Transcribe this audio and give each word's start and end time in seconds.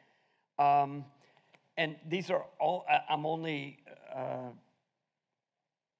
Um, 0.58 1.04
and 1.76 1.96
these 2.08 2.30
are 2.30 2.44
all, 2.58 2.84
I'm 3.08 3.24
only 3.24 3.78
uh, 4.14 4.50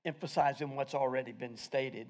emphasizing 0.05 0.77
what's 0.77 0.95
already 0.95 1.33
been 1.33 1.57
stated. 1.57 2.09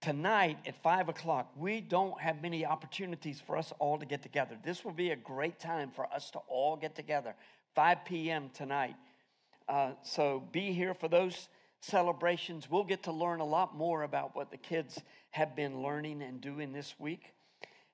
Tonight 0.00 0.58
at 0.66 0.80
five 0.82 1.08
o'clock, 1.08 1.50
we 1.56 1.80
don't 1.80 2.18
have 2.20 2.40
many 2.40 2.64
opportunities 2.64 3.40
for 3.44 3.56
us 3.56 3.72
all 3.78 3.98
to 3.98 4.06
get 4.06 4.22
together. 4.22 4.56
This 4.64 4.84
will 4.84 4.92
be 4.92 5.10
a 5.10 5.16
great 5.16 5.58
time 5.58 5.90
for 5.90 6.06
us 6.12 6.30
to 6.30 6.38
all 6.48 6.76
get 6.76 6.94
together. 6.94 7.34
5 7.74 8.04
p.m. 8.04 8.50
tonight. 8.54 8.96
Uh, 9.68 9.92
so 10.02 10.42
be 10.52 10.72
here 10.72 10.94
for 10.94 11.08
those 11.08 11.48
celebrations. 11.80 12.70
We'll 12.70 12.84
get 12.84 13.04
to 13.04 13.12
learn 13.12 13.40
a 13.40 13.44
lot 13.44 13.74
more 13.74 14.02
about 14.02 14.36
what 14.36 14.50
the 14.50 14.56
kids 14.56 15.00
have 15.30 15.56
been 15.56 15.82
learning 15.82 16.22
and 16.22 16.40
doing 16.40 16.72
this 16.72 16.94
week 16.98 17.32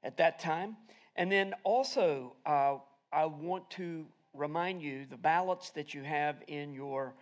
at 0.03 0.17
that 0.19 0.39
time. 0.39 0.77
And 1.17 1.31
then 1.31 1.55
also, 1.65 2.35
uh, 2.45 2.77
I 3.13 3.25
want 3.27 3.71
to 3.73 4.07
remind 4.35 4.83
you 4.83 5.07
the 5.09 5.17
ballots 5.17 5.71
that 5.71 5.95
you 5.95 6.03
have 6.03 6.37
in 6.49 6.75
your 6.75 7.15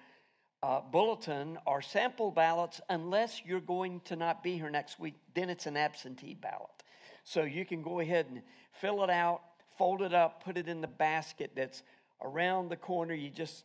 uh, 0.62 0.80
bulletin 0.80 1.58
are 1.66 1.82
sample 1.82 2.30
ballots 2.30 2.80
unless 2.88 3.42
you're 3.44 3.60
going 3.60 4.00
to 4.06 4.16
not 4.16 4.42
be 4.42 4.56
here 4.56 4.70
next 4.70 4.98
week. 4.98 5.14
Then 5.34 5.50
it's 5.50 5.66
an 5.66 5.76
absentee 5.76 6.34
ballot. 6.34 6.70
So 7.22 7.42
you 7.42 7.64
can 7.64 7.82
go 7.82 8.00
ahead 8.00 8.26
and 8.30 8.42
fill 8.80 9.04
it 9.04 9.10
out, 9.10 9.42
fold 9.76 10.02
it 10.02 10.14
up, 10.14 10.42
put 10.42 10.56
it 10.56 10.68
in 10.68 10.80
the 10.80 10.88
basket 10.88 11.50
that's 11.54 11.82
around 12.22 12.70
the 12.70 12.76
corner. 12.76 13.14
You 13.14 13.30
just 13.30 13.64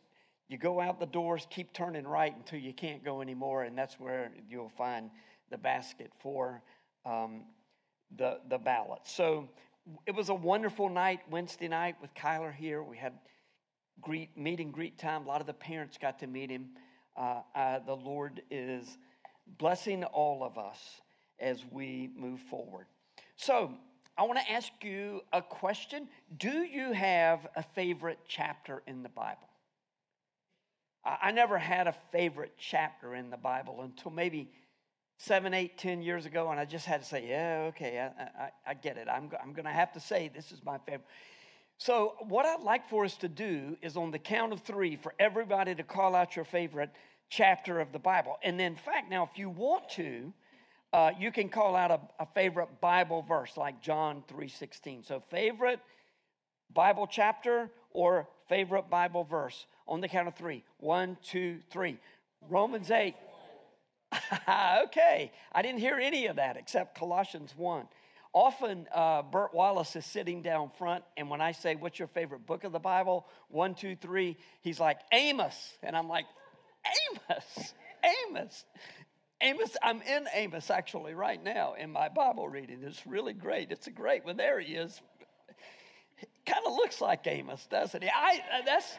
you 0.50 0.58
go 0.58 0.80
out 0.80 0.98
the 0.98 1.06
doors, 1.06 1.46
keep 1.48 1.72
turning 1.72 2.06
right 2.06 2.36
until 2.36 2.58
you 2.58 2.74
can't 2.74 3.04
go 3.04 3.22
anymore, 3.22 3.62
and 3.62 3.78
that's 3.78 4.00
where 4.00 4.32
you'll 4.50 4.72
find 4.76 5.08
the 5.48 5.56
basket 5.56 6.10
for 6.18 6.60
um, 7.06 7.44
the 8.18 8.40
the 8.48 8.58
ballot. 8.58 9.02
So 9.04 9.48
it 10.06 10.14
was 10.14 10.28
a 10.28 10.34
wonderful 10.34 10.88
night 10.88 11.20
Wednesday 11.30 11.68
night 11.68 11.94
with 12.02 12.12
Kyler 12.14 12.52
here. 12.52 12.82
We 12.82 12.96
had 12.96 13.12
greet 14.00 14.36
meet 14.36 14.58
and 14.58 14.72
greet 14.72 14.98
time. 14.98 15.24
A 15.24 15.28
lot 15.28 15.40
of 15.40 15.46
the 15.46 15.54
parents 15.54 15.96
got 15.96 16.18
to 16.18 16.26
meet 16.26 16.50
him. 16.50 16.70
Uh, 17.16 17.42
uh, 17.54 17.78
the 17.86 17.94
Lord 17.94 18.42
is 18.50 18.98
blessing 19.58 20.02
all 20.02 20.42
of 20.42 20.58
us 20.58 20.78
as 21.38 21.64
we 21.70 22.10
move 22.16 22.40
forward. 22.40 22.86
So 23.36 23.72
I 24.18 24.24
want 24.24 24.40
to 24.40 24.50
ask 24.50 24.70
you 24.82 25.20
a 25.32 25.42
question. 25.42 26.08
Do 26.38 26.64
you 26.64 26.92
have 26.92 27.46
a 27.54 27.62
favorite 27.62 28.18
chapter 28.26 28.82
in 28.88 29.04
the 29.04 29.08
Bible? 29.08 29.49
I 31.04 31.30
never 31.30 31.56
had 31.58 31.86
a 31.86 31.94
favorite 32.12 32.52
chapter 32.58 33.14
in 33.14 33.30
the 33.30 33.36
Bible 33.36 33.80
until 33.82 34.10
maybe 34.10 34.50
seven, 35.16 35.54
eight, 35.54 35.78
ten 35.78 36.02
years 36.02 36.26
ago, 36.26 36.50
and 36.50 36.60
I 36.60 36.64
just 36.64 36.86
had 36.86 37.02
to 37.02 37.08
say, 37.08 37.26
yeah, 37.28 37.66
okay, 37.68 37.98
I, 37.98 38.22
I, 38.22 38.50
I 38.66 38.74
get 38.74 38.96
it. 38.96 39.08
I'm, 39.10 39.30
I'm 39.42 39.52
going 39.52 39.66
to 39.66 39.70
have 39.70 39.92
to 39.92 40.00
say 40.00 40.30
this 40.34 40.52
is 40.52 40.62
my 40.64 40.78
favorite. 40.78 41.06
So, 41.78 42.14
what 42.28 42.44
I'd 42.44 42.60
like 42.62 42.88
for 42.90 43.06
us 43.06 43.16
to 43.18 43.28
do 43.28 43.76
is 43.80 43.96
on 43.96 44.10
the 44.10 44.18
count 44.18 44.52
of 44.52 44.60
three 44.60 44.96
for 44.96 45.14
everybody 45.18 45.74
to 45.74 45.82
call 45.82 46.14
out 46.14 46.36
your 46.36 46.44
favorite 46.44 46.90
chapter 47.30 47.80
of 47.80 47.92
the 47.92 47.98
Bible. 47.98 48.36
And 48.42 48.60
in 48.60 48.76
fact, 48.76 49.10
now, 49.10 49.28
if 49.30 49.38
you 49.38 49.48
want 49.48 49.88
to, 49.90 50.32
uh, 50.92 51.12
you 51.18 51.32
can 51.32 51.48
call 51.48 51.76
out 51.76 51.90
a, 51.90 52.00
a 52.18 52.26
favorite 52.34 52.80
Bible 52.82 53.22
verse 53.22 53.56
like 53.56 53.80
John 53.80 54.22
3.16. 54.30 55.06
So, 55.06 55.22
favorite 55.30 55.80
Bible 56.74 57.06
chapter 57.06 57.70
or 57.92 58.28
favorite 58.48 58.90
Bible 58.90 59.24
verse 59.24 59.66
on 59.90 60.00
the 60.00 60.08
count 60.08 60.28
of 60.28 60.34
three. 60.34 60.62
One, 60.78 61.18
two, 61.22 61.58
three. 61.70 61.98
Romans 62.48 62.90
8. 62.90 63.14
okay, 64.84 65.30
I 65.52 65.62
didn't 65.62 65.80
hear 65.80 65.98
any 65.98 66.26
of 66.26 66.36
that 66.36 66.56
except 66.56 66.98
Colossians 66.98 67.52
1. 67.56 67.86
Often, 68.32 68.86
uh, 68.94 69.22
Bert 69.22 69.52
Wallace 69.52 69.96
is 69.96 70.06
sitting 70.06 70.40
down 70.40 70.70
front, 70.78 71.02
and 71.16 71.28
when 71.28 71.40
I 71.40 71.50
say, 71.50 71.74
What's 71.74 71.98
your 71.98 72.08
favorite 72.08 72.46
book 72.46 72.62
of 72.62 72.70
the 72.70 72.78
Bible? 72.78 73.26
One, 73.48 73.74
two, 73.74 73.96
three, 73.96 74.36
he's 74.62 74.78
like, 74.78 75.00
Amos. 75.12 75.76
And 75.82 75.96
I'm 75.96 76.08
like, 76.08 76.26
Amos, 77.10 77.74
Amos. 78.28 78.64
Amos, 79.42 79.76
I'm 79.82 80.02
in 80.02 80.26
Amos 80.34 80.70
actually 80.70 81.14
right 81.14 81.42
now 81.42 81.74
in 81.74 81.90
my 81.90 82.08
Bible 82.08 82.48
reading. 82.48 82.80
It's 82.82 83.06
really 83.06 83.32
great. 83.32 83.72
It's 83.72 83.86
a 83.86 83.90
great 83.90 84.24
one. 84.24 84.36
There 84.36 84.60
he 84.60 84.74
is. 84.74 85.00
Kind 86.46 86.66
of 86.66 86.74
looks 86.74 87.00
like 87.00 87.26
Amos, 87.26 87.66
doesn't 87.66 88.02
he? 88.02 88.08
I, 88.08 88.40
that's, 88.64 88.96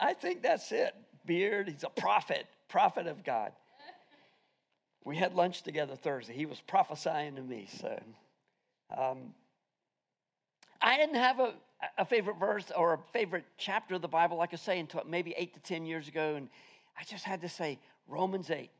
I 0.00 0.14
think 0.14 0.42
that's 0.42 0.72
it. 0.72 0.94
Beard, 1.26 1.68
he's 1.68 1.84
a 1.84 1.90
prophet, 1.90 2.46
prophet 2.68 3.06
of 3.06 3.22
God. 3.22 3.52
We 5.04 5.16
had 5.16 5.34
lunch 5.34 5.62
together 5.62 5.96
Thursday. 5.96 6.34
He 6.34 6.46
was 6.46 6.60
prophesying 6.60 7.36
to 7.36 7.42
me. 7.42 7.68
So 7.80 8.00
um, 8.96 9.34
I 10.80 10.96
didn't 10.96 11.16
have 11.16 11.40
a, 11.40 11.54
a 11.98 12.04
favorite 12.04 12.38
verse 12.38 12.70
or 12.76 12.94
a 12.94 12.98
favorite 13.12 13.44
chapter 13.56 13.94
of 13.94 14.02
the 14.02 14.08
Bible, 14.08 14.36
like 14.36 14.52
I 14.52 14.56
say, 14.56 14.78
until 14.78 15.02
maybe 15.06 15.34
eight 15.36 15.54
to 15.54 15.60
10 15.60 15.86
years 15.86 16.08
ago. 16.08 16.34
And 16.36 16.48
I 16.98 17.04
just 17.04 17.24
had 17.24 17.40
to 17.42 17.48
say 17.48 17.78
Romans 18.08 18.50
8. 18.50 18.70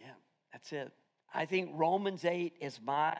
Yeah, 0.00 0.06
that's 0.52 0.72
it. 0.72 0.92
I 1.34 1.46
think 1.46 1.70
Romans 1.74 2.24
8 2.24 2.54
is 2.60 2.80
my 2.84 3.16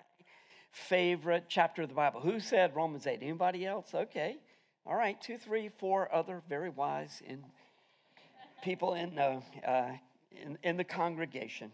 favorite 0.71 1.45
chapter 1.49 1.83
of 1.83 1.89
the 1.89 1.95
Bible. 1.95 2.21
Who 2.21 2.39
said 2.41 2.77
Romans 2.77 3.07
8? 3.07 3.19
Anybody 3.23 3.67
else? 3.67 3.89
Okay. 3.95 4.37
All 4.89 4.95
right, 4.95 5.21
two, 5.21 5.37
three, 5.37 5.69
four 5.79 6.15
other 6.15 6.43
very 6.49 6.71
wise 6.71 7.21
in 7.27 7.43
people 8.63 8.95
in 8.95 9.17
the, 9.17 9.43
uh, 9.69 9.91
in, 10.31 10.57
in 10.63 10.77
the 10.77 10.85
congregation. 10.85 11.73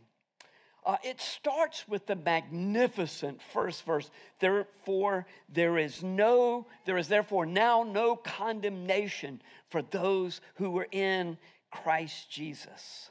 Uh, 0.86 0.96
it 1.04 1.20
starts 1.20 1.86
with 1.86 2.06
the 2.06 2.16
magnificent 2.16 3.40
first 3.52 3.84
verse. 3.84 4.10
Therefore, 4.40 5.26
there 5.50 5.76
is 5.76 6.02
no, 6.02 6.66
there 6.86 6.96
is 6.96 7.06
therefore 7.06 7.44
now 7.44 7.82
no 7.82 8.16
condemnation 8.16 9.42
for 9.68 9.82
those 9.82 10.40
who 10.54 10.70
were 10.70 10.88
in 10.90 11.36
Christ 11.70 12.30
Jesus. 12.30 13.10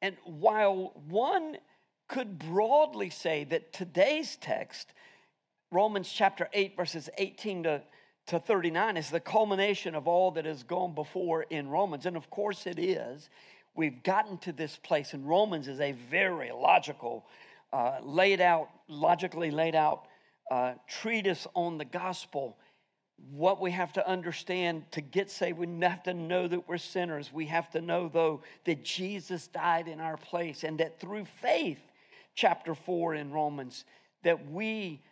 And 0.00 0.16
while 0.24 0.92
one 1.08 1.56
could 2.06 2.38
broadly 2.38 3.10
say 3.10 3.42
that 3.42 3.72
today's 3.72 4.36
text, 4.36 4.92
Romans 5.72 6.08
chapter 6.08 6.48
8, 6.52 6.76
verses 6.76 7.10
18 7.18 7.64
to 7.64 7.82
to 8.26 8.40
39 8.40 8.96
is 8.96 9.10
the 9.10 9.20
culmination 9.20 9.94
of 9.94 10.08
all 10.08 10.32
that 10.32 10.44
has 10.44 10.62
gone 10.62 10.94
before 10.94 11.44
in 11.44 11.68
Romans. 11.68 12.06
And 12.06 12.16
of 12.16 12.28
course 12.30 12.66
it 12.66 12.78
is. 12.78 13.30
We've 13.74 14.02
gotten 14.02 14.38
to 14.38 14.52
this 14.52 14.76
place, 14.76 15.12
and 15.12 15.28
Romans 15.28 15.68
is 15.68 15.80
a 15.80 15.92
very 15.92 16.50
logical, 16.50 17.26
uh, 17.72 17.98
laid 18.02 18.40
out, 18.40 18.68
logically 18.88 19.50
laid 19.50 19.74
out 19.74 20.06
uh, 20.50 20.74
treatise 20.88 21.46
on 21.54 21.76
the 21.78 21.84
gospel. 21.84 22.56
What 23.30 23.60
we 23.60 23.70
have 23.72 23.92
to 23.94 24.08
understand 24.08 24.90
to 24.92 25.00
get 25.00 25.30
saved, 25.30 25.58
we 25.58 25.68
have 25.82 26.02
to 26.04 26.14
know 26.14 26.48
that 26.48 26.66
we're 26.66 26.78
sinners. 26.78 27.30
We 27.32 27.46
have 27.46 27.70
to 27.70 27.80
know, 27.80 28.08
though, 28.08 28.42
that 28.64 28.82
Jesus 28.82 29.46
died 29.48 29.88
in 29.88 30.00
our 30.00 30.16
place, 30.16 30.64
and 30.64 30.78
that 30.80 30.98
through 30.98 31.26
faith, 31.42 31.80
chapter 32.34 32.74
4 32.74 33.14
in 33.14 33.30
Romans, 33.30 33.84
that 34.22 34.50
we 34.50 35.02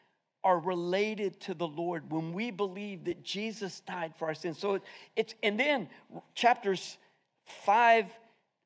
are 0.44 0.58
related 0.58 1.40
to 1.40 1.54
the 1.54 1.66
Lord 1.66 2.10
when 2.12 2.32
we 2.32 2.50
believe 2.50 3.04
that 3.04 3.24
Jesus 3.24 3.80
died 3.80 4.12
for 4.16 4.28
our 4.28 4.34
sins. 4.34 4.58
So 4.58 4.78
it's, 5.16 5.34
and 5.42 5.58
then 5.58 5.88
chapters 6.34 6.98
5, 7.64 8.06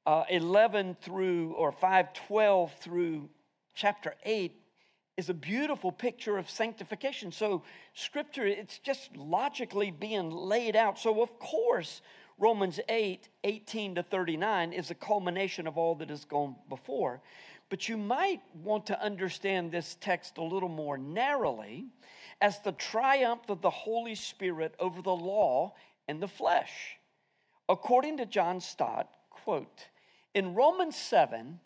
uh, 0.05 0.25
11 0.29 0.97
through, 1.01 1.53
or 1.53 1.71
5, 1.71 2.13
12 2.13 2.73
through 2.81 3.29
chapter 3.75 4.15
8 4.25 4.53
is 5.17 5.29
a 5.29 5.35
beautiful 5.35 5.91
picture 5.93 6.37
of 6.37 6.51
sanctification. 6.51 7.33
So 7.33 7.63
scripture, 7.95 8.47
it's 8.47 8.79
just 8.79 9.17
logically 9.17 9.91
being 9.91 10.31
laid 10.31 10.77
out. 10.77 10.99
So 10.99 11.23
of 11.23 11.39
course, 11.39 12.03
Romans 12.39 12.79
8, 12.89 13.29
18 13.43 13.97
to 13.97 14.03
39 14.03 14.73
is 14.73 14.91
a 14.91 14.95
culmination 14.95 15.67
of 15.67 15.77
all 15.77 15.97
that 15.97 16.09
has 16.11 16.25
gone 16.25 16.55
before. 16.69 17.21
But 17.69 17.89
you 17.89 17.97
might 17.97 18.41
want 18.55 18.87
to 18.87 19.03
understand 19.03 19.71
this 19.71 19.97
text 20.01 20.39
a 20.39 20.43
little 20.43 20.69
more 20.69 20.97
narrowly 20.97 21.87
as 22.41 22.61
the 22.61 22.73
triumph 22.73 23.49
of 23.49 23.61
the 23.61 23.71
Holy 23.71 24.15
Spirit 24.15 24.75
over 24.79 25.03
the 25.03 25.15
law 25.15 25.75
and 26.07 26.23
the 26.23 26.29
flesh. 26.29 26.97
According 27.69 28.17
to 28.19 28.27
John 28.27 28.61
Stott, 28.61 29.09
quote, 29.31 29.89
in 30.35 30.55
Romans 30.55 30.97
7, 30.97 31.61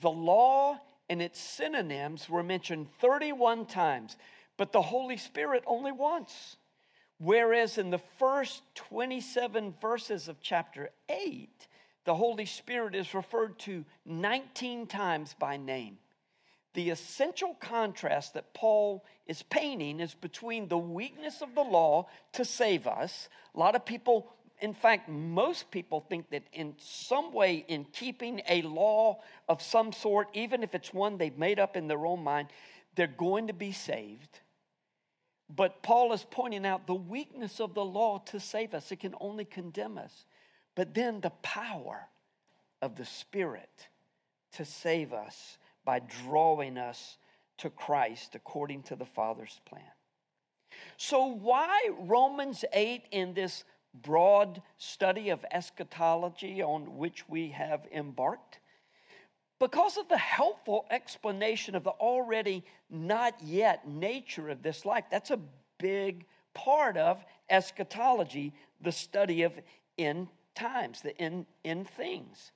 the 0.00 0.10
law 0.10 0.78
and 1.08 1.22
its 1.22 1.40
synonyms 1.40 2.28
were 2.28 2.42
mentioned 2.42 2.88
31 3.00 3.66
times, 3.66 4.16
but 4.56 4.72
the 4.72 4.82
Holy 4.82 5.16
Spirit 5.16 5.64
only 5.66 5.92
once. 5.92 6.56
Whereas 7.18 7.78
in 7.78 7.90
the 7.90 8.00
first 8.18 8.62
27 8.76 9.74
verses 9.80 10.28
of 10.28 10.40
chapter 10.40 10.90
8, 11.08 11.66
the 12.08 12.14
Holy 12.14 12.46
Spirit 12.46 12.94
is 12.94 13.12
referred 13.12 13.58
to 13.58 13.84
19 14.06 14.86
times 14.86 15.34
by 15.38 15.58
name. 15.58 15.98
The 16.72 16.88
essential 16.88 17.54
contrast 17.60 18.32
that 18.32 18.54
Paul 18.54 19.04
is 19.26 19.42
painting 19.42 20.00
is 20.00 20.14
between 20.14 20.68
the 20.68 20.78
weakness 20.78 21.42
of 21.42 21.54
the 21.54 21.60
law 21.60 22.06
to 22.32 22.46
save 22.46 22.86
us. 22.86 23.28
A 23.54 23.58
lot 23.58 23.76
of 23.76 23.84
people, 23.84 24.32
in 24.62 24.72
fact, 24.72 25.10
most 25.10 25.70
people 25.70 26.00
think 26.00 26.30
that 26.30 26.44
in 26.54 26.76
some 26.78 27.30
way, 27.30 27.62
in 27.68 27.84
keeping 27.84 28.40
a 28.48 28.62
law 28.62 29.20
of 29.46 29.60
some 29.60 29.92
sort, 29.92 30.28
even 30.32 30.62
if 30.62 30.74
it's 30.74 30.94
one 30.94 31.18
they've 31.18 31.36
made 31.36 31.58
up 31.58 31.76
in 31.76 31.88
their 31.88 32.06
own 32.06 32.24
mind, 32.24 32.48
they're 32.94 33.06
going 33.06 33.48
to 33.48 33.52
be 33.52 33.72
saved. 33.72 34.40
But 35.54 35.82
Paul 35.82 36.14
is 36.14 36.24
pointing 36.30 36.64
out 36.64 36.86
the 36.86 36.94
weakness 36.94 37.60
of 37.60 37.74
the 37.74 37.84
law 37.84 38.22
to 38.28 38.40
save 38.40 38.72
us. 38.72 38.90
It 38.90 39.00
can 39.00 39.14
only 39.20 39.44
condemn 39.44 39.98
us. 39.98 40.24
But 40.78 40.94
then 40.94 41.20
the 41.20 41.32
power 41.42 42.06
of 42.80 42.94
the 42.94 43.04
Spirit 43.04 43.88
to 44.52 44.64
save 44.64 45.12
us 45.12 45.58
by 45.84 45.98
drawing 45.98 46.78
us 46.78 47.18
to 47.56 47.68
Christ 47.68 48.36
according 48.36 48.84
to 48.84 48.94
the 48.94 49.04
Father's 49.04 49.60
plan. 49.64 49.90
So, 50.96 51.26
why 51.26 51.90
Romans 51.98 52.64
8 52.72 53.02
in 53.10 53.34
this 53.34 53.64
broad 53.92 54.62
study 54.76 55.30
of 55.30 55.44
eschatology 55.50 56.62
on 56.62 56.96
which 56.96 57.28
we 57.28 57.48
have 57.48 57.84
embarked? 57.92 58.60
Because 59.58 59.96
of 59.96 60.08
the 60.08 60.16
helpful 60.16 60.86
explanation 60.92 61.74
of 61.74 61.82
the 61.82 61.90
already 61.90 62.62
not 62.88 63.34
yet 63.42 63.88
nature 63.88 64.48
of 64.48 64.62
this 64.62 64.84
life. 64.84 65.06
That's 65.10 65.32
a 65.32 65.40
big 65.80 66.24
part 66.54 66.96
of 66.96 67.24
eschatology, 67.50 68.52
the 68.80 68.92
study 68.92 69.42
of 69.42 69.52
end 69.98 70.28
times, 70.58 71.00
the 71.00 71.18
end, 71.20 71.46
end 71.64 71.88
things. 71.88 72.52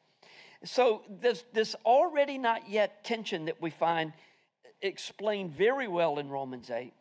So, 0.65 1.03
this, 1.09 1.45
this 1.53 1.75
already 1.85 2.39
not 2.39 2.69
yet 2.69 3.05
tension 3.05 3.47
that 3.47 3.61
we 3.61 3.71
find 3.71 4.13
explained 4.81 5.53
very 5.53 5.89
well 5.89 6.19
in 6.19 6.29
Romans 6.29 6.71
8. 6.71 6.93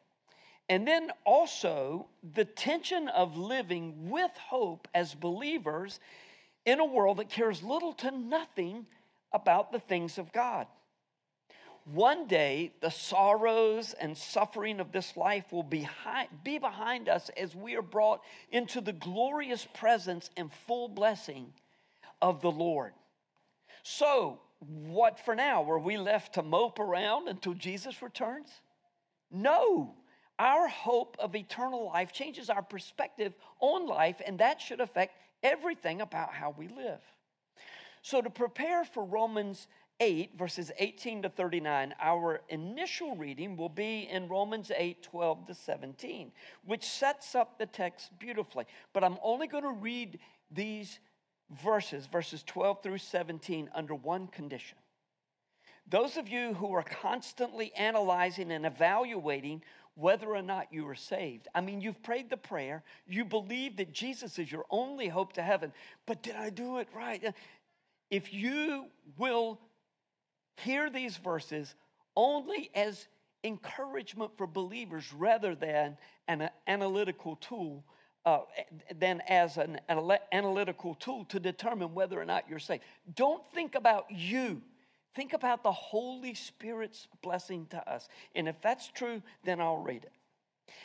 And 0.70 0.88
then 0.88 1.12
also 1.26 2.08
the 2.34 2.46
tension 2.46 3.08
of 3.10 3.38
living 3.38 4.10
with 4.10 4.32
hope 4.38 4.88
as 4.94 5.14
believers 5.14 6.00
in 6.66 6.80
a 6.80 6.86
world 6.86 7.18
that 7.18 7.30
cares 7.30 7.62
little 7.62 7.94
to 7.94 8.12
nothing 8.12 8.86
about 9.34 9.72
the 9.72 9.80
things 9.80 10.18
of 10.18 10.32
God. 10.32 10.68
One 11.86 12.28
day, 12.28 12.74
the 12.80 12.92
sorrows 12.92 13.94
and 13.94 14.16
suffering 14.16 14.80
of 14.80 14.92
this 14.92 15.18
life 15.18 15.52
will 15.52 15.64
be, 15.64 15.90
be 16.44 16.60
behind 16.60 17.10
us 17.10 17.30
as 17.36 17.56
we 17.56 17.76
are 17.76 17.82
brought 17.82 18.22
into 18.52 18.82
the 18.82 18.94
glorious 18.94 19.68
presence 19.74 20.30
and 20.38 20.52
full 20.68 20.88
blessing 20.88 21.54
of 22.22 22.42
the 22.42 22.52
Lord. 22.52 22.94
So, 23.84 24.40
what 24.60 25.20
for 25.20 25.36
now? 25.36 25.64
Were 25.64 25.80
we 25.80 25.98
left 25.98 26.36
to 26.36 26.44
mope 26.44 26.80
around 26.80 27.28
until 27.28 27.56
Jesus 27.56 28.04
returns? 28.04 28.50
No. 29.32 29.96
Our 30.38 30.68
hope 30.68 31.18
of 31.20 31.36
eternal 31.36 31.88
life 31.88 32.12
changes 32.12 32.50
our 32.50 32.62
perspective 32.62 33.34
on 33.60 33.88
life, 33.88 34.22
and 34.26 34.40
that 34.40 34.62
should 34.62 34.82
affect 34.82 35.16
everything 35.42 36.02
about 36.02 36.34
how 36.34 36.54
we 36.56 36.68
live. 36.68 37.02
So, 38.04 38.22
to 38.22 38.30
prepare 38.30 38.84
for 38.84 39.04
Romans 39.04 39.68
8, 40.02 40.32
verses 40.36 40.72
18 40.80 41.22
to 41.22 41.30
39, 41.30 41.94
our 42.02 42.42
initial 42.50 43.16
reading 43.16 43.56
will 43.56 43.70
be 43.70 44.10
in 44.12 44.28
Romans 44.28 44.72
8, 44.76 45.04
12 45.04 45.48
to 45.48 45.54
17, 45.54 46.32
which 46.66 46.84
sets 46.84 47.36
up 47.36 47.60
the 47.60 47.68
text 47.68 48.10
beautifully. 48.18 48.66
But 48.94 49.04
I'm 49.04 49.20
only 49.24 49.46
going 49.46 49.64
to 49.64 49.72
read 49.72 50.18
these 50.50 51.00
verses, 51.64 52.08
verses 52.08 52.44
12 52.48 52.82
through 52.82 52.98
17, 52.98 53.70
under 53.76 53.94
one 53.94 54.26
condition. 54.28 54.80
Those 55.88 56.18
of 56.18 56.28
you 56.28 56.56
who 56.56 56.74
are 56.74 56.84
constantly 56.84 57.72
analyzing 57.76 58.52
and 58.52 58.66
evaluating 58.66 59.62
whether 59.94 60.30
or 60.30 60.42
not 60.42 60.74
you 60.74 60.88
are 60.88 60.96
saved. 60.96 61.48
I 61.54 61.62
mean, 61.62 61.80
you've 61.80 62.02
prayed 62.02 62.32
the 62.32 62.38
prayer, 62.38 62.82
you 63.06 63.24
believe 63.24 63.78
that 63.78 63.92
Jesus 63.94 64.40
is 64.40 64.52
your 64.52 64.66
only 64.72 65.10
hope 65.10 65.34
to 65.34 65.44
heaven, 65.44 65.72
but 66.08 66.24
did 66.24 66.36
I 66.36 66.50
do 66.50 66.78
it 66.78 66.88
right? 66.96 67.36
If 68.10 68.34
you 68.34 68.86
will 69.18 69.60
hear 70.58 70.90
these 70.90 71.18
verses 71.18 71.76
only 72.16 72.70
as 72.76 73.08
encouragement 73.44 74.32
for 74.38 74.48
believers 74.48 75.12
rather 75.14 75.56
than 75.56 75.98
an 76.28 76.50
analytical 76.68 77.36
tool, 77.38 77.84
uh, 78.26 78.42
than 78.96 79.22
as 79.28 79.58
an 79.58 79.80
analytical 80.32 80.96
tool 80.96 81.26
to 81.26 81.40
determine 81.40 81.94
whether 81.94 82.20
or 82.20 82.26
not 82.26 82.46
you're 82.50 82.60
saved. 82.60 82.84
Don't 83.16 83.44
think 83.54 83.76
about 83.76 84.06
you. 84.10 84.62
Think 85.16 85.34
about 85.34 85.64
the 85.64 85.72
Holy 85.72 86.34
Spirit's 86.34 87.08
blessing 87.22 87.68
to 87.72 87.92
us. 87.92 88.08
And 88.36 88.48
if 88.48 88.62
that's 88.62 88.88
true, 88.88 89.22
then 89.44 89.60
I'll 89.60 89.82
read 89.82 90.04
it. 90.04 90.14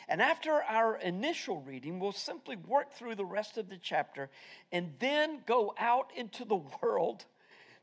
And 0.09 0.21
after 0.21 0.63
our 0.63 0.97
initial 0.97 1.61
reading, 1.61 1.99
we'll 1.99 2.11
simply 2.11 2.55
work 2.55 2.93
through 2.93 3.15
the 3.15 3.25
rest 3.25 3.57
of 3.57 3.69
the 3.69 3.77
chapter 3.77 4.29
and 4.71 4.93
then 4.99 5.41
go 5.45 5.73
out 5.77 6.11
into 6.15 6.43
the 6.43 6.55
world 6.81 7.25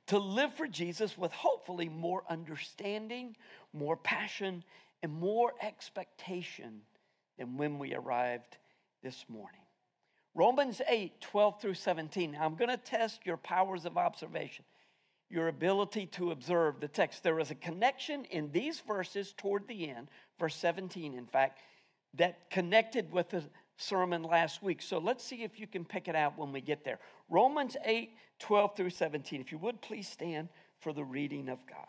to 0.08 0.18
live 0.18 0.54
for 0.54 0.66
Jesus 0.66 1.16
with 1.16 1.32
hopefully 1.32 1.88
more 1.88 2.22
understanding, 2.28 3.36
more 3.72 3.96
passion, 3.96 4.62
and 5.02 5.12
more 5.12 5.52
expectation 5.62 6.80
than 7.38 7.56
when 7.56 7.78
we 7.78 7.94
arrived 7.94 8.56
this 9.02 9.24
morning. 9.28 9.60
Romans 10.34 10.80
8, 10.88 11.20
12 11.20 11.60
through 11.60 11.74
17. 11.74 12.32
Now, 12.32 12.44
I'm 12.44 12.56
going 12.56 12.70
to 12.70 12.76
test 12.76 13.24
your 13.24 13.36
powers 13.36 13.84
of 13.84 13.96
observation, 13.96 14.64
your 15.30 15.48
ability 15.48 16.06
to 16.06 16.32
observe 16.32 16.80
the 16.80 16.88
text. 16.88 17.22
There 17.22 17.38
is 17.38 17.50
a 17.50 17.56
connection 17.56 18.24
in 18.26 18.50
these 18.50 18.80
verses 18.80 19.32
toward 19.36 19.68
the 19.68 19.88
end, 19.88 20.08
verse 20.38 20.56
17, 20.56 21.14
in 21.14 21.26
fact, 21.26 21.60
that 22.14 22.50
connected 22.50 23.12
with 23.12 23.30
the 23.30 23.44
sermon 23.76 24.22
last 24.22 24.62
week. 24.62 24.82
So 24.82 24.98
let's 24.98 25.24
see 25.24 25.42
if 25.42 25.58
you 25.58 25.66
can 25.66 25.84
pick 25.84 26.08
it 26.08 26.14
out 26.14 26.38
when 26.38 26.52
we 26.52 26.60
get 26.60 26.84
there. 26.84 26.98
Romans 27.28 27.76
8, 27.84 28.10
12 28.38 28.76
through 28.76 28.90
17. 28.90 29.40
If 29.40 29.52
you 29.52 29.58
would 29.58 29.80
please 29.80 30.08
stand 30.08 30.48
for 30.80 30.92
the 30.92 31.04
reading 31.04 31.48
of 31.48 31.58
God. 31.66 31.86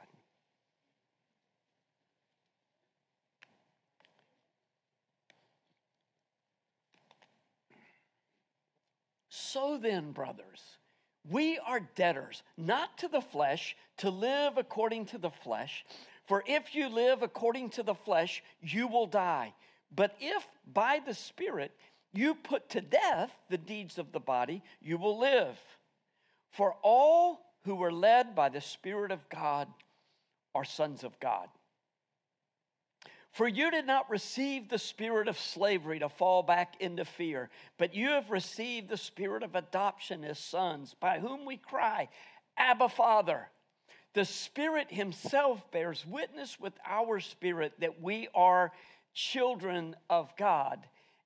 So 9.29 9.77
then, 9.77 10.11
brothers, 10.11 10.61
we 11.29 11.57
are 11.65 11.79
debtors, 11.95 12.43
not 12.57 12.97
to 12.97 13.07
the 13.07 13.21
flesh, 13.21 13.75
to 13.97 14.09
live 14.09 14.57
according 14.57 15.05
to 15.07 15.17
the 15.17 15.29
flesh. 15.29 15.85
For 16.27 16.43
if 16.45 16.75
you 16.75 16.89
live 16.89 17.21
according 17.21 17.69
to 17.71 17.83
the 17.83 17.95
flesh, 17.95 18.43
you 18.61 18.87
will 18.87 19.07
die. 19.07 19.53
But 19.93 20.15
if 20.19 20.45
by 20.71 21.01
the 21.05 21.13
Spirit 21.13 21.71
you 22.13 22.35
put 22.35 22.69
to 22.69 22.81
death 22.81 23.31
the 23.49 23.57
deeds 23.57 23.97
of 23.97 24.11
the 24.11 24.19
body, 24.19 24.63
you 24.81 24.97
will 24.97 25.17
live. 25.17 25.57
For 26.51 26.75
all 26.81 27.41
who 27.65 27.81
are 27.83 27.91
led 27.91 28.35
by 28.35 28.49
the 28.49 28.61
Spirit 28.61 29.11
of 29.11 29.27
God 29.29 29.67
are 30.53 30.63
sons 30.63 31.03
of 31.03 31.19
God. 31.19 31.49
For 33.35 33.49
you 33.49 33.69
did 33.69 33.85
not 33.85 34.09
receive 34.09 34.69
the 34.69 34.77
spirit 34.77 35.27
of 35.27 35.37
slavery 35.37 35.99
to 35.99 36.07
fall 36.07 36.41
back 36.41 36.75
into 36.79 37.03
fear, 37.03 37.49
but 37.77 37.93
you 37.93 38.11
have 38.11 38.31
received 38.31 38.87
the 38.87 38.95
spirit 38.95 39.43
of 39.43 39.55
adoption 39.55 40.23
as 40.23 40.39
sons, 40.39 40.95
by 41.01 41.19
whom 41.19 41.43
we 41.43 41.57
cry, 41.57 42.07
Abba, 42.55 42.87
Father. 42.87 43.49
The 44.13 44.23
Spirit 44.23 44.87
Himself 44.89 45.69
bears 45.71 46.05
witness 46.07 46.57
with 46.61 46.71
our 46.85 47.19
spirit 47.19 47.73
that 47.79 48.01
we 48.01 48.29
are 48.33 48.71
children 49.15 49.95
of 50.09 50.31
God. 50.37 50.85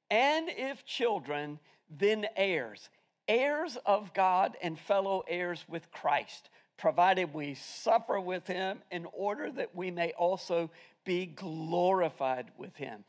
And 0.09 0.49
if 0.49 0.85
children, 0.85 1.59
then 1.89 2.25
heirs, 2.37 2.89
heirs 3.27 3.77
of 3.85 4.13
God 4.13 4.55
and 4.61 4.79
fellow 4.79 5.23
heirs 5.27 5.65
with 5.67 5.91
Christ, 5.91 6.49
provided 6.77 7.33
we 7.33 7.55
suffer 7.55 8.19
with 8.21 8.47
Him 8.47 8.79
in 8.89 9.05
order 9.11 9.51
that 9.51 9.75
we 9.75 9.91
may 9.91 10.13
also 10.13 10.71
be 11.09 11.25
glorified 11.25 12.51
with 12.55 12.75
him. 12.75 13.03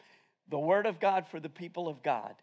The 0.48 0.58
word 0.58 0.86
of 0.86 1.00
God 1.00 1.26
for 1.26 1.38
the 1.38 1.50
people 1.50 1.86
of 1.86 2.02
God. 2.02 2.34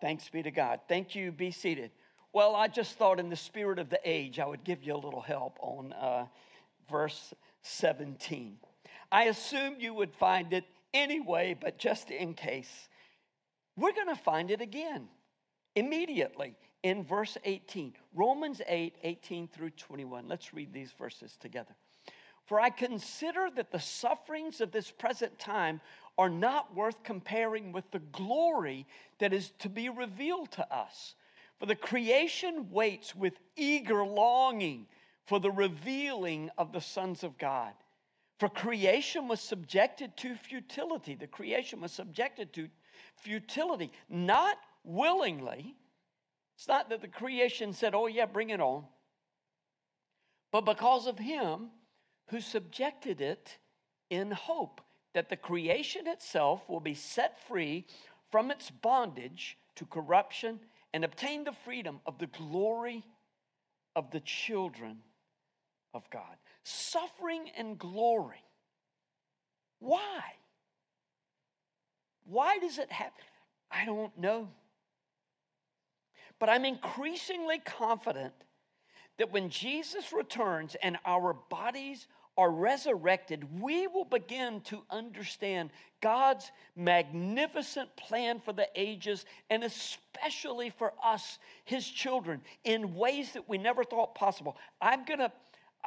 Thanks 0.00 0.28
be 0.28 0.42
to 0.42 0.52
God. 0.52 0.78
Thank 0.88 1.16
you. 1.16 1.32
Be 1.32 1.50
seated. 1.50 1.90
Well, 2.32 2.54
I 2.54 2.68
just 2.68 2.96
thought 2.96 3.18
in 3.18 3.28
the 3.28 3.34
spirit 3.34 3.80
of 3.80 3.90
the 3.90 4.00
age, 4.04 4.38
I 4.38 4.46
would 4.46 4.62
give 4.62 4.84
you 4.84 4.94
a 4.94 4.96
little 4.96 5.20
help 5.20 5.58
on 5.60 5.92
uh, 5.92 6.26
verse 6.88 7.34
17. 7.62 8.56
I 9.10 9.24
assumed 9.24 9.82
you 9.82 9.92
would 9.94 10.14
find 10.14 10.52
it 10.52 10.64
anyway, 10.94 11.56
but 11.58 11.78
just 11.78 12.10
in 12.10 12.34
case, 12.34 12.88
we're 13.76 13.92
going 13.92 14.08
to 14.08 14.16
find 14.16 14.50
it 14.50 14.60
again 14.60 15.08
immediately 15.76 16.54
in 16.82 17.04
verse 17.04 17.36
18. 17.44 17.94
Romans 18.14 18.60
8, 18.66 18.96
18 19.02 19.48
through 19.48 19.70
21. 19.70 20.28
Let's 20.28 20.52
read 20.54 20.72
these 20.72 20.92
verses 20.92 21.36
together. 21.40 21.74
For 22.46 22.60
I 22.60 22.70
consider 22.70 23.48
that 23.54 23.70
the 23.70 23.78
sufferings 23.78 24.60
of 24.60 24.72
this 24.72 24.90
present 24.90 25.38
time 25.38 25.80
are 26.18 26.30
not 26.30 26.74
worth 26.74 27.02
comparing 27.02 27.72
with 27.72 27.90
the 27.90 28.00
glory 28.00 28.86
that 29.18 29.32
is 29.32 29.52
to 29.60 29.68
be 29.68 29.88
revealed 29.88 30.50
to 30.52 30.74
us. 30.74 31.14
For 31.58 31.66
the 31.66 31.76
creation 31.76 32.70
waits 32.70 33.14
with 33.14 33.34
eager 33.56 34.04
longing 34.04 34.86
for 35.26 35.38
the 35.38 35.50
revealing 35.50 36.50
of 36.58 36.72
the 36.72 36.80
sons 36.80 37.22
of 37.22 37.38
God. 37.38 37.72
For 38.40 38.48
creation 38.48 39.28
was 39.28 39.38
subjected 39.38 40.16
to 40.16 40.34
futility. 40.34 41.14
The 41.14 41.26
creation 41.26 41.82
was 41.82 41.92
subjected 41.92 42.54
to 42.54 42.68
futility, 43.16 43.92
not 44.08 44.56
willingly. 44.82 45.76
It's 46.56 46.66
not 46.66 46.88
that 46.88 47.02
the 47.02 47.08
creation 47.08 47.74
said, 47.74 47.94
oh, 47.94 48.06
yeah, 48.06 48.24
bring 48.24 48.48
it 48.48 48.62
on. 48.62 48.86
But 50.52 50.62
because 50.62 51.06
of 51.06 51.18
him 51.18 51.68
who 52.28 52.40
subjected 52.40 53.20
it 53.20 53.58
in 54.08 54.30
hope 54.30 54.80
that 55.12 55.28
the 55.28 55.36
creation 55.36 56.06
itself 56.06 56.66
will 56.66 56.80
be 56.80 56.94
set 56.94 57.46
free 57.46 57.84
from 58.30 58.50
its 58.50 58.70
bondage 58.70 59.58
to 59.74 59.84
corruption 59.84 60.60
and 60.94 61.04
obtain 61.04 61.44
the 61.44 61.52
freedom 61.52 62.00
of 62.06 62.16
the 62.16 62.28
glory 62.28 63.04
of 63.94 64.10
the 64.10 64.20
children 64.20 65.00
of 65.92 66.08
God. 66.08 66.38
Suffering 66.72 67.50
and 67.56 67.78
glory. 67.78 68.44
Why? 69.80 70.20
Why 72.24 72.58
does 72.58 72.78
it 72.78 72.92
happen? 72.92 73.24
I 73.70 73.84
don't 73.84 74.16
know. 74.16 74.48
But 76.38 76.48
I'm 76.48 76.64
increasingly 76.64 77.58
confident 77.58 78.32
that 79.18 79.32
when 79.32 79.50
Jesus 79.50 80.12
returns 80.12 80.76
and 80.82 80.96
our 81.04 81.34
bodies 81.34 82.06
are 82.38 82.50
resurrected, 82.50 83.60
we 83.60 83.86
will 83.86 84.04
begin 84.04 84.60
to 84.62 84.82
understand 84.90 85.70
God's 86.00 86.50
magnificent 86.76 87.94
plan 87.96 88.40
for 88.40 88.52
the 88.52 88.68
ages 88.74 89.26
and 89.50 89.64
especially 89.64 90.70
for 90.70 90.92
us, 91.04 91.38
His 91.64 91.86
children, 91.86 92.40
in 92.64 92.94
ways 92.94 93.32
that 93.32 93.48
we 93.48 93.58
never 93.58 93.84
thought 93.84 94.14
possible. 94.14 94.56
I'm 94.80 95.04
gonna, 95.04 95.32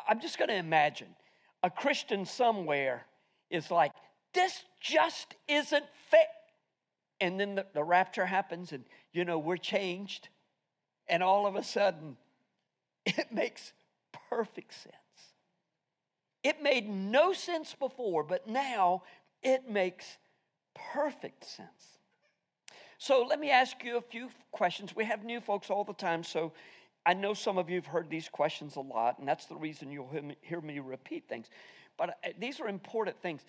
I'm 0.07 0.19
just 0.19 0.37
gonna 0.37 0.53
imagine 0.53 1.15
a 1.63 1.69
Christian 1.69 2.25
somewhere 2.25 3.05
is 3.49 3.71
like, 3.71 3.91
this 4.33 4.63
just 4.81 5.35
isn't 5.47 5.85
fair. 6.09 6.25
And 7.21 7.39
then 7.39 7.55
the, 7.55 7.65
the 7.73 7.83
rapture 7.83 8.25
happens, 8.25 8.73
and 8.73 8.83
you 9.13 9.23
know, 9.23 9.39
we're 9.39 9.57
changed, 9.57 10.29
and 11.07 11.23
all 11.23 11.47
of 11.47 11.55
a 11.55 11.63
sudden, 11.63 12.17
it 13.05 13.31
makes 13.31 13.71
perfect 14.29 14.73
sense. 14.73 14.95
It 16.43 16.61
made 16.61 16.89
no 16.89 17.31
sense 17.31 17.73
before, 17.73 18.23
but 18.23 18.47
now 18.47 19.03
it 19.41 19.69
makes 19.69 20.17
perfect 20.93 21.45
sense. 21.45 21.99
So 22.97 23.23
let 23.23 23.39
me 23.39 23.51
ask 23.51 23.83
you 23.83 23.97
a 23.97 24.01
few 24.01 24.29
questions. 24.51 24.95
We 24.95 25.05
have 25.05 25.23
new 25.23 25.39
folks 25.39 25.69
all 25.69 25.83
the 25.83 25.93
time, 25.93 26.23
so 26.23 26.51
I 27.05 27.13
know 27.13 27.33
some 27.33 27.57
of 27.57 27.69
you 27.69 27.75
have 27.75 27.85
heard 27.85 28.09
these 28.09 28.29
questions 28.29 28.75
a 28.75 28.81
lot, 28.81 29.19
and 29.19 29.27
that's 29.27 29.45
the 29.45 29.55
reason 29.55 29.91
you'll 29.91 30.09
hear 30.41 30.61
me, 30.61 30.79
repeat 30.79 31.27
things. 31.27 31.47
But 31.97 32.09
uh, 32.09 32.29
these 32.39 32.59
are 32.59 32.67
important 32.67 33.21
things. 33.21 33.41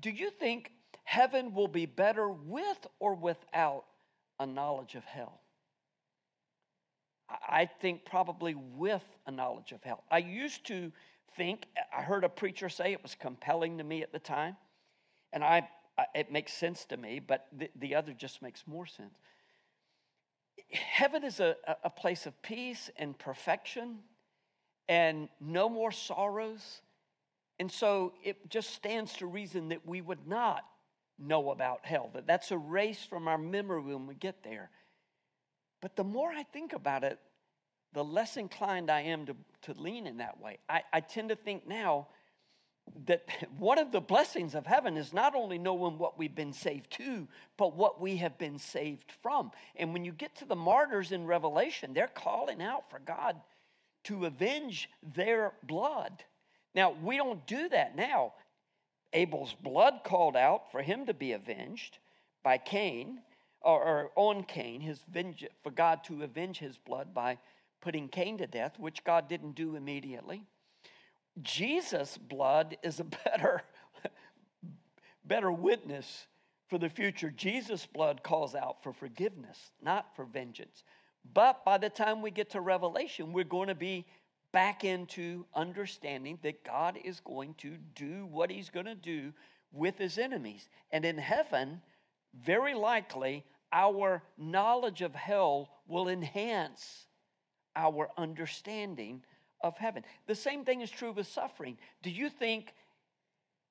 Do 0.00 0.10
you 0.10 0.30
think 0.30 0.72
heaven 1.04 1.54
will 1.54 1.68
be 1.68 1.86
better 1.86 2.28
with 2.28 2.86
or 2.98 3.14
without 3.14 3.84
a 4.40 4.46
knowledge 4.46 4.96
of 4.96 5.04
hell? 5.04 5.40
I 7.48 7.66
think 7.66 8.04
probably 8.04 8.54
with 8.54 9.04
a 9.26 9.30
knowledge 9.30 9.72
of 9.72 9.82
hell. 9.82 10.04
I 10.10 10.18
used 10.18 10.66
to 10.66 10.92
think, 11.36 11.66
I 11.96 12.02
heard 12.02 12.24
a 12.24 12.28
preacher 12.28 12.68
say 12.68 12.92
it 12.92 13.02
was 13.02 13.14
compelling 13.14 13.78
to 13.78 13.84
me 13.84 14.02
at 14.02 14.12
the 14.12 14.18
time, 14.18 14.56
and 15.32 15.42
I, 15.42 15.68
it 16.14 16.30
makes 16.30 16.52
sense 16.52 16.84
to 16.86 16.96
me, 16.96 17.20
but 17.20 17.46
the, 17.56 17.70
the 17.76 17.94
other 17.94 18.12
just 18.12 18.42
makes 18.42 18.66
more 18.66 18.86
sense. 18.86 19.14
Heaven 20.70 21.24
is 21.24 21.40
a, 21.40 21.56
a 21.84 21.90
place 21.90 22.26
of 22.26 22.40
peace 22.42 22.90
and 22.96 23.18
perfection 23.18 23.98
and 24.88 25.28
no 25.40 25.68
more 25.68 25.92
sorrows. 25.92 26.82
And 27.58 27.70
so 27.70 28.12
it 28.22 28.50
just 28.50 28.70
stands 28.70 29.14
to 29.14 29.26
reason 29.26 29.68
that 29.68 29.86
we 29.86 30.00
would 30.00 30.26
not 30.26 30.64
know 31.18 31.50
about 31.50 31.80
hell, 31.84 32.10
that 32.14 32.26
that's 32.26 32.50
erased 32.50 33.08
from 33.08 33.28
our 33.28 33.38
memory 33.38 33.80
when 33.80 34.06
we 34.06 34.14
get 34.14 34.42
there. 34.42 34.70
But 35.80 35.96
the 35.96 36.04
more 36.04 36.30
I 36.30 36.42
think 36.42 36.72
about 36.72 37.04
it, 37.04 37.18
the 37.92 38.04
less 38.04 38.36
inclined 38.36 38.90
I 38.90 39.02
am 39.02 39.26
to, 39.26 39.36
to 39.62 39.80
lean 39.80 40.06
in 40.06 40.18
that 40.18 40.40
way. 40.40 40.58
I, 40.68 40.82
I 40.92 41.00
tend 41.00 41.30
to 41.30 41.36
think 41.36 41.66
now 41.66 42.08
that 43.06 43.26
one 43.58 43.78
of 43.78 43.92
the 43.92 44.00
blessings 44.00 44.54
of 44.54 44.66
heaven 44.66 44.96
is 44.96 45.12
not 45.12 45.34
only 45.34 45.58
knowing 45.58 45.98
what 45.98 46.18
we've 46.18 46.34
been 46.34 46.52
saved 46.52 46.90
to, 46.92 47.26
but 47.56 47.76
what 47.76 48.00
we 48.00 48.16
have 48.16 48.38
been 48.38 48.58
saved 48.58 49.12
from. 49.22 49.50
And 49.76 49.92
when 49.92 50.04
you 50.04 50.12
get 50.12 50.34
to 50.36 50.44
the 50.44 50.56
martyrs 50.56 51.12
in 51.12 51.26
Revelation, 51.26 51.94
they're 51.94 52.08
calling 52.08 52.62
out 52.62 52.90
for 52.90 52.98
God 52.98 53.36
to 54.04 54.26
avenge 54.26 54.88
their 55.14 55.52
blood. 55.62 56.24
Now, 56.74 56.94
we 57.02 57.16
don't 57.16 57.44
do 57.46 57.68
that 57.70 57.96
now. 57.96 58.34
Abel's 59.12 59.54
blood 59.54 60.00
called 60.04 60.36
out 60.36 60.70
for 60.70 60.82
him 60.82 61.06
to 61.06 61.14
be 61.14 61.32
avenged 61.32 61.98
by 62.42 62.58
Cain, 62.58 63.20
or, 63.62 63.82
or 63.82 64.10
on 64.14 64.44
Cain, 64.44 64.80
his 64.80 65.00
venge- 65.08 65.48
for 65.62 65.70
God 65.70 66.04
to 66.04 66.22
avenge 66.22 66.58
his 66.58 66.76
blood 66.76 67.14
by 67.14 67.38
putting 67.80 68.08
Cain 68.08 68.38
to 68.38 68.46
death, 68.46 68.78
which 68.78 69.04
God 69.04 69.28
didn't 69.28 69.54
do 69.54 69.74
immediately. 69.74 70.44
Jesus' 71.42 72.16
blood 72.16 72.76
is 72.82 73.00
a 73.00 73.04
better, 73.04 73.62
better 75.24 75.52
witness 75.52 76.26
for 76.68 76.78
the 76.78 76.88
future. 76.88 77.30
Jesus' 77.30 77.86
blood 77.86 78.22
calls 78.22 78.54
out 78.54 78.82
for 78.82 78.92
forgiveness, 78.92 79.70
not 79.82 80.14
for 80.16 80.24
vengeance. 80.24 80.82
But 81.34 81.64
by 81.64 81.78
the 81.78 81.90
time 81.90 82.22
we 82.22 82.30
get 82.30 82.50
to 82.50 82.60
Revelation, 82.60 83.32
we're 83.32 83.44
going 83.44 83.68
to 83.68 83.74
be 83.74 84.06
back 84.52 84.84
into 84.84 85.44
understanding 85.54 86.38
that 86.42 86.64
God 86.64 86.98
is 87.04 87.20
going 87.20 87.54
to 87.58 87.76
do 87.94 88.26
what 88.26 88.50
he's 88.50 88.70
going 88.70 88.86
to 88.86 88.94
do 88.94 89.32
with 89.72 89.98
his 89.98 90.18
enemies. 90.18 90.68
And 90.90 91.04
in 91.04 91.18
heaven, 91.18 91.82
very 92.44 92.74
likely, 92.74 93.44
our 93.72 94.22
knowledge 94.38 95.02
of 95.02 95.14
hell 95.14 95.68
will 95.86 96.08
enhance 96.08 97.06
our 97.74 98.08
understanding 98.16 99.22
of 99.60 99.76
heaven. 99.76 100.04
The 100.26 100.34
same 100.34 100.64
thing 100.64 100.80
is 100.80 100.90
true 100.90 101.12
with 101.12 101.26
suffering. 101.26 101.78
Do 102.02 102.10
you 102.10 102.28
think 102.28 102.74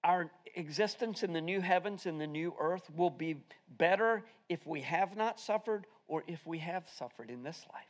our 0.03 0.29
existence 0.55 1.23
in 1.23 1.33
the 1.33 1.41
new 1.41 1.61
heavens 1.61 2.05
and 2.05 2.19
the 2.19 2.27
new 2.27 2.53
earth 2.59 2.89
will 2.95 3.09
be 3.09 3.37
better 3.77 4.23
if 4.49 4.65
we 4.65 4.81
have 4.81 5.17
not 5.17 5.39
suffered 5.39 5.87
or 6.07 6.23
if 6.27 6.45
we 6.45 6.59
have 6.59 6.87
suffered 6.97 7.29
in 7.29 7.43
this 7.43 7.65
life? 7.73 7.83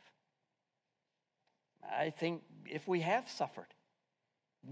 I 1.98 2.10
think 2.10 2.42
if 2.64 2.88
we 2.88 3.00
have 3.00 3.28
suffered, 3.28 3.66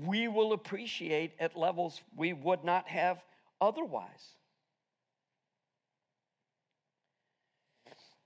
we 0.04 0.26
will 0.28 0.52
appreciate 0.52 1.32
at 1.38 1.56
levels 1.56 2.00
we 2.16 2.32
would 2.32 2.64
not 2.64 2.88
have 2.88 3.22
otherwise. 3.60 4.36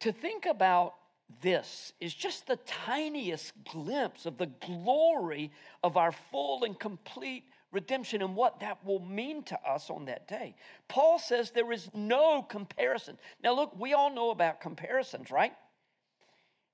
To 0.00 0.12
think 0.12 0.47
about 0.47 0.95
this 1.42 1.92
is 2.00 2.14
just 2.14 2.47
the 2.47 2.56
tiniest 2.66 3.52
glimpse 3.70 4.26
of 4.26 4.38
the 4.38 4.47
glory 4.47 5.52
of 5.82 5.97
our 5.97 6.12
full 6.12 6.64
and 6.64 6.78
complete 6.78 7.44
redemption 7.70 8.23
and 8.23 8.35
what 8.35 8.61
that 8.61 8.85
will 8.85 9.00
mean 9.00 9.42
to 9.44 9.58
us 9.68 9.90
on 9.90 10.06
that 10.06 10.26
day. 10.26 10.54
Paul 10.88 11.18
says 11.18 11.50
there 11.50 11.70
is 11.70 11.90
no 11.94 12.42
comparison. 12.42 13.18
Now, 13.42 13.54
look, 13.54 13.78
we 13.78 13.92
all 13.92 14.12
know 14.12 14.30
about 14.30 14.61
comparisons, 14.61 15.30
right? 15.30 15.52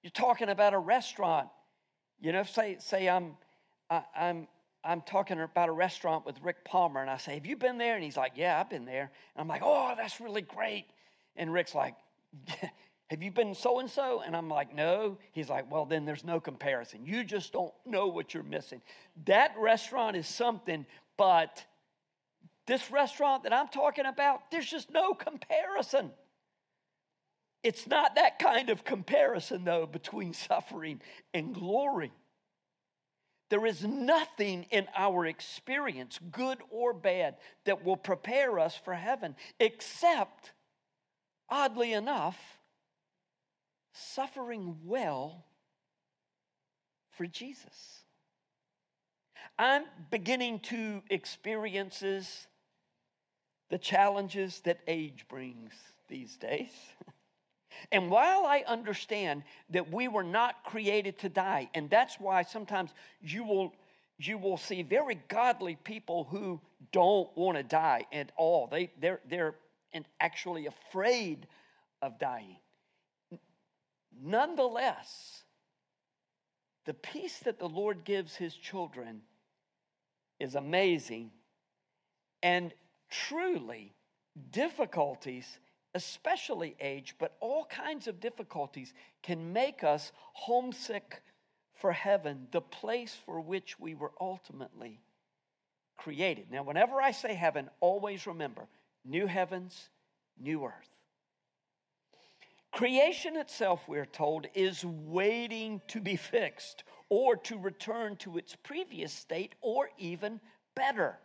You're 0.03 0.11
talking 0.11 0.49
about 0.49 0.73
a 0.73 0.79
restaurant. 0.79 1.49
You 2.21 2.33
know, 2.33 2.45
say, 2.45 2.77
say 2.79 3.09
I'm, 3.09 3.37
I, 3.91 4.03
I'm, 4.17 4.47
I'm 4.85 5.01
talking 5.01 5.41
about 5.41 5.69
a 5.69 5.73
restaurant 5.73 6.25
with 6.25 6.41
Rick 6.43 6.65
Palmer, 6.65 7.01
and 7.01 7.11
I 7.11 7.17
say, 7.17 7.35
Have 7.35 7.47
you 7.47 7.57
been 7.57 7.79
there? 7.79 7.97
And 7.97 8.05
he's 8.05 8.17
like, 8.17 8.33
Yeah, 8.37 8.61
I've 8.61 8.71
been 8.71 8.85
there. 8.85 9.11
And 9.35 9.41
I'm 9.41 9.49
like, 9.49 9.63
Oh, 9.65 9.95
that's 9.97 10.21
really 10.21 10.43
great. 10.43 10.87
And 11.37 11.53
Rick's 11.53 11.75
like, 11.75 11.97
have 13.15 13.23
you 13.23 13.31
been 13.31 13.55
so 13.55 13.79
and 13.79 13.89
so? 13.89 14.23
And 14.27 14.35
I'm 14.37 14.49
like, 14.49 14.75
No. 14.75 15.19
He's 15.31 15.49
like, 15.49 15.71
Well, 15.71 15.87
then 15.87 16.05
there's 16.05 16.25
no 16.25 16.41
comparison. 16.41 17.07
You 17.07 17.23
just 17.23 17.53
don't 17.53 17.73
know 17.87 18.09
what 18.09 18.35
you're 18.35 18.43
missing. 18.43 18.83
That 19.27 19.55
restaurant 19.57 20.17
is 20.17 20.27
something, 20.27 20.85
but 21.17 21.65
this 22.67 22.91
restaurant 22.91 23.45
that 23.45 23.53
I'm 23.53 23.69
talking 23.69 24.07
about, 24.07 24.51
there's 24.51 24.69
just 24.69 24.91
no 24.91 25.15
comparison. 25.15 26.11
It's 27.63 27.87
not 27.87 28.17
that 28.17 28.41
kind 28.41 28.69
of 28.69 28.85
comparison, 28.85 29.65
though, 29.65 29.87
between 29.87 30.33
suffering 30.33 31.01
and 31.33 31.55
glory. 31.55 32.11
There 33.49 33.65
is 33.65 33.85
nothing 33.85 34.67
in 34.73 34.89
our 34.97 35.25
experience, 35.25 36.19
good 36.33 36.59
or 36.69 36.93
bad, 36.93 37.37
that 37.65 37.85
will 37.85 37.97
prepare 37.97 38.59
us 38.59 38.77
for 38.77 38.93
heaven, 38.93 39.37
except, 39.61 40.51
oddly 41.49 41.93
enough, 41.93 42.37
suffering 43.95 44.77
well 44.85 45.45
for 47.13 47.27
Jesus. 47.27 48.03
I'm 49.59 49.85
beginning 50.11 50.61
to 50.61 51.03
experiences 51.11 52.47
the 53.71 53.79
challenges 53.79 54.61
that 54.65 54.81
age 54.87 55.27
brings 55.29 55.73
these 56.09 56.37
days. 56.37 56.71
And 57.93 58.11
while 58.11 58.47
I 58.47 58.65
understand 58.67 59.43
that 59.71 59.93
we 59.93 60.09
were 60.09 60.23
not 60.23 60.65
created 60.65 61.19
to 61.19 61.29
die, 61.29 61.69
and 61.75 61.91
that's 61.91 62.19
why 62.21 62.43
sometimes 62.43 62.95
you 63.21 63.45
will 63.45 63.75
you 64.17 64.39
will 64.39 64.57
see 64.57 64.83
very 64.83 65.17
godly 65.27 65.77
people 65.83 66.25
who 66.31 66.61
don't 66.93 67.29
want 67.37 67.59
to 67.59 67.65
die 67.65 68.07
at 68.13 68.31
all. 68.37 68.69
They 68.69 68.91
they're 69.01 69.21
they're 69.29 69.55
actually 70.21 70.67
afraid 70.67 71.47
of 72.01 72.19
dying. 72.19 72.57
Nonetheless, 74.23 75.43
the 76.85 76.95
peace 76.95 77.39
that 77.41 77.59
the 77.59 77.69
Lord 77.69 78.05
gives 78.05 78.37
his 78.37 78.55
children 78.55 79.23
is 80.39 80.55
amazing. 80.55 81.31
And 82.43 82.73
truly, 83.11 83.95
difficulties, 84.51 85.59
especially 85.95 86.77
age, 86.81 87.15
but 87.19 87.37
all 87.41 87.65
kinds 87.67 88.07
of 88.07 88.21
difficulties, 88.21 88.93
can 89.23 89.53
make 89.53 89.83
us 89.83 90.13
homesick 90.33 91.23
for 91.75 91.93
heaven, 91.93 92.49
the 92.51 92.61
place 92.61 93.17
for 93.27 93.41
which 93.41 93.79
we 93.79 93.95
were 93.95 94.13
ultimately 94.21 95.01
created. 95.97 96.51
Now, 96.51 96.63
whenever 96.63 97.01
I 97.01 97.13
say 97.13 97.35
heaven, 97.35 97.71
always 97.81 98.27
remember 98.27 98.69
new 99.05 99.27
heavens, 99.27 99.89
new 100.39 100.65
earth. 100.65 100.94
Creation 102.75 103.37
itself, 103.37 103.85
we're 103.87 104.05
told, 104.05 104.49
is 104.53 104.85
waiting 104.85 105.81
to 105.87 106.01
be 106.01 106.17
fixed 106.17 106.83
or 107.09 107.37
to 107.37 107.57
return 107.57 108.17
to 108.17 108.37
its 108.37 108.57
previous 108.57 109.13
state 109.13 109.55
or 109.61 109.91
even 109.97 110.41
better. 110.75 111.17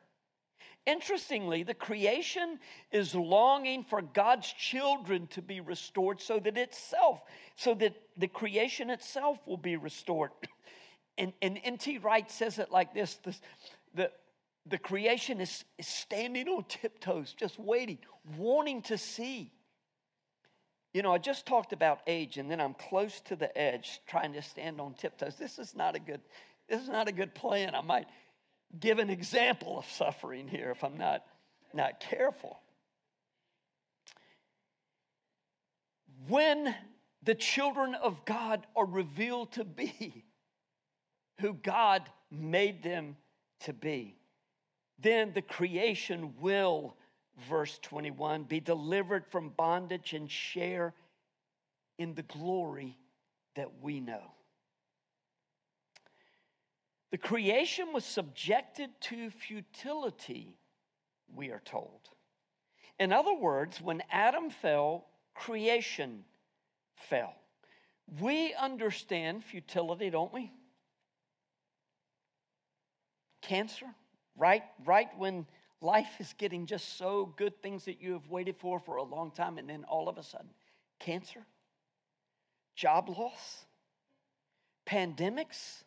Interestingly, 0.86 1.63
the 1.63 1.74
creation 1.74 2.60
is 2.91 3.15
longing 3.15 3.84
for 3.84 4.03
God's 4.03 4.53
children 4.53 5.25
to 5.32 5.41
be 5.41 5.60
restored 5.60 6.22
so 6.22 6.38
that 6.38 6.56
itself, 6.56 7.20
so 7.56 7.74
that 7.74 7.96
the 8.15 8.27
creation 8.27 8.91
itself 8.91 9.39
will 9.48 9.58
be 9.58 9.75
restored. 9.75 10.32
And, 11.18 11.34
and 11.41 11.60
N.T. 11.65 11.98
Wright 11.98 12.32
says 12.32 12.60
it 12.60 12.72
like 12.72 12.94
this, 12.94 13.20
the, 13.94 14.10
the 14.65 14.77
creation 14.77 15.41
is, 15.41 15.65
is 15.77 15.86
standing 15.86 16.48
on 16.48 16.63
tiptoes, 16.70 17.34
just 17.34 17.60
waiting, 17.60 17.98
wanting 18.38 18.84
to 18.84 18.98
see 18.98 19.51
you 20.93 21.01
know, 21.03 21.13
I 21.13 21.19
just 21.19 21.46
talked 21.46 21.72
about 21.72 22.00
age, 22.08 22.38
and 22.38 22.50
then 22.50 22.60
I'm 22.60 22.74
close 22.74 23.22
to 23.22 23.36
the 23.36 23.55
edge, 23.58 24.01
trying 24.08 24.34
to 24.34 24.41
stand 24.41 24.81
on 24.81 24.96
tiptoes. 24.96 25.36
This 25.36 25.60
is 25.60 25.75
not 25.75 25.96
a 25.96 26.00
good. 26.00 26.22
This 26.67 26.81
is 26.81 26.89
not 26.89 27.08
a 27.08 27.12
good 27.12 27.34
plan. 27.34 27.75
I 27.75 27.81
might 27.81 28.08
give 28.79 29.00
an 29.00 29.10
example 29.10 29.79
of 29.79 29.86
suffering 29.86 30.48
here 30.48 30.72
if 30.72 30.84
I'm 30.84 30.98
not 30.98 31.24
not 31.74 32.00
careful. 32.00 32.60
When 36.27 36.75
the 37.24 37.36
children 37.36 37.96
of 37.96 38.25
God 38.25 38.65
are 38.75 38.86
revealed 38.86 39.53
to 39.53 39.63
be 39.63 40.25
who 41.39 41.53
God 41.53 42.03
made 42.31 42.84
them 42.84 43.15
to 43.62 43.74
be, 43.74 44.15
then 45.00 45.34
the 45.34 45.41
creation 45.41 46.34
will 46.39 46.96
verse 47.48 47.79
21 47.81 48.43
be 48.43 48.60
delivered 48.60 49.25
from 49.27 49.50
bondage 49.50 50.13
and 50.13 50.29
share 50.29 50.93
in 51.98 52.15
the 52.15 52.24
glory 52.24 52.98
that 53.55 53.81
we 53.81 54.00
know. 54.00 54.22
The 57.12 57.17
creation 57.17 57.91
was 57.93 58.05
subjected 58.05 58.89
to 59.01 59.29
futility, 59.31 60.58
we 61.34 61.50
are 61.50 61.62
told. 61.65 62.10
In 63.00 63.12
other 63.13 63.34
words, 63.34 63.81
when 63.81 64.04
Adam 64.12 64.49
fell, 64.49 65.08
creation 65.34 66.23
fell. 66.95 67.34
We 68.19 68.54
understand 68.54 69.43
futility, 69.43 70.10
don't 70.10 70.34
we? 70.34 70.52
Cancer, 73.41 73.86
right? 74.36 74.63
Right 74.86 75.10
when 75.17 75.45
life 75.82 76.20
is 76.20 76.34
getting 76.38 76.65
just 76.65 76.98
so 76.98 77.34
good, 77.38 77.62
things 77.62 77.86
that 77.86 78.02
you 78.02 78.13
have 78.13 78.28
waited 78.30 78.58
for 78.58 78.80
for 78.80 78.98
a 78.98 79.04
long 79.04 79.32
time, 79.32 79.58
and 79.58 79.70
then 79.70 79.84
all 79.86 80.10
of 80.10 80.18
a 80.18 80.24
sudden, 80.24 80.50
cancer, 81.00 81.46
job 82.76 83.10
loss, 83.10 83.65
pandemics, 84.86 85.84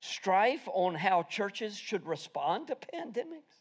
strife 0.00 0.66
on 0.72 0.94
how 0.94 1.22
churches 1.22 1.76
should 1.76 2.06
respond 2.06 2.68
to 2.68 2.74
pandemics. 2.74 3.60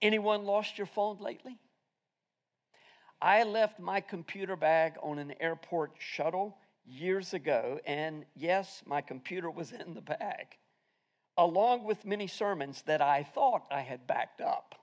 Anyone 0.00 0.44
lost 0.44 0.78
your 0.78 0.86
phone 0.86 1.18
lately? 1.18 1.58
I 3.20 3.42
left 3.42 3.80
my 3.80 4.00
computer 4.00 4.54
bag 4.54 4.94
on 5.02 5.18
an 5.18 5.34
airport 5.40 5.92
shuttle 5.98 6.56
years 6.86 7.34
ago, 7.34 7.80
and 7.84 8.24
yes, 8.36 8.82
my 8.86 9.00
computer 9.00 9.50
was 9.50 9.72
in 9.72 9.94
the 9.94 10.00
bag 10.00 10.56
along 11.38 11.84
with 11.84 12.04
many 12.04 12.26
sermons 12.26 12.82
that 12.82 13.00
I 13.00 13.22
thought 13.22 13.64
I 13.70 13.80
had 13.80 14.06
backed 14.06 14.40
up. 14.40 14.74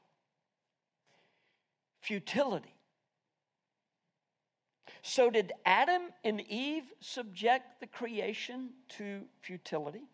Futility. 2.01 2.73
So, 5.01 5.29
did 5.29 5.51
Adam 5.65 6.03
and 6.23 6.41
Eve 6.41 6.85
subject 6.99 7.79
the 7.79 7.87
creation 7.87 8.69
to 8.97 9.21
futility? 9.41 10.07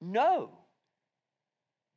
No, 0.00 0.50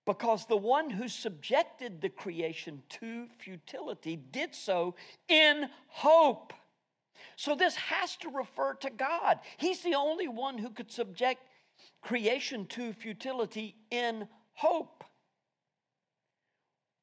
because 0.05 0.45
the 0.45 0.57
one 0.57 0.89
who 0.89 1.07
subjected 1.07 2.01
the 2.01 2.09
creation 2.09 2.81
to 2.89 3.27
futility 3.37 4.15
did 4.15 4.55
so 4.55 4.95
in 5.27 5.69
hope. 5.87 6.53
So, 7.35 7.55
this 7.55 7.75
has 7.75 8.15
to 8.17 8.29
refer 8.29 8.73
to 8.75 8.89
God. 8.89 9.39
He's 9.57 9.81
the 9.81 9.95
only 9.95 10.27
one 10.27 10.57
who 10.57 10.69
could 10.69 10.91
subject 10.91 11.41
creation 12.01 12.65
to 12.67 12.93
futility 12.93 13.75
in 13.91 14.27
hope. 14.53 15.03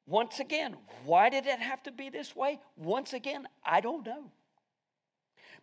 Once 0.05 0.39
again, 0.39 0.75
why 1.05 1.29
did 1.29 1.45
it 1.45 1.59
have 1.59 1.81
to 1.83 1.91
be 1.91 2.09
this 2.09 2.35
way? 2.35 2.59
Once 2.75 3.13
again, 3.13 3.47
I 3.65 3.81
don't 3.81 4.05
know. 4.05 4.31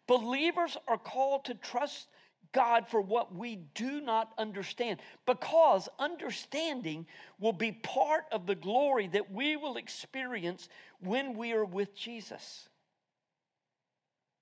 Believers 0.07 0.77
are 0.87 0.99
called 0.99 1.45
to 1.47 1.55
trust 1.55 2.09
God 2.53 2.89
for 2.89 3.01
what 3.01 3.35
we 3.35 3.57
do 3.75 4.01
not 4.01 4.33
understand 4.39 5.01
because 5.27 5.89
understanding 5.99 7.07
will 7.39 7.53
be 7.53 7.73
part 7.73 8.25
of 8.33 8.47
the 8.47 8.55
glory 8.55 9.07
that 9.09 9.31
we 9.31 9.57
will 9.57 9.77
experience 9.77 10.69
when 11.01 11.37
we 11.37 11.53
are 11.53 11.65
with 11.65 11.95
Jesus. 11.95 12.69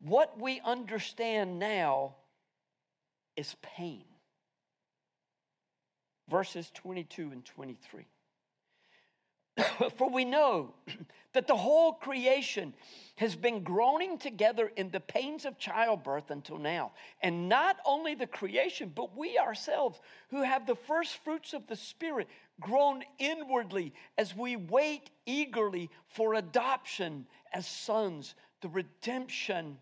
What 0.00 0.40
we 0.40 0.60
understand 0.64 1.58
now 1.58 2.14
is 3.36 3.56
pain 3.60 4.04
verses 6.28 6.70
22 6.74 7.30
and 7.32 7.44
23. 7.44 8.06
For 9.96 10.10
we 10.10 10.24
know 10.24 10.74
that 11.32 11.46
the 11.46 11.56
whole 11.56 11.92
creation 11.92 12.74
has 13.16 13.34
been 13.34 13.62
groaning 13.62 14.18
together 14.18 14.70
in 14.76 14.90
the 14.90 15.00
pains 15.00 15.44
of 15.44 15.58
childbirth 15.58 16.30
until 16.30 16.58
now. 16.58 16.92
And 17.22 17.48
not 17.48 17.76
only 17.86 18.14
the 18.14 18.26
creation, 18.26 18.92
but 18.94 19.16
we 19.16 19.38
ourselves, 19.38 20.00
who 20.28 20.42
have 20.42 20.66
the 20.66 20.74
first 20.74 21.18
fruits 21.24 21.54
of 21.54 21.66
the 21.66 21.76
Spirit, 21.76 22.28
groan 22.60 23.02
inwardly 23.18 23.94
as 24.18 24.36
we 24.36 24.56
wait 24.56 25.10
eagerly 25.24 25.90
for 26.08 26.34
adoption 26.34 27.26
as 27.52 27.66
sons, 27.66 28.34
the 28.60 28.68
redemption 28.68 29.78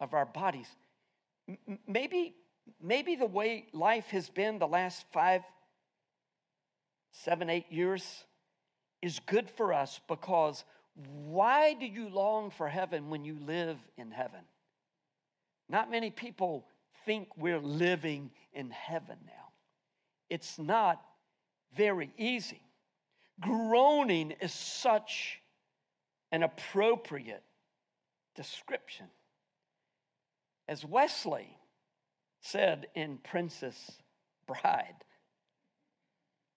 of 0.00 0.12
our 0.12 0.26
bodies. 0.26 0.68
M- 1.48 1.78
maybe 1.86 2.34
maybe 2.82 3.16
the 3.16 3.26
way 3.26 3.66
life 3.72 4.06
has 4.06 4.28
been 4.28 4.58
the 4.58 4.66
last 4.66 5.04
five, 5.12 5.42
seven, 7.12 7.50
eight 7.50 7.70
years 7.70 8.24
is 9.02 9.20
good 9.26 9.48
for 9.50 9.72
us 9.72 10.00
because 10.08 10.64
why 11.26 11.74
do 11.74 11.86
you 11.86 12.08
long 12.08 12.50
for 12.50 12.68
heaven 12.68 13.10
when 13.10 13.24
you 13.24 13.38
live 13.46 13.78
in 13.96 14.10
heaven? 14.10 14.40
Not 15.68 15.90
many 15.90 16.10
people 16.10 16.66
think 17.06 17.28
we're 17.36 17.60
living 17.60 18.30
in 18.52 18.70
heaven 18.70 19.16
now. 19.26 19.52
It's 20.28 20.58
not 20.58 21.00
very 21.76 22.12
easy. 22.18 22.60
Groaning 23.40 24.32
is 24.40 24.52
such 24.52 25.40
an 26.32 26.42
appropriate 26.42 27.42
description. 28.36 29.06
As 30.68 30.84
Wesley 30.84 31.56
said 32.40 32.86
in 32.94 33.18
Princess 33.18 33.92
Bride. 34.46 35.04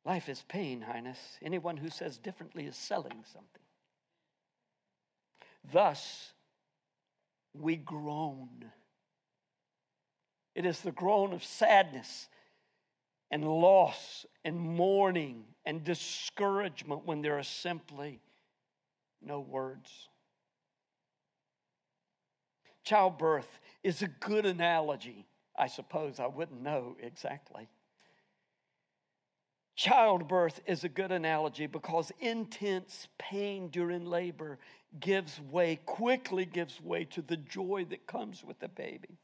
Life 0.06 0.28
is 0.30 0.44
pain, 0.48 0.82
Highness. 0.82 1.20
Anyone 1.42 1.78
who 1.78 1.90
says 1.90 2.18
differently 2.18 2.66
is 2.66 2.76
selling 2.76 3.24
something. 3.32 3.62
Thus, 5.72 6.34
we 7.54 7.78
groan. 7.78 8.66
It 10.56 10.66
is 10.66 10.82
the 10.82 10.92
groan 10.92 11.34
of 11.34 11.44
sadness 11.44 12.28
and 13.32 13.48
loss 13.48 14.26
and 14.44 14.60
mourning 14.60 15.46
and 15.66 15.84
discouragement 15.84 17.06
when 17.06 17.22
there 17.22 17.38
are 17.38 17.44
simply 17.44 18.20
no 19.22 19.40
words. 19.40 20.10
Childbirth 22.84 23.48
is 23.84 24.02
a 24.02 24.08
good 24.08 24.46
analogy. 24.46 25.26
I 25.56 25.68
suppose 25.68 26.20
I 26.20 26.28
wouldn't 26.28 26.62
know 26.62 26.96
exactly. 27.02 27.68
Childbirth 29.76 30.62
is 30.68 30.84
a 30.84 30.90
good 30.90 31.12
analogy 31.12 31.66
because 31.66 32.12
intense 32.20 33.08
pain 33.18 33.70
during 33.70 34.06
labor 34.06 34.60
gives 35.00 35.42
way, 35.42 35.80
quickly 35.86 36.46
gives 36.46 36.80
way 36.80 37.06
to 37.06 37.22
the 37.22 37.38
joy 37.38 37.86
that 37.90 38.06
comes 38.06 38.44
with 38.44 38.60
the 38.60 38.68
baby. 38.68 39.18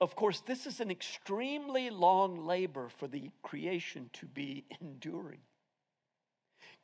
Of 0.00 0.16
course, 0.16 0.40
this 0.40 0.66
is 0.66 0.80
an 0.80 0.90
extremely 0.90 1.88
long 1.88 2.44
labor 2.44 2.90
for 2.90 3.06
the 3.06 3.30
creation 3.42 4.10
to 4.14 4.26
be 4.26 4.64
enduring. 4.80 5.40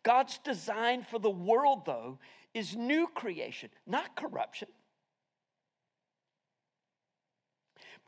God's 0.03 0.39
design 0.39 1.03
for 1.03 1.19
the 1.19 1.29
world, 1.29 1.85
though, 1.85 2.19
is 2.55 2.75
new 2.75 3.09
creation, 3.09 3.69
not 3.87 4.17
corruption. 4.17 4.69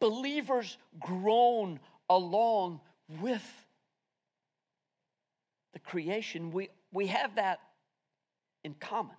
Believers 0.02 0.78
groan 0.98 1.78
along 2.10 2.80
with 3.20 3.44
the 5.74 5.78
creation. 5.78 6.50
We, 6.50 6.70
we 6.92 7.06
have 7.06 7.36
that 7.36 7.60
in 8.64 8.74
common. 8.74 9.14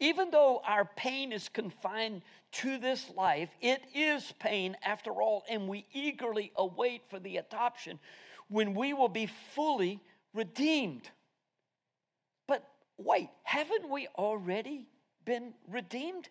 Even 0.00 0.30
though 0.30 0.62
our 0.66 0.86
pain 0.96 1.32
is 1.32 1.50
confined 1.50 2.22
to 2.52 2.78
this 2.78 3.10
life, 3.14 3.50
it 3.60 3.82
is 3.94 4.32
pain 4.38 4.74
after 4.82 5.10
all, 5.20 5.44
and 5.50 5.68
we 5.68 5.84
eagerly 5.92 6.50
await 6.56 7.02
for 7.10 7.18
the 7.18 7.36
adoption 7.36 7.98
when 8.48 8.72
we 8.72 8.94
will 8.94 9.10
be 9.10 9.28
fully 9.54 10.00
redeemed. 10.32 11.10
But 12.48 12.66
wait, 12.96 13.28
haven't 13.42 13.90
we 13.90 14.08
already 14.16 14.88
been 15.26 15.52
redeemed? 15.68 16.30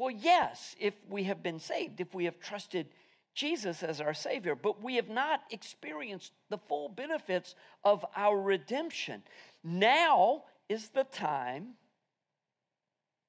Well, 0.00 0.10
yes, 0.10 0.74
if 0.80 0.94
we 1.10 1.24
have 1.24 1.42
been 1.42 1.58
saved, 1.60 2.00
if 2.00 2.14
we 2.14 2.24
have 2.24 2.40
trusted 2.40 2.86
Jesus 3.34 3.82
as 3.82 4.00
our 4.00 4.14
Savior, 4.14 4.54
but 4.54 4.82
we 4.82 4.96
have 4.96 5.10
not 5.10 5.42
experienced 5.50 6.32
the 6.48 6.56
full 6.56 6.88
benefits 6.88 7.54
of 7.84 8.02
our 8.16 8.40
redemption. 8.40 9.22
Now 9.62 10.44
is 10.70 10.88
the 10.88 11.04
time 11.04 11.74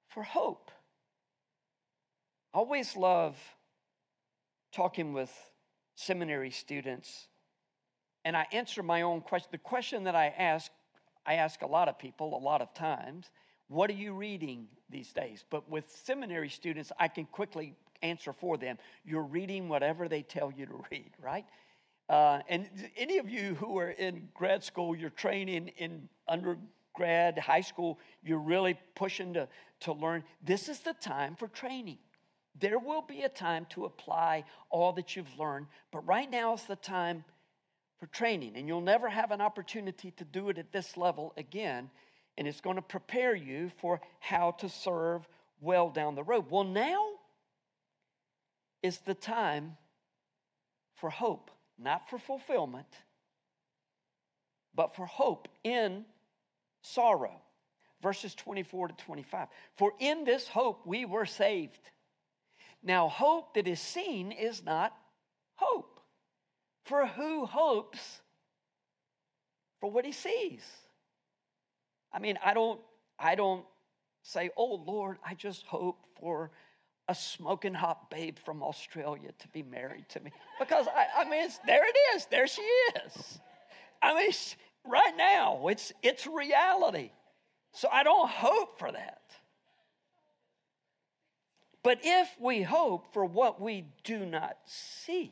for 0.08 0.24
hope. 0.24 0.72
I 2.54 2.60
always 2.60 2.96
love 2.96 3.38
talking 4.72 5.12
with 5.12 5.30
seminary 5.96 6.52
students, 6.52 7.28
and 8.24 8.38
I 8.38 8.48
answer 8.54 8.82
my 8.82 9.02
own 9.02 9.20
question. 9.20 9.50
The 9.52 9.58
question 9.58 10.06
that 10.06 10.16
I 10.16 10.28
ask, 10.28 10.72
I 11.26 11.34
ask 11.34 11.64
a 11.64 11.68
lot 11.68 11.90
of 11.90 12.00
people 12.00 12.34
a 12.34 12.40
lot 12.40 12.62
of 12.62 12.74
times 12.74 13.30
what 13.72 13.90
are 13.90 13.94
you 13.94 14.14
reading 14.14 14.68
these 14.90 15.14
days? 15.14 15.46
But 15.50 15.70
with 15.70 15.90
seminary 16.04 16.50
students, 16.50 16.92
I 17.00 17.08
can 17.08 17.26
quickly 17.26 17.74
answer 18.02 18.34
for 18.34 18.58
them. 18.58 18.78
You're 19.06 19.24
reading 19.24 19.70
whatever 19.70 20.08
they 20.08 20.24
tell 20.24 20.52
you 20.52 20.66
to 20.66 20.84
read, 20.92 21.12
right? 21.22 21.46
Uh, 22.10 22.42
and 22.50 22.68
any 22.98 23.18
of 23.18 23.30
you 23.30 23.56
who 23.56 23.78
are 23.78 23.92
in 23.92 24.28
grad 24.34 24.64
school, 24.64 24.96
you're 24.96 25.10
training 25.10 25.70
in 25.78 26.10
undergrad, 26.28 27.40
high 27.40 27.62
school, 27.62 27.98
you're 28.22 28.40
really 28.40 28.78
pushing 28.96 29.34
to, 29.36 29.48
to 29.80 29.94
learn. 29.94 30.24
This 30.44 30.68
is 30.68 30.80
the 30.82 30.94
time 30.94 31.36
for 31.36 31.48
training. 31.48 32.00
There 32.60 32.80
will 32.80 33.02
be 33.02 33.22
a 33.22 33.30
time 33.30 33.66
to 33.70 33.86
apply 33.86 34.44
all 34.70 34.92
that 34.94 35.16
you've 35.16 35.40
learned, 35.40 35.68
but 35.92 36.06
right 36.06 36.30
now 36.30 36.54
is 36.54 36.64
the 36.64 36.76
time 36.76 37.24
for 37.98 38.08
training. 38.08 38.58
And 38.58 38.68
you'll 38.68 38.82
never 38.82 39.08
have 39.08 39.32
an 39.32 39.40
opportunity 39.40 40.12
to 40.12 40.26
do 40.26 40.50
it 40.50 40.58
at 40.58 40.74
this 40.74 40.98
level 40.98 41.34
again. 41.38 41.90
And 42.38 42.48
it's 42.48 42.62
going 42.62 42.78
to 42.78 42.82
prepare 42.82 43.36
you 43.36 43.72
for 43.82 44.02
how 44.20 44.52
to 44.60 44.70
serve 44.70 45.28
well 45.60 45.90
down 45.90 46.16
the 46.16 46.24
road. 46.24 46.46
Well, 46.50 46.64
now 46.64 47.06
is 48.82 48.98
the 49.00 49.14
time 49.14 49.78
for 50.96 51.10
hope, 51.10 51.52
not 51.78 52.10
for 52.10 52.18
fulfillment, 52.18 52.88
but 54.74 54.96
for 54.96 55.06
hope 55.06 55.48
in 55.64 56.06
sorrow. 56.82 57.42
Verses 58.02 58.34
24 58.34 58.90
to 58.90 58.94
25. 58.96 59.48
For 59.78 59.94
in 60.00 60.24
this 60.24 60.48
hope 60.48 60.86
we 60.86 61.06
were 61.06 61.26
saved. 61.26 61.80
Now, 62.84 63.10
hope 63.10 63.54
that 63.54 63.68
is 63.68 63.80
seen 63.80 64.32
is 64.32 64.64
not 64.64 64.96
hope. 65.56 66.00
For 66.86 67.06
who 67.06 67.46
hopes 67.46 68.22
for 69.80 69.92
what 69.92 70.06
he 70.06 70.12
sees? 70.12 70.64
I 72.14 72.20
mean, 72.20 72.38
I 72.44 72.54
don't, 72.54 72.80
I 73.18 73.36
don't 73.36 73.66
say, 74.24 74.50
oh 74.58 74.84
Lord, 74.86 75.18
I 75.26 75.34
just 75.34 75.66
hope 75.66 75.98
for 76.20 76.52
a 77.08 77.16
smoking 77.16 77.74
hot 77.74 78.10
babe 78.10 78.38
from 78.46 78.64
Australia 78.64 79.32
to 79.40 79.48
be 79.50 79.64
married 79.64 80.08
to 80.10 80.20
me. 80.20 80.32
Because 80.60 80.88
I, 80.88 81.22
I 81.22 81.30
mean, 81.30 81.50
there 81.66 81.84
it 81.86 81.96
is. 82.16 82.26
There 82.28 82.48
she 82.48 82.62
is. 82.62 83.40
I 84.02 84.16
mean, 84.16 84.32
right 84.86 85.14
now, 85.18 85.68
it's, 85.68 85.92
it's 86.02 86.26
reality. 86.28 87.12
So 87.74 87.88
I 87.92 88.04
don't 88.04 88.30
hope 88.30 88.80
for 88.80 88.92
that. 88.92 89.22
But 91.84 92.00
if 92.04 92.30
we 92.40 92.62
hope 92.62 93.14
for 93.14 93.26
what 93.26 93.60
we 93.60 93.86
do 94.04 94.26
not 94.26 94.58
see, 94.66 95.32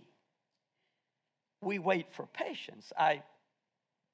we 1.62 1.78
wait 1.78 2.12
for 2.14 2.26
patience. 2.26 2.92
I 2.98 3.22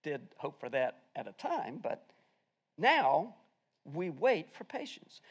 did 0.03 0.21
hope 0.37 0.59
for 0.59 0.69
that 0.69 0.97
at 1.15 1.27
a 1.27 1.31
time, 1.31 1.79
but 1.81 2.05
now 2.77 3.35
we 3.83 4.09
wait 4.09 4.53
for 4.53 4.63
patience. 4.63 5.21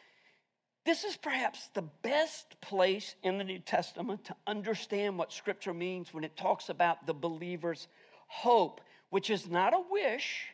This 0.85 1.05
is 1.05 1.17
perhaps 1.17 1.69
the 1.73 1.83
best 2.03 2.61
place 2.61 3.15
in 3.23 3.39
the 3.39 3.45
New 3.45 3.59
Testament 3.59 4.25
to 4.27 4.37
understand 4.47 5.17
what 5.19 5.33
Scripture 5.33 5.73
means 5.73 6.13
when 6.13 6.25
it 6.25 6.37
talks 6.37 6.69
about 6.69 7.07
the 7.07 7.15
believer's 7.15 7.89
hope, 8.27 8.83
which 9.09 9.31
is 9.31 9.49
not 9.49 9.73
a 9.73 9.83
wish, 9.91 10.47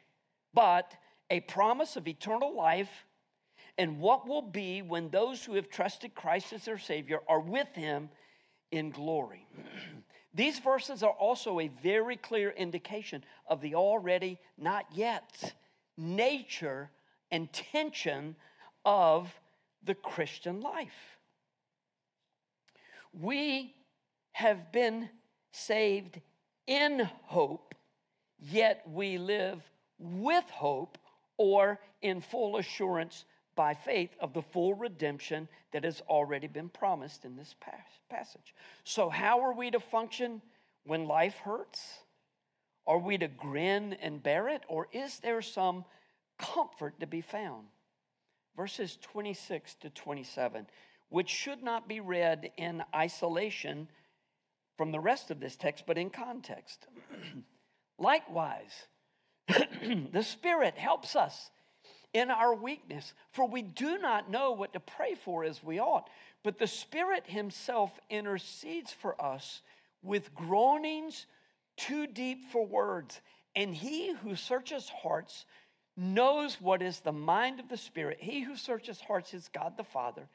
but 0.54 0.92
a 1.30 1.40
promise 1.40 1.96
of 1.96 2.06
eternal 2.06 2.54
life 2.56 3.06
and 3.76 3.98
what 3.98 4.28
will 4.28 4.42
be 4.42 4.82
when 4.82 5.08
those 5.08 5.44
who 5.44 5.54
have 5.54 5.68
trusted 5.68 6.14
Christ 6.14 6.52
as 6.52 6.64
their 6.64 6.78
Savior 6.78 7.20
are 7.28 7.40
with 7.40 7.68
Him 7.74 8.08
in 8.70 8.90
glory. 8.90 9.46
These 10.34 10.60
verses 10.60 11.02
are 11.02 11.10
also 11.10 11.58
a 11.58 11.68
very 11.82 12.16
clear 12.16 12.50
indication 12.50 13.24
of 13.48 13.60
the 13.60 13.74
already 13.74 14.38
not 14.56 14.86
yet 14.92 15.54
nature 16.00 16.90
and 17.30 17.52
tension 17.52 18.34
of 18.84 19.32
the 19.84 19.94
Christian 19.94 20.60
life. 20.60 21.18
We 23.12 23.74
have 24.32 24.72
been 24.72 25.08
saved 25.52 26.20
in 26.66 27.08
hope, 27.24 27.74
yet 28.38 28.82
we 28.86 29.18
live 29.18 29.62
with 29.98 30.48
hope 30.50 30.96
or 31.36 31.78
in 32.00 32.20
full 32.20 32.56
assurance 32.56 33.24
by 33.56 33.74
faith 33.74 34.10
of 34.20 34.32
the 34.32 34.42
full 34.42 34.74
redemption 34.74 35.48
that 35.72 35.84
has 35.84 36.00
already 36.08 36.46
been 36.46 36.68
promised 36.68 37.24
in 37.24 37.36
this 37.36 37.54
passage. 38.08 38.54
So, 38.84 39.10
how 39.10 39.40
are 39.40 39.52
we 39.52 39.70
to 39.70 39.80
function 39.80 40.40
when 40.84 41.06
life 41.06 41.36
hurts? 41.36 41.98
Are 42.90 42.98
we 42.98 43.16
to 43.18 43.28
grin 43.28 43.94
and 44.02 44.22
bear 44.22 44.48
it, 44.48 44.62
or 44.68 44.88
is 44.92 45.20
there 45.20 45.42
some 45.42 45.84
comfort 46.38 46.98
to 47.00 47.06
be 47.06 47.20
found? 47.20 47.66
verses 48.56 48.98
26 49.00 49.74
to 49.76 49.88
27, 49.88 50.66
which 51.08 51.30
should 51.30 51.62
not 51.62 51.88
be 51.88 52.00
read 52.00 52.50
in 52.58 52.82
isolation 52.94 53.88
from 54.76 54.92
the 54.92 55.00
rest 55.00 55.30
of 55.30 55.40
this 55.40 55.56
text, 55.56 55.84
but 55.86 55.96
in 55.96 56.10
context. 56.10 56.86
Likewise, 57.98 58.86
the 59.48 60.22
Spirit 60.22 60.76
helps 60.76 61.16
us 61.16 61.50
in 62.12 62.30
our 62.30 62.54
weakness, 62.54 63.14
for 63.32 63.48
we 63.48 63.62
do 63.62 63.96
not 63.96 64.30
know 64.30 64.52
what 64.52 64.74
to 64.74 64.80
pray 64.80 65.14
for 65.14 65.42
as 65.42 65.62
we 65.62 65.80
ought. 65.80 66.10
But 66.42 66.58
the 66.58 66.66
Spirit 66.66 67.24
Himself 67.26 67.98
intercedes 68.10 68.92
for 68.92 69.20
us 69.24 69.62
with 70.02 70.34
groanings 70.34 71.24
too 71.86 72.06
deep 72.06 72.50
for 72.52 72.66
words. 72.66 73.20
And 73.56 73.74
He 73.74 74.12
who 74.12 74.36
searches 74.36 74.88
hearts 74.88 75.44
knows 75.96 76.60
what 76.60 76.82
is 76.82 77.00
the 77.00 77.12
mind 77.12 77.60
of 77.60 77.68
the 77.68 77.76
Spirit. 77.76 78.18
He 78.20 78.40
who 78.40 78.56
searches 78.56 79.00
hearts 79.00 79.34
is 79.34 79.50
God 79.52 79.76
the 79.76 79.84
Father, 79.84 80.28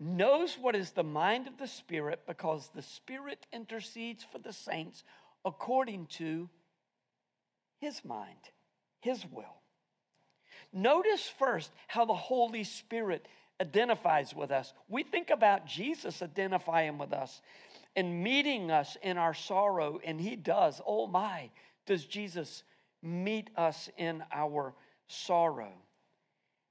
knows 0.00 0.56
what 0.60 0.74
is 0.74 0.90
the 0.90 1.04
mind 1.04 1.46
of 1.46 1.58
the 1.58 1.68
Spirit 1.68 2.20
because 2.26 2.70
the 2.74 2.82
Spirit 2.82 3.46
intercedes 3.52 4.24
for 4.24 4.38
the 4.38 4.52
saints 4.52 5.04
according 5.44 6.06
to 6.06 6.48
his 7.80 8.04
mind, 8.04 8.36
his 9.00 9.24
will. 9.30 9.44
Notice 10.72 11.30
first 11.38 11.70
how 11.86 12.04
the 12.04 12.14
Holy 12.14 12.64
Spirit 12.64 13.26
identifies 13.60 14.34
with 14.34 14.50
us. 14.50 14.72
We 14.88 15.02
think 15.02 15.30
about 15.30 15.66
Jesus 15.66 16.20
identifying 16.20 16.98
with 16.98 17.12
us 17.12 17.40
and 17.96 18.22
meeting 18.22 18.70
us 18.70 18.96
in 19.02 19.16
our 19.16 19.34
sorrow, 19.34 19.98
and 20.04 20.20
He 20.20 20.36
does. 20.36 20.80
Oh 20.86 21.06
my, 21.06 21.50
does 21.86 22.04
Jesus 22.04 22.62
meet 23.02 23.50
us 23.56 23.88
in 23.96 24.22
our 24.32 24.74
sorrow? 25.08 25.72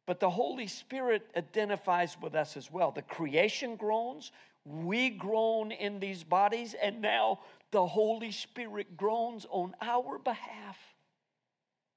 But 0.06 0.20
the 0.20 0.30
Holy 0.30 0.68
Spirit 0.68 1.28
identifies 1.36 2.16
with 2.22 2.36
us 2.36 2.56
as 2.56 2.72
well. 2.72 2.92
The 2.92 3.02
creation 3.02 3.76
groans, 3.76 4.32
we 4.64 5.10
groan 5.10 5.72
in 5.72 6.00
these 6.00 6.24
bodies, 6.24 6.76
and 6.80 7.02
now 7.02 7.40
the 7.72 7.86
Holy 7.86 8.32
Spirit 8.32 8.96
groans 8.96 9.48
on 9.50 9.74
our 9.82 10.20
behalf 10.20 10.78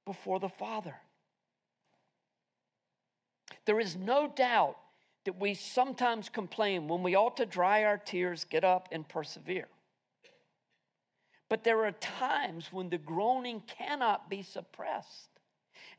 before 0.05 0.39
the 0.39 0.49
Father. 0.49 0.95
There 3.65 3.79
is 3.79 3.95
no 3.95 4.27
doubt 4.27 4.77
that 5.25 5.39
we 5.39 5.53
sometimes 5.53 6.29
complain 6.29 6.87
when 6.87 7.03
we 7.03 7.15
ought 7.15 7.37
to 7.37 7.45
dry 7.45 7.83
our 7.83 7.97
tears, 7.97 8.45
get 8.45 8.63
up, 8.63 8.89
and 8.91 9.07
persevere. 9.07 9.67
But 11.49 11.63
there 11.63 11.83
are 11.85 11.91
times 11.93 12.71
when 12.71 12.89
the 12.89 12.97
groaning 12.97 13.61
cannot 13.61 14.29
be 14.29 14.43
suppressed. 14.43 15.29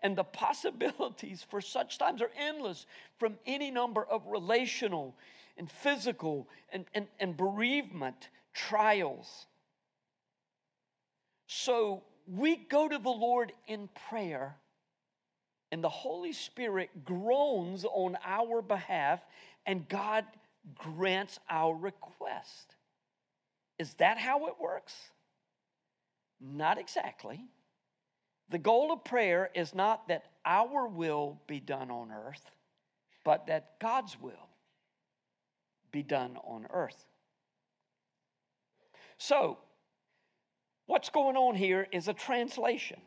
And 0.02 0.16
the 0.16 0.24
possibilities 0.44 1.44
for 1.48 1.60
such 1.60 1.98
times 1.98 2.22
are 2.22 2.30
endless 2.38 2.86
from 3.18 3.36
any 3.46 3.70
number 3.70 4.04
of 4.04 4.26
relational 4.26 5.14
and 5.58 5.70
physical 5.70 6.48
and, 6.72 6.86
and, 6.94 7.06
and 7.18 7.36
bereavement 7.36 8.30
trials. 8.54 9.46
So 11.46 12.04
we 12.26 12.56
go 12.56 12.88
to 12.88 12.98
the 12.98 13.10
Lord 13.10 13.52
in 13.66 13.88
prayer, 14.08 14.54
and 15.72 15.82
the 15.82 15.88
Holy 15.88 16.32
Spirit 16.32 17.04
groans 17.04 17.84
on 17.84 18.16
our 18.24 18.60
behalf, 18.60 19.20
and 19.66 19.88
God 19.88 20.24
grants 20.76 21.38
our 21.48 21.74
request. 21.74 22.74
Is 23.78 23.94
that 23.94 24.18
how 24.18 24.46
it 24.48 24.54
works? 24.60 24.94
Not 26.40 26.78
exactly. 26.78 27.40
The 28.48 28.58
goal 28.58 28.92
of 28.92 29.04
prayer 29.04 29.50
is 29.54 29.74
not 29.74 30.08
that 30.08 30.24
our 30.44 30.88
will 30.88 31.40
be 31.46 31.60
done 31.60 31.90
on 31.90 32.10
earth, 32.10 32.50
but 33.24 33.46
that 33.46 33.78
God's 33.80 34.20
will 34.20 34.48
be 35.92 36.02
done 36.02 36.36
on 36.44 36.66
earth. 36.70 37.06
So, 39.18 39.58
what's 40.86 41.10
going 41.10 41.36
on 41.36 41.54
here 41.54 41.86
is 41.92 42.08
a 42.08 42.14
translation. 42.14 43.00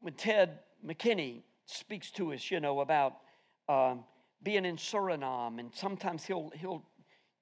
When 0.00 0.14
Ted 0.14 0.60
McKinney 0.86 1.42
speaks 1.66 2.10
to 2.12 2.32
us, 2.32 2.50
you 2.50 2.60
know, 2.60 2.80
about 2.80 3.14
um, 3.68 4.04
being 4.42 4.64
in 4.64 4.76
Suriname, 4.76 5.60
and 5.60 5.70
sometimes 5.74 6.24
he'll, 6.24 6.50
he'll 6.54 6.82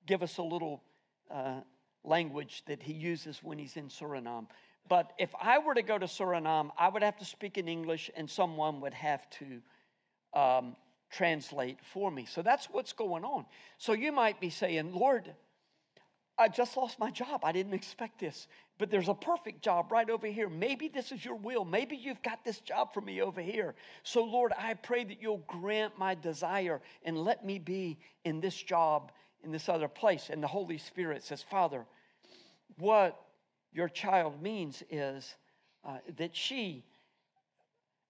give 0.06 0.22
us 0.22 0.38
a 0.38 0.42
little 0.42 0.82
uh, 1.30 1.60
language 2.04 2.62
that 2.66 2.82
he 2.82 2.92
uses 2.92 3.42
when 3.42 3.58
he's 3.58 3.76
in 3.76 3.88
Suriname. 3.88 4.46
But 4.88 5.12
if 5.18 5.30
I 5.40 5.58
were 5.58 5.74
to 5.74 5.82
go 5.82 5.98
to 5.98 6.06
Suriname, 6.06 6.70
I 6.78 6.88
would 6.88 7.02
have 7.02 7.16
to 7.18 7.24
speak 7.24 7.58
in 7.58 7.68
English 7.68 8.10
and 8.16 8.28
someone 8.28 8.80
would 8.80 8.94
have 8.94 9.28
to 9.30 9.60
um, 10.38 10.76
translate 11.10 11.78
for 11.92 12.10
me. 12.10 12.26
So 12.26 12.42
that's 12.42 12.66
what's 12.66 12.92
going 12.92 13.24
on. 13.24 13.46
So 13.78 13.92
you 13.92 14.12
might 14.12 14.40
be 14.40 14.50
saying, 14.50 14.92
Lord, 14.92 15.32
I 16.38 16.48
just 16.48 16.76
lost 16.76 16.98
my 16.98 17.10
job. 17.10 17.42
I 17.44 17.52
didn't 17.52 17.74
expect 17.74 18.18
this. 18.18 18.48
But 18.80 18.90
there's 18.90 19.10
a 19.10 19.14
perfect 19.14 19.60
job 19.62 19.92
right 19.92 20.08
over 20.08 20.26
here. 20.26 20.48
Maybe 20.48 20.88
this 20.88 21.12
is 21.12 21.22
your 21.22 21.34
will. 21.34 21.66
Maybe 21.66 21.96
you've 21.96 22.22
got 22.22 22.46
this 22.46 22.60
job 22.60 22.94
for 22.94 23.02
me 23.02 23.20
over 23.20 23.42
here. 23.42 23.74
So, 24.04 24.24
Lord, 24.24 24.54
I 24.58 24.72
pray 24.72 25.04
that 25.04 25.20
you'll 25.20 25.44
grant 25.46 25.98
my 25.98 26.14
desire 26.14 26.80
and 27.04 27.18
let 27.18 27.44
me 27.44 27.58
be 27.58 27.98
in 28.24 28.40
this 28.40 28.54
job 28.56 29.12
in 29.44 29.52
this 29.52 29.68
other 29.68 29.86
place. 29.86 30.30
And 30.30 30.42
the 30.42 30.48
Holy 30.48 30.78
Spirit 30.78 31.22
says, 31.22 31.42
Father, 31.42 31.84
what 32.78 33.20
your 33.70 33.90
child 33.90 34.40
means 34.40 34.82
is 34.90 35.36
uh, 35.84 35.98
that 36.16 36.34
she 36.34 36.82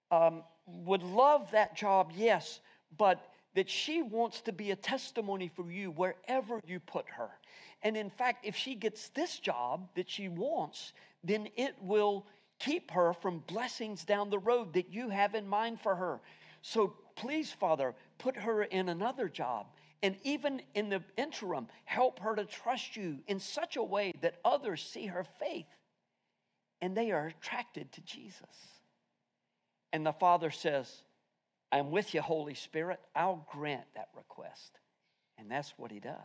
um, 0.09 0.41
would 0.65 1.03
love 1.03 1.51
that 1.51 1.75
job, 1.75 2.13
yes, 2.15 2.61
but 2.97 3.21
that 3.55 3.69
she 3.69 4.01
wants 4.01 4.41
to 4.41 4.51
be 4.51 4.71
a 4.71 4.75
testimony 4.75 5.49
for 5.53 5.69
you 5.71 5.91
wherever 5.91 6.59
you 6.65 6.79
put 6.79 7.05
her. 7.09 7.29
And 7.83 7.97
in 7.97 8.09
fact, 8.09 8.45
if 8.45 8.55
she 8.55 8.75
gets 8.75 9.09
this 9.09 9.39
job 9.39 9.89
that 9.95 10.09
she 10.09 10.29
wants, 10.29 10.93
then 11.23 11.47
it 11.55 11.75
will 11.81 12.25
keep 12.59 12.91
her 12.91 13.13
from 13.13 13.39
blessings 13.47 14.05
down 14.05 14.29
the 14.29 14.39
road 14.39 14.73
that 14.73 14.93
you 14.93 15.09
have 15.09 15.35
in 15.35 15.47
mind 15.47 15.79
for 15.81 15.95
her. 15.95 16.21
So 16.61 16.93
please, 17.15 17.51
Father, 17.51 17.95
put 18.19 18.35
her 18.37 18.63
in 18.63 18.89
another 18.89 19.27
job 19.27 19.67
and 20.03 20.15
even 20.23 20.61
in 20.73 20.89
the 20.89 21.03
interim, 21.17 21.67
help 21.85 22.19
her 22.19 22.35
to 22.35 22.45
trust 22.45 22.95
you 22.95 23.19
in 23.27 23.39
such 23.39 23.75
a 23.75 23.83
way 23.83 24.13
that 24.21 24.39
others 24.43 24.83
see 24.83 25.05
her 25.05 25.25
faith 25.39 25.67
and 26.81 26.97
they 26.97 27.11
are 27.11 27.27
attracted 27.27 27.91
to 27.91 28.01
Jesus. 28.01 28.41
And 29.93 30.05
the 30.05 30.13
Father 30.13 30.49
says, 30.49 31.03
I'm 31.71 31.91
with 31.91 32.13
you, 32.13 32.21
Holy 32.21 32.53
Spirit. 32.53 32.99
I'll 33.15 33.47
grant 33.51 33.85
that 33.95 34.09
request. 34.15 34.79
And 35.37 35.49
that's 35.49 35.73
what 35.77 35.91
He 35.91 35.99
does. 35.99 36.15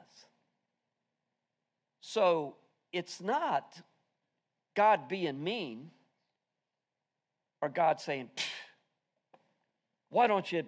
So 2.01 2.57
it's 2.93 3.21
not 3.21 3.81
God 4.75 5.09
being 5.09 5.43
mean 5.43 5.91
or 7.63 7.69
God 7.69 8.01
saying, 8.01 8.31
why 10.11 10.27
don't 10.27 10.51
you, 10.51 10.63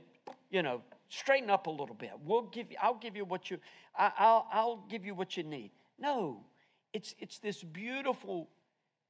you 0.51 0.63
know, 0.63 0.83
straighten 1.09 1.51
up 1.51 1.67
a 1.67 1.71
little 1.71 1.95
bit. 1.95 2.13
We'll 2.25 2.43
give 2.43 2.71
you, 2.71 2.77
I'll 2.83 2.95
give 2.95 3.17
you 3.17 3.25
what 3.25 3.51
you, 3.51 3.59
I, 3.97 4.13
I'll, 4.19 4.47
I'll 4.53 4.85
give 4.89 5.05
you 5.05 5.15
what 5.15 5.37
you 5.37 5.43
need. 5.43 5.71
No, 5.99 6.45
it's, 6.93 7.15
it's 7.19 7.39
this 7.39 7.63
beautiful 7.63 8.49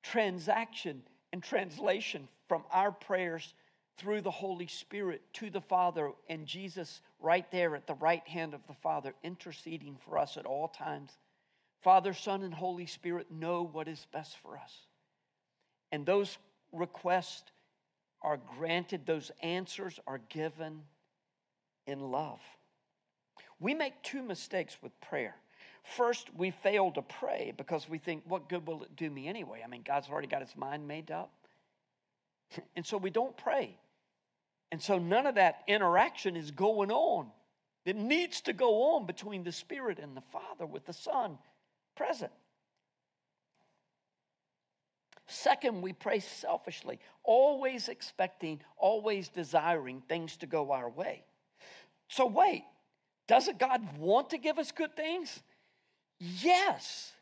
transaction 0.03 1.03
and 1.33 1.43
translation 1.43 2.29
from 2.49 2.63
our 2.73 2.93
prayers 2.93 3.55
through 3.99 4.21
the 4.21 4.31
Holy 4.31 4.67
Spirit 4.67 5.23
to 5.35 5.51
the 5.51 5.61
Father 5.61 6.13
and 6.29 6.47
Jesus 6.47 7.03
right 7.21 7.51
there 7.51 7.75
at 7.75 7.87
the 7.87 7.95
right 7.95 8.27
hand 8.27 8.55
of 8.55 8.67
the 8.67 8.75
Father, 8.75 9.13
interceding 9.23 9.97
for 10.05 10.19
us 10.19 10.37
at 10.37 10.47
all 10.47 10.69
times. 10.69 11.11
Father, 11.83 12.13
Son, 12.13 12.43
and 12.43 12.55
Holy 12.55 12.87
Spirit 12.87 13.31
know 13.31 13.63
what 13.63 13.89
is 13.89 14.07
best 14.13 14.37
for 14.39 14.57
us. 14.57 14.75
And 15.91 16.07
those 16.07 16.39
requests 16.73 17.51
are 18.23 18.39
granted, 18.59 19.07
those 19.07 19.31
answers 19.43 19.99
are 20.07 20.21
given 20.29 20.83
in 21.87 22.01
love. 22.01 22.41
We 23.61 23.75
make 23.75 24.03
two 24.03 24.23
mistakes 24.23 24.77
with 24.83 24.99
prayer. 25.01 25.35
First, 25.97 26.29
we 26.37 26.51
fail 26.51 26.91
to 26.93 27.03
pray 27.03 27.53
because 27.57 27.89
we 27.89 27.99
think, 27.99 28.23
what 28.27 28.49
good 28.49 28.67
will 28.67 28.83
it 28.83 28.95
do 28.97 29.11
me 29.11 29.27
anyway? 29.27 29.63
I 29.65 29.69
mean, 29.69 29.83
God's 29.85 30.09
already 30.09 30.29
got 30.29 30.43
his 30.43 30.57
mind 30.57 30.87
made 30.87 31.11
up. 31.11 31.33
And 32.77 32.87
so 32.87 32.97
we 32.97 33.11
don't 33.11 33.37
pray. 33.37 33.77
And 34.71 34.83
so 34.83 34.99
none 34.99 35.27
of 35.27 35.37
that 35.37 35.63
interaction 35.67 36.37
is 36.37 36.51
going 36.51 36.91
on 36.91 37.29
that 37.87 37.97
needs 37.97 38.43
to 38.43 38.53
go 38.53 38.95
on 38.95 39.07
between 39.07 39.45
the 39.45 39.53
Spirit 39.53 39.99
and 39.99 40.17
the 40.17 40.23
Father 40.33 40.67
with 40.67 40.85
the 40.85 40.93
Son 40.93 41.39
present. 41.97 42.33
Second, 45.27 45.83
we 45.83 45.93
pray 45.93 46.21
selfishly, 46.21 46.99
always 47.23 47.89
expecting, 47.89 48.61
always 48.79 49.29
desiring 49.29 50.03
things 50.09 50.37
to 50.39 50.47
go 50.47 50.73
our 50.73 50.89
way. 50.89 51.23
So, 52.09 52.27
wait, 52.27 52.65
doesn't 53.27 53.59
God 53.59 53.99
want 53.99 54.31
to 54.31 54.39
give 54.39 54.59
us 54.59 54.73
good 54.73 54.97
things? 54.97 55.43
Yes. 56.19 57.13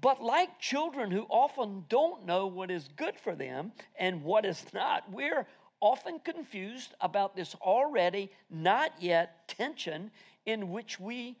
But 0.00 0.22
like 0.22 0.60
children 0.60 1.10
who 1.10 1.26
often 1.28 1.84
don't 1.88 2.24
know 2.24 2.46
what 2.46 2.70
is 2.70 2.88
good 2.96 3.18
for 3.18 3.34
them 3.34 3.72
and 3.98 4.22
what 4.22 4.46
is 4.46 4.64
not, 4.72 5.10
we're 5.12 5.46
often 5.80 6.18
confused 6.20 6.94
about 7.00 7.34
this 7.36 7.54
already 7.56 8.30
not 8.50 8.92
yet 9.00 9.48
tension 9.48 10.10
in 10.46 10.70
which 10.70 10.98
we 11.00 11.36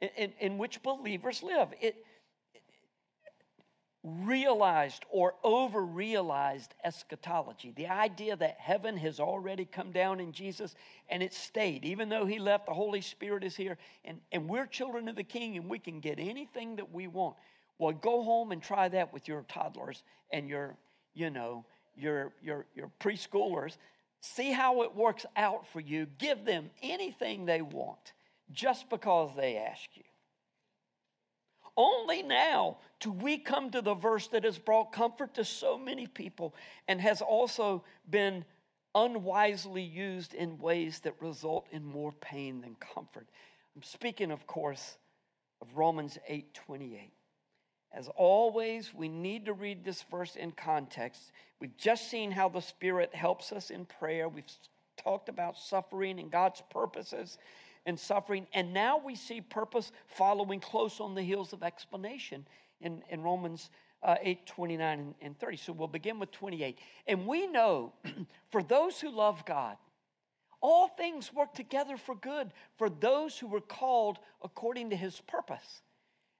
in, 0.00 0.32
in 0.40 0.58
which 0.58 0.82
believers 0.82 1.42
live. 1.42 1.68
It, 1.80 1.96
realized 4.06 5.04
or 5.10 5.34
over 5.42 5.84
realized 5.84 6.74
eschatology. 6.84 7.72
The 7.74 7.88
idea 7.88 8.36
that 8.36 8.56
heaven 8.60 8.96
has 8.98 9.18
already 9.18 9.64
come 9.64 9.90
down 9.90 10.20
in 10.20 10.32
Jesus 10.32 10.76
and 11.08 11.22
it 11.22 11.34
stayed. 11.34 11.84
Even 11.84 12.08
though 12.08 12.24
he 12.24 12.38
left, 12.38 12.66
the 12.66 12.74
Holy 12.74 13.00
Spirit 13.00 13.42
is 13.42 13.56
here, 13.56 13.76
and, 14.04 14.20
and 14.30 14.48
we're 14.48 14.66
children 14.66 15.08
of 15.08 15.16
the 15.16 15.24
King 15.24 15.56
and 15.56 15.68
we 15.68 15.80
can 15.80 15.98
get 15.98 16.20
anything 16.20 16.76
that 16.76 16.92
we 16.92 17.08
want. 17.08 17.36
Well, 17.78 17.92
go 17.92 18.22
home 18.22 18.52
and 18.52 18.62
try 18.62 18.88
that 18.88 19.12
with 19.12 19.26
your 19.26 19.42
toddlers 19.48 20.04
and 20.32 20.48
your, 20.48 20.76
you 21.12 21.30
know, 21.30 21.64
your, 21.96 22.32
your, 22.42 22.66
your 22.74 22.90
preschoolers. 23.00 23.76
See 24.20 24.52
how 24.52 24.82
it 24.82 24.94
works 24.94 25.26
out 25.36 25.66
for 25.72 25.80
you. 25.80 26.06
Give 26.18 26.44
them 26.44 26.70
anything 26.82 27.46
they 27.46 27.62
want 27.62 28.12
just 28.52 28.88
because 28.90 29.30
they 29.36 29.56
ask 29.56 29.84
you. 29.94 30.02
Only 31.76 32.22
now 32.22 32.78
do 33.00 33.12
we 33.12 33.36
come 33.36 33.70
to 33.70 33.82
the 33.82 33.94
verse 33.94 34.28
that 34.28 34.44
has 34.44 34.58
brought 34.58 34.92
comfort 34.92 35.34
to 35.34 35.44
so 35.44 35.76
many 35.76 36.06
people 36.06 36.54
and 36.88 37.00
has 37.00 37.20
also 37.20 37.84
been 38.08 38.44
unwisely 38.94 39.82
used 39.82 40.32
in 40.32 40.58
ways 40.58 41.00
that 41.00 41.20
result 41.20 41.66
in 41.70 41.84
more 41.84 42.12
pain 42.12 42.62
than 42.62 42.74
comfort. 42.76 43.28
I'm 43.76 43.82
speaking, 43.82 44.30
of 44.30 44.46
course, 44.46 44.96
of 45.60 45.68
Romans 45.76 46.18
8 46.26 46.54
28. 46.54 47.12
As 47.96 48.10
always, 48.14 48.92
we 48.92 49.08
need 49.08 49.46
to 49.46 49.54
read 49.54 49.82
this 49.82 50.02
verse 50.10 50.36
in 50.36 50.52
context. 50.52 51.32
We've 51.60 51.76
just 51.78 52.10
seen 52.10 52.30
how 52.30 52.50
the 52.50 52.60
Spirit 52.60 53.14
helps 53.14 53.52
us 53.52 53.70
in 53.70 53.86
prayer. 53.86 54.28
We've 54.28 54.44
talked 54.98 55.30
about 55.30 55.56
suffering 55.56 56.20
and 56.20 56.30
God's 56.30 56.62
purposes 56.68 57.38
in 57.86 57.96
suffering. 57.96 58.46
And 58.52 58.74
now 58.74 58.98
we 58.98 59.14
see 59.14 59.40
purpose 59.40 59.92
following 60.08 60.60
close 60.60 61.00
on 61.00 61.14
the 61.14 61.22
heels 61.22 61.54
of 61.54 61.62
explanation 61.62 62.46
in, 62.82 63.02
in 63.08 63.22
Romans 63.22 63.70
uh, 64.02 64.16
8 64.20 64.46
29 64.46 64.98
and, 64.98 65.14
and 65.22 65.38
30. 65.38 65.56
So 65.56 65.72
we'll 65.72 65.88
begin 65.88 66.18
with 66.18 66.30
28. 66.32 66.78
And 67.06 67.26
we 67.26 67.46
know 67.46 67.94
for 68.50 68.62
those 68.62 69.00
who 69.00 69.10
love 69.10 69.46
God, 69.46 69.78
all 70.60 70.88
things 70.88 71.32
work 71.32 71.54
together 71.54 71.96
for 71.96 72.14
good 72.14 72.50
for 72.76 72.90
those 72.90 73.38
who 73.38 73.46
were 73.46 73.62
called 73.62 74.18
according 74.42 74.90
to 74.90 74.96
his 74.96 75.22
purpose. 75.26 75.80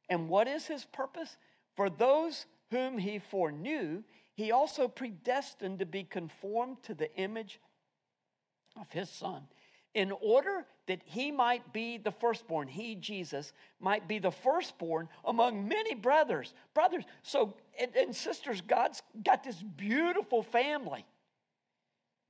And 0.08 0.28
what 0.28 0.48
is 0.48 0.66
his 0.66 0.84
purpose? 0.84 1.36
For 1.76 1.90
those 1.90 2.46
whom 2.70 2.98
he 2.98 3.18
foreknew, 3.18 4.02
he 4.34 4.50
also 4.50 4.88
predestined 4.88 5.78
to 5.78 5.86
be 5.86 6.04
conformed 6.04 6.82
to 6.84 6.94
the 6.94 7.14
image 7.16 7.60
of 8.78 8.90
his 8.90 9.08
son, 9.08 9.42
in 9.94 10.12
order 10.20 10.66
that 10.88 11.00
he 11.04 11.30
might 11.30 11.72
be 11.72 11.96
the 11.96 12.10
firstborn, 12.10 12.68
he, 12.68 12.94
Jesus, 12.94 13.52
might 13.80 14.06
be 14.06 14.18
the 14.18 14.30
firstborn 14.30 15.08
among 15.24 15.66
many 15.66 15.94
brothers. 15.94 16.52
Brothers, 16.74 17.04
so, 17.22 17.54
and, 17.80 17.94
and 17.96 18.14
sisters, 18.14 18.60
God's 18.60 19.02
got 19.24 19.42
this 19.42 19.62
beautiful 19.62 20.42
family 20.42 21.06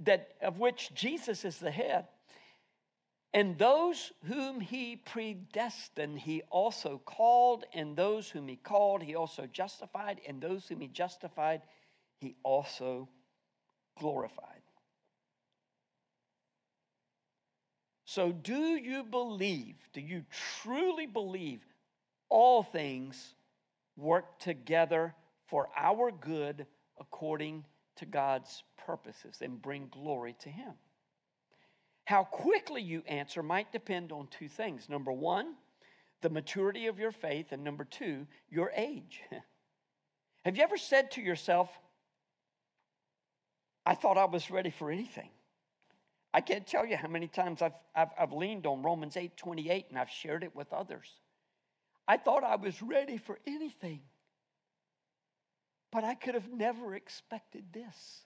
that 0.00 0.34
of 0.42 0.58
which 0.58 0.92
Jesus 0.94 1.44
is 1.44 1.58
the 1.58 1.70
head. 1.70 2.06
And 3.36 3.58
those 3.58 4.12
whom 4.24 4.62
he 4.62 4.96
predestined, 4.96 6.18
he 6.18 6.40
also 6.48 7.02
called, 7.04 7.66
and 7.74 7.94
those 7.94 8.30
whom 8.30 8.48
he 8.48 8.56
called, 8.56 9.02
he 9.02 9.14
also 9.14 9.44
justified, 9.44 10.22
and 10.26 10.40
those 10.40 10.66
whom 10.66 10.80
he 10.80 10.88
justified, 10.88 11.60
he 12.18 12.34
also 12.42 13.10
glorified. 13.98 14.62
So, 18.06 18.32
do 18.32 18.76
you 18.76 19.04
believe, 19.04 19.74
do 19.92 20.00
you 20.00 20.24
truly 20.62 21.04
believe 21.04 21.60
all 22.30 22.62
things 22.62 23.34
work 23.98 24.38
together 24.38 25.14
for 25.44 25.68
our 25.76 26.10
good 26.10 26.64
according 26.98 27.66
to 27.96 28.06
God's 28.06 28.62
purposes 28.78 29.42
and 29.42 29.60
bring 29.60 29.88
glory 29.90 30.34
to 30.40 30.48
Him? 30.48 30.72
How 32.06 32.22
quickly 32.22 32.82
you 32.82 33.02
answer 33.08 33.42
might 33.42 33.72
depend 33.72 34.12
on 34.12 34.28
two 34.28 34.48
things. 34.48 34.88
Number 34.88 35.10
one, 35.12 35.54
the 36.22 36.30
maturity 36.30 36.86
of 36.86 37.00
your 37.00 37.10
faith, 37.10 37.50
and 37.50 37.64
number 37.64 37.84
two, 37.84 38.28
your 38.48 38.70
age. 38.76 39.22
Have 40.44 40.56
you 40.56 40.62
ever 40.62 40.76
said 40.78 41.10
to 41.12 41.20
yourself, 41.20 41.68
I 43.84 43.96
thought 43.96 44.16
I 44.16 44.26
was 44.26 44.52
ready 44.52 44.70
for 44.70 44.88
anything? 44.88 45.30
I 46.32 46.42
can't 46.42 46.64
tell 46.64 46.86
you 46.86 46.96
how 46.96 47.08
many 47.08 47.26
times 47.26 47.60
I've, 47.60 47.72
I've, 47.92 48.10
I've 48.16 48.32
leaned 48.32 48.66
on 48.66 48.82
Romans 48.82 49.16
8 49.16 49.36
28 49.36 49.86
and 49.88 49.98
I've 49.98 50.10
shared 50.10 50.44
it 50.44 50.54
with 50.54 50.72
others. 50.72 51.10
I 52.06 52.18
thought 52.18 52.44
I 52.44 52.54
was 52.54 52.80
ready 52.82 53.18
for 53.18 53.40
anything, 53.48 54.02
but 55.90 56.04
I 56.04 56.14
could 56.14 56.34
have 56.34 56.52
never 56.52 56.94
expected 56.94 57.64
this. 57.72 58.20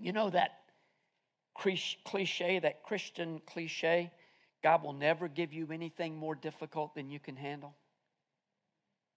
You 0.00 0.12
know 0.12 0.30
that 0.30 0.63
cliche, 1.54 2.58
that 2.58 2.82
Christian 2.82 3.40
cliche 3.46 4.10
God 4.64 4.82
will 4.82 4.94
never 4.94 5.28
give 5.28 5.52
you 5.52 5.68
anything 5.70 6.16
more 6.16 6.34
difficult 6.34 6.94
than 6.94 7.10
you 7.10 7.20
can 7.20 7.36
handle? 7.36 7.74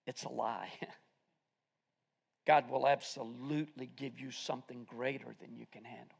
It's 0.05 0.25
a 0.25 0.29
lie. 0.29 0.69
God 2.45 2.69
will 2.69 2.85
absolutely 2.85 3.89
give 3.95 4.19
you 4.19 4.29
something 4.29 4.85
greater 4.89 5.33
than 5.39 5.55
you 5.55 5.65
can 5.71 5.85
handle. 5.85 6.17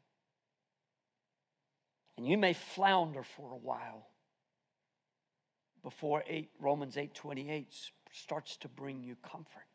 And 2.16 2.26
you 2.26 2.38
may 2.38 2.54
flounder 2.54 3.22
for 3.22 3.52
a 3.52 3.56
while 3.56 4.06
before 5.82 6.24
8, 6.26 6.50
Romans 6.58 6.96
8:28 6.96 7.90
starts 8.12 8.56
to 8.58 8.68
bring 8.68 9.02
you 9.02 9.14
comfort. 9.16 9.66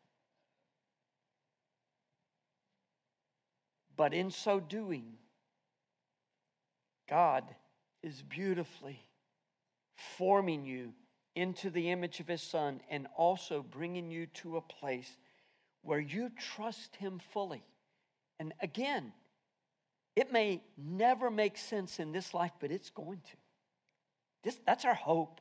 But 3.96 4.12
in 4.12 4.32
so 4.32 4.58
doing, 4.58 5.16
God 7.08 7.44
is 8.02 8.22
beautifully 8.22 9.00
forming 10.18 10.64
you 10.64 10.92
into 11.34 11.70
the 11.70 11.90
image 11.90 12.20
of 12.20 12.28
His 12.28 12.42
Son 12.42 12.80
and 12.90 13.06
also 13.16 13.62
bringing 13.62 14.10
you 14.10 14.26
to 14.26 14.56
a 14.56 14.60
place 14.60 15.10
where 15.82 16.00
you 16.00 16.30
trust 16.38 16.96
Him 16.96 17.20
fully. 17.32 17.62
And 18.38 18.52
again, 18.60 19.12
it 20.16 20.32
may 20.32 20.62
never 20.76 21.30
make 21.30 21.58
sense 21.58 21.98
in 21.98 22.12
this 22.12 22.34
life, 22.34 22.52
but 22.60 22.70
it's 22.70 22.90
going 22.90 23.18
to. 23.18 23.36
This, 24.44 24.58
that's 24.66 24.84
our 24.84 24.94
hope. 24.94 25.40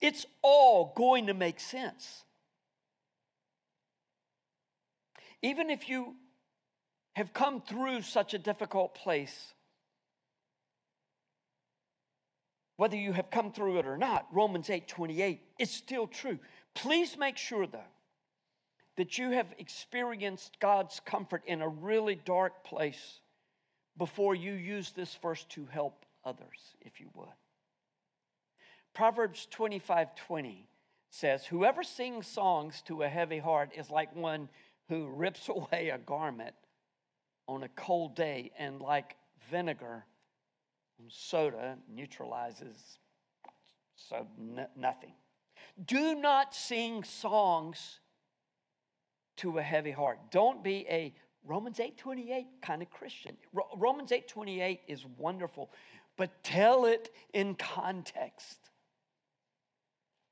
It's 0.00 0.26
all 0.42 0.92
going 0.94 1.26
to 1.26 1.34
make 1.34 1.58
sense. 1.58 2.24
Even 5.42 5.70
if 5.70 5.88
you 5.88 6.14
have 7.14 7.32
come 7.32 7.62
through 7.62 8.02
such 8.02 8.34
a 8.34 8.38
difficult 8.38 8.94
place, 8.94 9.54
whether 12.76 12.96
you 12.96 13.12
have 13.12 13.30
come 13.30 13.52
through 13.52 13.78
it 13.78 13.86
or 13.86 13.96
not, 13.96 14.26
Romans 14.32 14.70
8 14.70 14.86
28, 14.86 15.40
it's 15.58 15.72
still 15.72 16.06
true. 16.06 16.38
Please 16.74 17.16
make 17.16 17.36
sure, 17.36 17.66
though, 17.66 17.80
that 18.96 19.18
you 19.18 19.30
have 19.30 19.46
experienced 19.58 20.58
God's 20.60 21.00
comfort 21.00 21.42
in 21.46 21.62
a 21.62 21.68
really 21.68 22.14
dark 22.14 22.64
place 22.64 23.20
before 23.96 24.34
you 24.34 24.52
use 24.52 24.92
this 24.92 25.14
verse 25.22 25.44
to 25.50 25.66
help 25.66 26.04
others, 26.24 26.76
if 26.82 27.00
you 27.00 27.08
would. 27.14 27.28
Proverbs 28.94 29.46
25 29.50 30.14
20 30.14 30.68
says, 31.10 31.46
Whoever 31.46 31.82
sings 31.82 32.26
songs 32.26 32.82
to 32.86 33.02
a 33.02 33.08
heavy 33.08 33.38
heart 33.38 33.70
is 33.74 33.90
like 33.90 34.14
one 34.14 34.48
who 34.88 35.08
rips 35.08 35.48
away 35.48 35.90
a 35.90 35.98
garment 35.98 36.54
on 37.48 37.62
a 37.62 37.68
cold 37.68 38.16
day, 38.16 38.50
and 38.58 38.80
like 38.80 39.16
vinegar 39.50 40.04
soda 41.08 41.78
neutralizes 41.88 42.98
so 43.96 44.26
n- 44.38 44.66
nothing. 44.76 45.12
Do 45.84 46.14
not 46.14 46.54
sing 46.54 47.04
songs 47.04 48.00
to 49.36 49.58
a 49.58 49.62
heavy 49.62 49.90
heart. 49.90 50.18
Don't 50.30 50.62
be 50.62 50.86
a 50.88 51.14
Romans 51.44 51.78
8:28 51.78 52.46
kind 52.60 52.82
of 52.82 52.90
Christian. 52.90 53.36
Romans 53.76 54.10
8:28 54.10 54.80
is 54.88 55.06
wonderful, 55.06 55.70
but 56.16 56.42
tell 56.42 56.86
it 56.86 57.14
in 57.32 57.54
context 57.54 58.70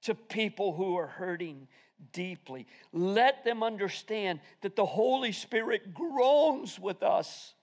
to 0.02 0.14
people 0.14 0.72
who 0.74 0.96
are 0.96 1.06
hurting 1.06 1.68
deeply. 2.12 2.66
Let 2.92 3.44
them 3.44 3.62
understand 3.62 4.40
that 4.62 4.76
the 4.76 4.84
Holy 4.84 5.32
Spirit 5.32 5.94
groans 5.94 6.78
with 6.78 7.02
us 7.02 7.54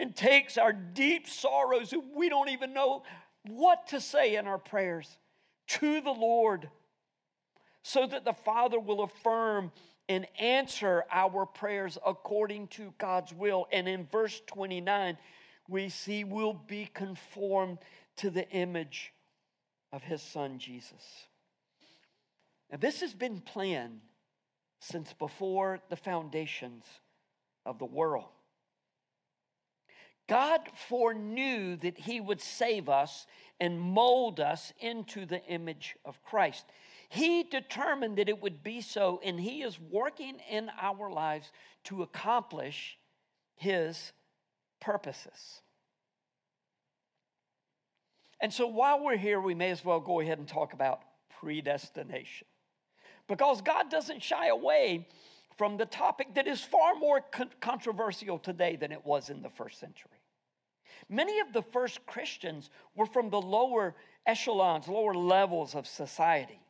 and 0.00 0.16
takes 0.16 0.56
our 0.56 0.72
deep 0.72 1.28
sorrows 1.28 1.92
and 1.92 2.02
we 2.14 2.30
don't 2.30 2.48
even 2.48 2.72
know 2.72 3.02
what 3.46 3.86
to 3.88 4.00
say 4.00 4.36
in 4.36 4.46
our 4.46 4.58
prayers 4.58 5.18
to 5.68 6.00
the 6.00 6.10
Lord 6.10 6.70
so 7.82 8.06
that 8.06 8.24
the 8.24 8.32
Father 8.32 8.80
will 8.80 9.02
affirm 9.02 9.70
and 10.08 10.26
answer 10.38 11.04
our 11.12 11.44
prayers 11.44 11.98
according 12.04 12.68
to 12.68 12.94
God's 12.98 13.32
will. 13.32 13.66
And 13.70 13.86
in 13.86 14.06
verse 14.10 14.40
29, 14.46 15.18
we 15.68 15.88
see 15.90 16.24
we'll 16.24 16.60
be 16.66 16.88
conformed 16.92 17.78
to 18.16 18.30
the 18.30 18.48
image 18.50 19.12
of 19.92 20.02
his 20.02 20.22
son 20.22 20.58
Jesus. 20.58 21.26
Now, 22.72 22.78
this 22.78 23.00
has 23.02 23.14
been 23.14 23.40
planned 23.40 24.00
since 24.80 25.12
before 25.12 25.80
the 25.90 25.96
foundations 25.96 26.84
of 27.66 27.78
the 27.78 27.84
world. 27.84 28.30
God 30.30 30.60
foreknew 30.88 31.74
that 31.78 31.98
he 31.98 32.20
would 32.20 32.40
save 32.40 32.88
us 32.88 33.26
and 33.58 33.80
mold 33.80 34.38
us 34.38 34.72
into 34.78 35.26
the 35.26 35.44
image 35.46 35.96
of 36.04 36.22
Christ. 36.22 36.66
He 37.08 37.42
determined 37.42 38.16
that 38.18 38.28
it 38.28 38.40
would 38.40 38.62
be 38.62 38.80
so, 38.80 39.20
and 39.24 39.40
He 39.40 39.62
is 39.62 39.76
working 39.90 40.36
in 40.48 40.70
our 40.80 41.10
lives 41.10 41.50
to 41.84 42.02
accomplish 42.02 42.96
His 43.56 44.12
purposes. 44.80 45.62
And 48.40 48.52
so 48.52 48.68
while 48.68 49.02
we're 49.02 49.16
here, 49.16 49.40
we 49.40 49.56
may 49.56 49.70
as 49.70 49.84
well 49.84 49.98
go 49.98 50.20
ahead 50.20 50.38
and 50.38 50.46
talk 50.46 50.74
about 50.74 51.00
predestination. 51.40 52.46
Because 53.26 53.62
God 53.62 53.90
doesn't 53.90 54.22
shy 54.22 54.46
away 54.46 55.08
from 55.58 55.76
the 55.76 55.86
topic 55.86 56.36
that 56.36 56.46
is 56.46 56.60
far 56.60 56.94
more 56.94 57.20
con- 57.32 57.50
controversial 57.60 58.38
today 58.38 58.76
than 58.76 58.92
it 58.92 59.04
was 59.04 59.28
in 59.28 59.42
the 59.42 59.50
first 59.50 59.80
century. 59.80 60.19
Many 61.08 61.40
of 61.40 61.52
the 61.52 61.62
first 61.62 62.04
Christians 62.06 62.70
were 62.94 63.06
from 63.06 63.30
the 63.30 63.40
lower 63.40 63.94
echelons, 64.26 64.86
lower 64.88 65.14
levels 65.14 65.74
of 65.74 65.86
society. 65.86 66.60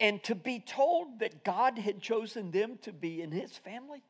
and 0.00 0.22
to 0.24 0.34
be 0.34 0.58
told 0.60 1.20
that 1.20 1.44
God 1.44 1.78
had 1.78 2.00
chosen 2.00 2.50
them 2.50 2.78
to 2.82 2.92
be 2.92 3.20
in 3.20 3.30
his 3.30 3.52
family. 3.58 4.02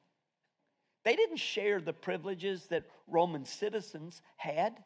They 1.05 1.16
didn't 1.16 1.38
share 1.38 1.80
the 1.80 1.93
privileges 1.93 2.66
that 2.66 2.84
Roman 3.09 3.45
citizens 3.45 4.22
had. 4.36 4.76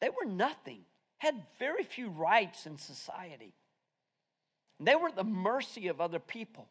They 0.00 0.10
were 0.10 0.30
nothing, 0.30 0.80
had 1.16 1.34
very 1.58 1.84
few 1.84 2.10
rights 2.10 2.66
in 2.66 2.76
society. 2.76 3.54
They 4.78 4.94
were 4.94 5.08
at 5.08 5.16
the 5.16 5.24
mercy 5.24 5.88
of 5.88 6.00
other 6.02 6.18
people. 6.18 6.68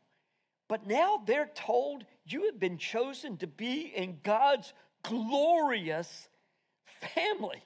But 0.67 0.85
now 0.85 1.21
they're 1.25 1.49
told 1.55 2.05
you 2.25 2.45
have 2.45 2.59
been 2.59 2.77
chosen 2.77 3.37
to 3.37 3.47
be 3.47 3.91
in 3.95 4.19
God's 4.23 4.71
glorious 5.03 6.29
family. 7.13 7.63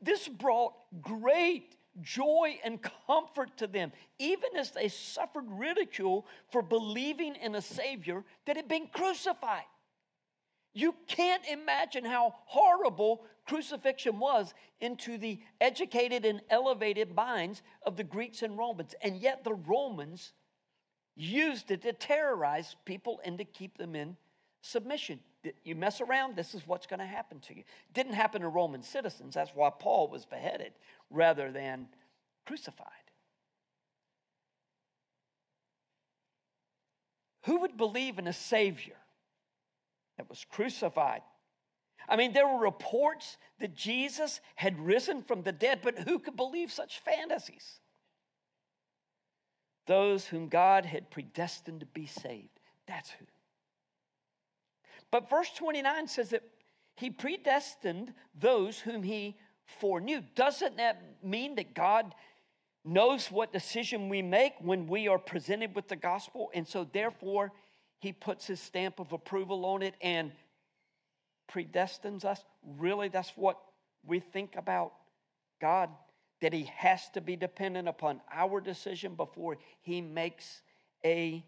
This 0.00 0.28
brought 0.28 0.74
great 1.00 1.76
joy 2.02 2.58
and 2.62 2.78
comfort 3.06 3.56
to 3.56 3.66
them, 3.66 3.90
even 4.18 4.56
as 4.56 4.70
they 4.70 4.88
suffered 4.88 5.46
ridicule 5.48 6.26
for 6.50 6.60
believing 6.60 7.34
in 7.36 7.54
a 7.54 7.62
Savior 7.62 8.22
that 8.46 8.56
had 8.56 8.68
been 8.68 8.86
crucified. 8.92 9.64
You 10.74 10.94
can't 11.06 11.42
imagine 11.48 12.04
how 12.04 12.34
horrible 12.44 13.24
crucifixion 13.46 14.18
was 14.18 14.52
into 14.80 15.16
the 15.16 15.40
educated 15.58 16.26
and 16.26 16.42
elevated 16.50 17.14
minds 17.14 17.62
of 17.86 17.96
the 17.96 18.04
Greeks 18.04 18.42
and 18.42 18.58
Romans. 18.58 18.94
And 19.00 19.16
yet 19.16 19.42
the 19.42 19.54
Romans 19.54 20.34
used 21.14 21.70
it 21.70 21.80
to 21.82 21.94
terrorize 21.94 22.76
people 22.84 23.20
and 23.24 23.38
to 23.38 23.44
keep 23.44 23.78
them 23.78 23.96
in 23.96 24.18
submission. 24.60 25.20
You 25.64 25.74
mess 25.74 26.00
around, 26.00 26.36
this 26.36 26.54
is 26.54 26.66
what's 26.66 26.86
going 26.86 27.00
to 27.00 27.06
happen 27.06 27.40
to 27.40 27.56
you. 27.56 27.62
Didn't 27.94 28.14
happen 28.14 28.42
to 28.42 28.48
Roman 28.48 28.82
citizens. 28.82 29.34
That's 29.34 29.54
why 29.54 29.70
Paul 29.70 30.08
was 30.08 30.24
beheaded 30.24 30.72
rather 31.10 31.50
than 31.50 31.88
crucified. 32.46 32.88
Who 37.44 37.60
would 37.60 37.76
believe 37.76 38.18
in 38.18 38.26
a 38.26 38.32
Savior 38.32 38.96
that 40.16 40.28
was 40.28 40.44
crucified? 40.50 41.22
I 42.08 42.16
mean, 42.16 42.32
there 42.32 42.46
were 42.46 42.60
reports 42.60 43.36
that 43.60 43.74
Jesus 43.74 44.40
had 44.54 44.78
risen 44.80 45.22
from 45.22 45.42
the 45.42 45.52
dead, 45.52 45.80
but 45.82 45.98
who 46.00 46.18
could 46.18 46.36
believe 46.36 46.72
such 46.72 47.00
fantasies? 47.00 47.80
Those 49.86 50.26
whom 50.26 50.48
God 50.48 50.84
had 50.84 51.10
predestined 51.10 51.80
to 51.80 51.86
be 51.86 52.06
saved. 52.06 52.60
That's 52.86 53.10
who. 53.10 53.26
But 55.10 55.30
verse 55.30 55.50
29 55.56 56.08
says 56.08 56.30
that 56.30 56.42
he 56.96 57.10
predestined 57.10 58.12
those 58.38 58.80
whom 58.80 59.02
he 59.02 59.36
foreknew. 59.80 60.22
Doesn't 60.34 60.76
that 60.78 61.02
mean 61.22 61.56
that 61.56 61.74
God 61.74 62.14
knows 62.84 63.30
what 63.30 63.52
decision 63.52 64.08
we 64.08 64.22
make 64.22 64.54
when 64.60 64.86
we 64.86 65.08
are 65.08 65.18
presented 65.18 65.74
with 65.74 65.88
the 65.88 65.96
gospel? 65.96 66.50
And 66.54 66.66
so, 66.66 66.84
therefore, 66.84 67.52
he 67.98 68.12
puts 68.12 68.46
his 68.46 68.60
stamp 68.60 69.00
of 69.00 69.12
approval 69.12 69.64
on 69.66 69.82
it 69.82 69.94
and 70.00 70.32
predestines 71.50 72.24
us. 72.24 72.44
Really, 72.78 73.08
that's 73.08 73.32
what 73.36 73.58
we 74.04 74.20
think 74.20 74.56
about 74.56 74.92
God? 75.60 75.90
That 76.40 76.52
he 76.52 76.70
has 76.76 77.08
to 77.10 77.20
be 77.20 77.36
dependent 77.36 77.88
upon 77.88 78.20
our 78.32 78.60
decision 78.60 79.14
before 79.14 79.58
he 79.80 80.00
makes 80.00 80.62
a 81.04 81.44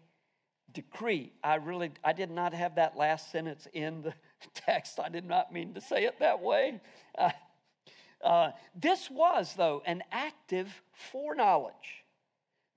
decree. 0.73 1.31
I 1.43 1.55
really, 1.55 1.91
I 2.03 2.13
did 2.13 2.31
not 2.31 2.53
have 2.53 2.75
that 2.75 2.97
last 2.97 3.31
sentence 3.31 3.67
in 3.73 4.01
the 4.01 4.13
text. 4.53 4.99
I 4.99 5.09
did 5.09 5.25
not 5.25 5.53
mean 5.53 5.73
to 5.73 5.81
say 5.81 6.05
it 6.05 6.19
that 6.19 6.41
way. 6.41 6.79
Uh, 7.17 7.31
uh, 8.23 8.51
this 8.75 9.09
was, 9.09 9.53
though, 9.55 9.81
an 9.85 10.03
active 10.11 10.81
foreknowledge. 11.11 12.03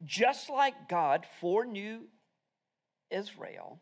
Just 0.05 0.51
like 0.51 0.89
God 0.89 1.27
foreknew 1.41 2.01
Israel 3.11 3.81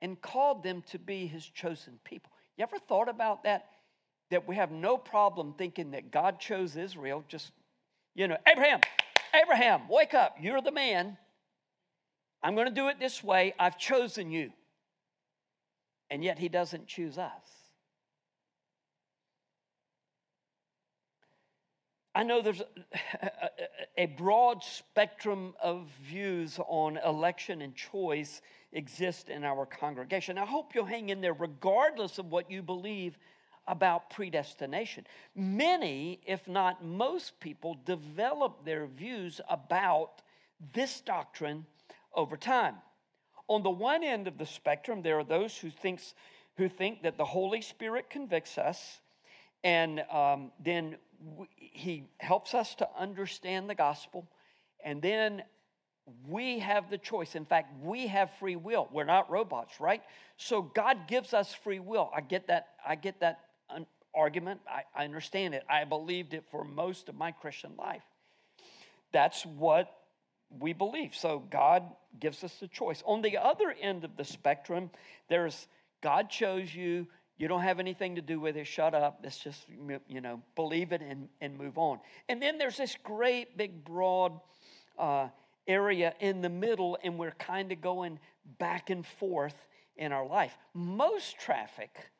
and 0.00 0.20
called 0.20 0.62
them 0.62 0.82
to 0.90 0.98
be 0.98 1.26
his 1.26 1.44
chosen 1.46 1.98
people. 2.04 2.30
You 2.56 2.62
ever 2.62 2.78
thought 2.78 3.08
about 3.08 3.44
that? 3.44 3.66
That 4.30 4.48
we 4.48 4.56
have 4.56 4.70
no 4.70 4.96
problem 4.96 5.54
thinking 5.56 5.90
that 5.90 6.10
God 6.10 6.40
chose 6.40 6.76
Israel, 6.76 7.24
just, 7.28 7.52
you 8.14 8.26
know, 8.26 8.38
Abraham, 8.46 8.80
Abraham, 9.34 9.82
wake 9.88 10.14
up, 10.14 10.36
you're 10.40 10.62
the 10.62 10.72
man. 10.72 11.18
I'm 12.44 12.54
going 12.54 12.68
to 12.68 12.74
do 12.74 12.88
it 12.88 13.00
this 13.00 13.24
way. 13.24 13.54
I've 13.58 13.78
chosen 13.78 14.30
you. 14.30 14.52
And 16.10 16.22
yet 16.22 16.38
he 16.38 16.50
doesn't 16.50 16.86
choose 16.86 17.16
us. 17.16 17.32
I 22.14 22.22
know 22.22 22.42
there's 22.42 22.62
a, 23.98 24.06
broad 24.06 24.62
spectrum 24.62 25.54
of 25.60 25.88
views 26.06 26.60
on 26.68 26.98
election 26.98 27.60
and 27.62 27.74
choice 27.74 28.40
exist 28.72 29.30
in 29.30 29.42
our 29.42 29.66
congregation. 29.66 30.38
I 30.38 30.44
hope 30.44 30.74
you'll 30.74 30.84
hang 30.84 31.08
in 31.08 31.20
there 31.20 31.32
regardless 31.32 32.18
of 32.18 32.30
what 32.30 32.48
you 32.50 32.62
believe 32.62 33.18
about 33.66 34.10
predestination. 34.10 35.06
Many, 35.34 36.20
if 36.24 36.46
not 36.46 36.84
most 36.84 37.40
people, 37.40 37.78
develop 37.84 38.64
their 38.64 38.86
views 38.86 39.40
about 39.48 40.22
this 40.72 41.00
doctrine 41.00 41.66
over 42.14 42.36
time. 42.36 42.76
On 43.48 43.62
the 43.62 43.70
one 43.70 44.02
end 44.02 44.26
of 44.26 44.38
the 44.38 44.46
spectrum, 44.46 45.02
there 45.02 45.18
are 45.18 45.24
those 45.24 45.56
who, 45.56 45.70
thinks, 45.70 46.14
who 46.56 46.68
think 46.68 47.02
that 47.02 47.18
the 47.18 47.24
Holy 47.24 47.60
Spirit 47.60 48.08
convicts 48.08 48.58
us, 48.58 49.00
and 49.62 50.02
um, 50.10 50.50
then 50.64 50.96
we, 51.36 51.46
He 51.56 52.04
helps 52.18 52.54
us 52.54 52.74
to 52.76 52.88
understand 52.98 53.68
the 53.68 53.74
gospel, 53.74 54.26
and 54.82 55.02
then 55.02 55.42
we 56.28 56.58
have 56.58 56.90
the 56.90 56.98
choice. 56.98 57.34
In 57.34 57.44
fact, 57.44 57.72
we 57.82 58.06
have 58.06 58.30
free 58.38 58.56
will. 58.56 58.88
We're 58.92 59.04
not 59.04 59.30
robots, 59.30 59.80
right? 59.80 60.02
So 60.36 60.62
God 60.62 61.08
gives 61.08 61.32
us 61.32 61.54
free 61.54 61.78
will. 61.78 62.10
I 62.14 62.20
get 62.20 62.46
that. 62.48 62.68
I 62.86 62.94
get 62.94 63.20
that 63.20 63.40
argument. 64.14 64.60
I, 64.68 64.82
I 64.94 65.04
understand 65.04 65.54
it. 65.54 65.64
I 65.68 65.84
believed 65.84 66.34
it 66.34 66.44
for 66.50 66.64
most 66.64 67.08
of 67.08 67.14
my 67.14 67.32
Christian 67.32 67.72
life. 67.76 68.02
That's 69.12 69.44
what 69.44 69.92
we 70.60 70.72
believe. 70.72 71.14
So 71.14 71.42
God 71.50 71.84
gives 72.20 72.44
us 72.44 72.54
the 72.60 72.68
choice. 72.68 73.02
On 73.06 73.22
the 73.22 73.38
other 73.38 73.74
end 73.80 74.04
of 74.04 74.16
the 74.16 74.24
spectrum, 74.24 74.90
there's 75.28 75.66
God 76.02 76.30
chose 76.30 76.74
you. 76.74 77.06
You 77.36 77.48
don't 77.48 77.62
have 77.62 77.80
anything 77.80 78.14
to 78.14 78.22
do 78.22 78.38
with 78.38 78.56
it. 78.56 78.66
Shut 78.66 78.94
up. 78.94 79.20
Let's 79.22 79.38
just, 79.38 79.66
you 80.08 80.20
know, 80.20 80.40
believe 80.54 80.92
it 80.92 81.02
and, 81.02 81.28
and 81.40 81.58
move 81.58 81.78
on. 81.78 81.98
And 82.28 82.40
then 82.40 82.58
there's 82.58 82.76
this 82.76 82.96
great, 83.02 83.56
big, 83.56 83.84
broad 83.84 84.38
uh, 84.98 85.28
area 85.66 86.14
in 86.20 86.42
the 86.42 86.48
middle, 86.48 86.96
and 87.02 87.18
we're 87.18 87.32
kind 87.32 87.72
of 87.72 87.80
going 87.80 88.20
back 88.58 88.90
and 88.90 89.04
forth 89.04 89.56
in 89.96 90.12
our 90.12 90.26
life. 90.26 90.56
Most 90.74 91.38
traffic 91.38 92.10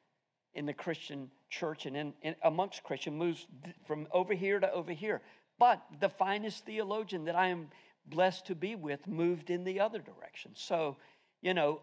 in 0.54 0.66
the 0.66 0.72
Christian 0.72 1.30
church 1.50 1.86
and 1.86 1.96
in, 1.96 2.12
in 2.22 2.34
amongst 2.42 2.82
Christian 2.82 3.16
moves 3.16 3.46
from 3.86 4.06
over 4.12 4.34
here 4.34 4.58
to 4.58 4.72
over 4.72 4.92
here. 4.92 5.20
But 5.58 5.82
the 6.00 6.08
finest 6.08 6.64
theologian 6.64 7.24
that 7.26 7.36
I 7.36 7.48
am 7.48 7.68
blessed 8.06 8.46
to 8.46 8.54
be 8.54 8.74
with 8.74 9.06
moved 9.06 9.50
in 9.50 9.64
the 9.64 9.80
other 9.80 9.98
direction. 9.98 10.52
So, 10.54 10.96
you 11.40 11.54
know, 11.54 11.80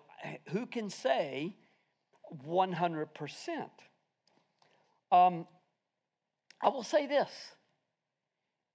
who 0.50 0.66
can 0.66 0.90
say 0.90 1.56
100%? 2.46 3.70
Um, 5.12 5.48
I 6.62 6.70
will 6.70 6.84
say 6.84 7.08
this 7.08 7.30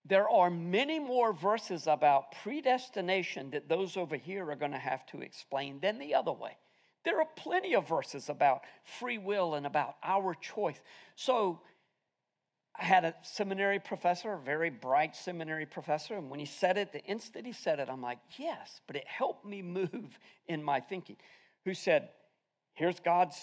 there 0.09 0.29
are 0.29 0.51
many 0.51 1.01
more 1.01 1.33
verses 1.33 1.89
about 1.89 2.33
predestination 2.43 3.51
that 3.51 3.69
those 3.69 3.97
over 3.97 4.17
here 4.17 4.49
are 4.51 4.57
going 4.57 4.73
to 4.73 4.79
have 4.79 5.05
to 5.07 5.21
explain 5.21 5.81
than 5.81 5.99
the 5.99 6.15
other 6.15 6.33
way. 6.33 6.57
There 7.05 7.19
are 7.21 7.29
plenty 7.37 7.75
of 7.75 7.89
verses 7.89 8.29
about 8.29 8.63
free 8.85 9.19
will 9.19 9.55
and 9.55 9.67
about 9.67 9.97
our 10.03 10.35
choice. 10.35 10.81
So, 11.17 11.61
I 12.79 12.85
had 12.85 13.05
a 13.05 13.14
seminary 13.22 13.79
professor, 13.79 14.35
a 14.35 14.39
very 14.39 14.70
bright 14.70 15.16
seminary 15.16 15.66
professor, 15.66 16.14
and 16.16 16.29
when 16.29 16.39
he 16.39 16.47
said 16.47 16.77
it, 16.77 16.93
the 16.93 17.03
instant 17.05 17.47
he 17.47 17.53
said 17.53 17.81
it, 17.81 17.89
I'm 17.89 18.03
like, 18.03 18.18
yes, 18.39 18.81
but 18.87 18.97
it 18.97 19.07
helped 19.07 19.47
me 19.47 19.62
move 19.62 20.18
in 20.47 20.62
my 20.62 20.81
thinking. 20.81 21.16
Who 21.64 21.74
said, 21.74 22.11
here's 22.74 23.01
God's 23.01 23.37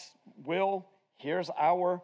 will, 0.45 0.85
here's 1.17 1.49
our 1.57 2.01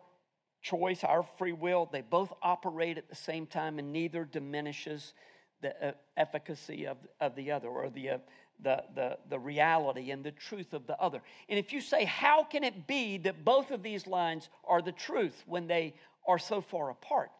choice, 0.62 1.04
our 1.04 1.24
free 1.38 1.54
will. 1.54 1.88
They 1.92 2.02
both 2.02 2.34
operate 2.42 2.98
at 2.98 3.10
the 3.10 3.16
same 3.16 3.46
time, 3.46 3.80
and 3.80 3.94
neither 3.94 4.26
diminishes 4.26 5.14
the 5.62 5.90
uh, 5.90 5.92
efficacy 6.18 6.88
of, 6.88 6.98
of 7.20 7.36
the 7.36 7.52
other 7.52 7.68
or 7.68 7.90
the, 7.90 8.10
uh, 8.10 8.18
the, 8.62 8.84
the, 8.96 9.18
the 9.30 9.40
reality 9.40 10.12
and 10.12 10.24
the 10.24 10.32
truth 10.32 10.74
of 10.74 10.88
the 10.88 10.98
other. 11.00 11.22
And 11.48 11.60
if 11.60 11.74
you 11.74 11.82
say, 11.82 12.06
how 12.06 12.44
can 12.44 12.64
it 12.64 12.88
be 12.88 13.18
that 13.20 13.46
both 13.46 13.72
of 13.72 13.84
these 13.84 14.08
lines 14.08 14.50
are 14.66 14.82
the 14.82 14.92
truth 14.92 15.44
when 15.46 15.68
they 15.68 15.94
are 16.30 16.40
so 16.40 16.62
far 16.62 16.92
apart? 16.92 17.32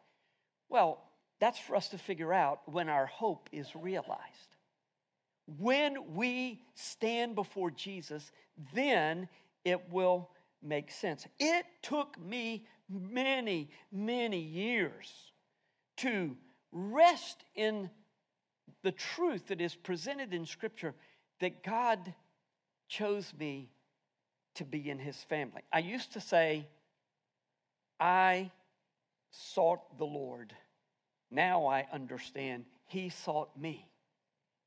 Well, 0.68 1.00
that's 1.40 1.60
for 1.60 1.76
us 1.76 1.90
to 1.90 1.98
figure 1.98 2.34
out 2.34 2.62
when 2.66 2.90
our 2.90 3.06
hope 3.06 3.48
is 3.52 3.76
realized. 3.76 4.58
When 5.60 6.16
we 6.16 6.62
stand 6.74 7.36
before 7.36 7.72
Jesus, 7.72 8.32
then 8.74 9.30
it 9.64 9.92
will 9.92 10.30
make 10.62 10.92
sense. 10.92 11.26
It 11.40 11.66
took 11.82 12.20
me 12.20 12.66
many, 12.90 13.70
many 13.92 14.40
years 14.40 15.32
to 15.98 16.36
rest 16.72 17.44
in 17.56 17.90
the 18.84 18.92
truth 18.92 19.48
that 19.48 19.62
is 19.62 19.76
presented 19.76 20.34
in 20.34 20.46
Scripture 20.46 20.96
that 21.40 21.64
God 21.64 22.14
chose 22.88 23.34
me 23.38 23.70
to 24.56 24.66
be 24.66 24.90
in 24.90 25.00
his 25.00 25.18
family. 25.24 25.62
I 25.72 25.80
used 25.80 26.14
to 26.14 26.22
say, 26.22 26.68
I 28.00 28.52
sought 29.32 29.98
the 29.98 30.06
Lord. 30.06 30.54
Now 31.32 31.68
I 31.68 31.88
understand 31.92 32.66
he 32.88 33.10
sought 33.10 33.58
me. 33.60 33.88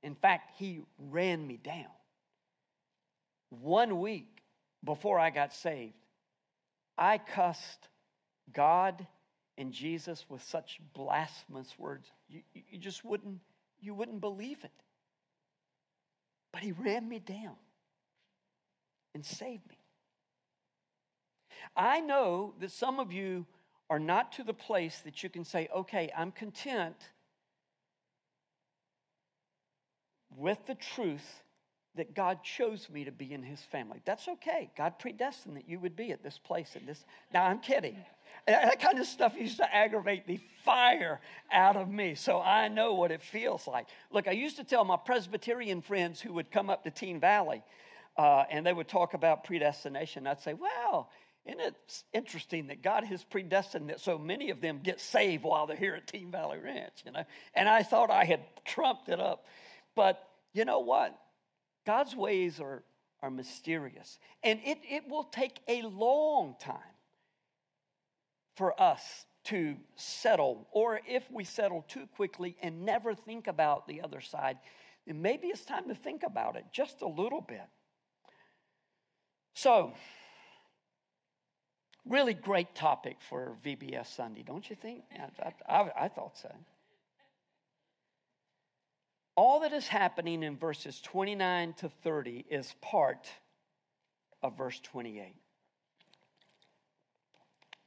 In 0.02 0.14
fact, 0.14 0.52
he 0.58 0.80
ran 0.98 1.46
me 1.46 1.58
down. 1.62 1.86
One 3.50 4.00
week 4.00 4.42
before 4.84 5.18
I 5.18 5.30
got 5.30 5.52
saved, 5.52 5.94
I 6.96 7.18
cussed 7.18 7.88
God 8.52 9.06
and 9.58 9.72
Jesus 9.72 10.24
with 10.28 10.42
such 10.42 10.80
blasphemous 10.94 11.72
words. 11.78 12.10
You, 12.28 12.42
you 12.70 12.78
just 12.78 13.04
wouldn't, 13.04 13.38
you 13.80 13.94
wouldn't 13.94 14.20
believe 14.20 14.58
it. 14.64 14.70
But 16.52 16.62
he 16.62 16.72
ran 16.72 17.08
me 17.08 17.18
down 17.18 17.56
and 19.14 19.24
saved 19.24 19.68
me. 19.68 19.78
I 21.76 22.00
know 22.00 22.54
that 22.60 22.70
some 22.70 22.98
of 22.98 23.12
you 23.12 23.46
are 23.92 23.98
not 23.98 24.32
to 24.32 24.42
the 24.42 24.54
place 24.54 25.00
that 25.00 25.22
you 25.22 25.28
can 25.28 25.44
say, 25.44 25.68
okay, 25.76 26.10
I'm 26.16 26.32
content 26.32 26.96
with 30.34 30.56
the 30.66 30.74
truth 30.74 31.42
that 31.96 32.14
God 32.14 32.42
chose 32.42 32.88
me 32.88 33.04
to 33.04 33.12
be 33.12 33.34
in 33.34 33.42
his 33.42 33.60
family. 33.60 34.00
That's 34.06 34.28
okay. 34.28 34.70
God 34.78 34.98
predestined 34.98 35.58
that 35.58 35.68
you 35.68 35.78
would 35.78 35.94
be 35.94 36.10
at 36.10 36.22
this 36.22 36.38
place 36.38 36.70
at 36.74 36.86
this. 36.86 37.04
Now 37.34 37.44
I'm 37.44 37.58
kidding. 37.58 37.98
That 38.46 38.80
kind 38.80 38.98
of 38.98 39.04
stuff 39.04 39.34
used 39.38 39.58
to 39.58 39.74
aggravate 39.74 40.26
the 40.26 40.40
fire 40.64 41.20
out 41.52 41.76
of 41.76 41.90
me. 41.90 42.14
So 42.14 42.40
I 42.40 42.68
know 42.68 42.94
what 42.94 43.10
it 43.10 43.20
feels 43.20 43.66
like. 43.66 43.88
Look, 44.10 44.26
I 44.26 44.32
used 44.32 44.56
to 44.56 44.64
tell 44.64 44.86
my 44.86 44.96
Presbyterian 44.96 45.82
friends 45.82 46.18
who 46.18 46.32
would 46.32 46.50
come 46.50 46.70
up 46.70 46.82
to 46.84 46.90
Teen 46.90 47.20
Valley 47.20 47.62
uh, 48.16 48.44
and 48.50 48.64
they 48.64 48.72
would 48.72 48.88
talk 48.88 49.12
about 49.12 49.44
predestination. 49.44 50.26
I'd 50.26 50.40
say, 50.40 50.54
well, 50.54 51.10
and 51.44 51.60
it's 51.60 52.04
interesting 52.12 52.68
that 52.68 52.82
God 52.82 53.04
has 53.04 53.24
predestined 53.24 53.90
that 53.90 54.00
so 54.00 54.16
many 54.16 54.50
of 54.50 54.60
them 54.60 54.80
get 54.82 55.00
saved 55.00 55.42
while 55.42 55.66
they're 55.66 55.76
here 55.76 55.94
at 55.94 56.06
Team 56.06 56.30
Valley 56.30 56.58
Ranch, 56.58 57.02
you 57.04 57.10
know. 57.10 57.24
And 57.54 57.68
I 57.68 57.82
thought 57.82 58.10
I 58.10 58.24
had 58.24 58.40
trumped 58.64 59.08
it 59.08 59.18
up. 59.18 59.44
But 59.96 60.22
you 60.52 60.64
know 60.64 60.80
what? 60.80 61.18
God's 61.84 62.14
ways 62.14 62.60
are, 62.60 62.84
are 63.22 63.30
mysterious. 63.30 64.18
And 64.44 64.60
it, 64.64 64.78
it 64.88 65.08
will 65.08 65.24
take 65.24 65.58
a 65.66 65.82
long 65.82 66.54
time 66.60 66.78
for 68.56 68.80
us 68.80 69.02
to 69.44 69.74
settle, 69.96 70.68
or 70.70 71.00
if 71.08 71.24
we 71.32 71.42
settle 71.42 71.84
too 71.88 72.06
quickly 72.14 72.56
and 72.62 72.84
never 72.84 73.14
think 73.14 73.48
about 73.48 73.88
the 73.88 74.02
other 74.02 74.20
side, 74.20 74.58
then 75.06 75.20
maybe 75.20 75.48
it's 75.48 75.64
time 75.64 75.88
to 75.88 75.94
think 75.96 76.22
about 76.22 76.54
it 76.54 76.64
just 76.70 77.02
a 77.02 77.08
little 77.08 77.40
bit. 77.40 77.66
So, 79.54 79.92
really 82.06 82.34
great 82.34 82.74
topic 82.74 83.16
for 83.28 83.56
VBS 83.64 84.06
Sunday, 84.06 84.42
don't 84.42 84.68
you 84.68 84.76
think? 84.76 85.04
I, 85.38 85.52
I, 85.68 85.90
I 86.04 86.08
thought 86.08 86.36
so. 86.36 86.52
All 89.34 89.60
that 89.60 89.72
is 89.72 89.88
happening 89.88 90.42
in 90.42 90.56
verses 90.56 91.00
29 91.00 91.74
to 91.74 91.88
30 92.02 92.44
is 92.50 92.74
part 92.82 93.28
of 94.42 94.58
verse 94.58 94.78
28. 94.80 95.34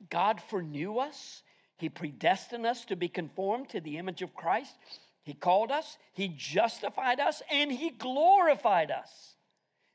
God 0.09 0.41
foreknew 0.41 0.97
us, 0.97 1.43
He 1.77 1.89
predestined 1.89 2.65
us 2.65 2.85
to 2.85 2.95
be 2.95 3.07
conformed 3.07 3.69
to 3.69 3.79
the 3.79 3.97
image 3.97 4.21
of 4.21 4.33
Christ. 4.33 4.75
He 5.23 5.33
called 5.33 5.71
us, 5.71 5.97
He 6.13 6.29
justified 6.35 7.19
us, 7.19 7.41
and 7.51 7.71
He 7.71 7.91
glorified 7.91 8.91
us. 8.91 9.35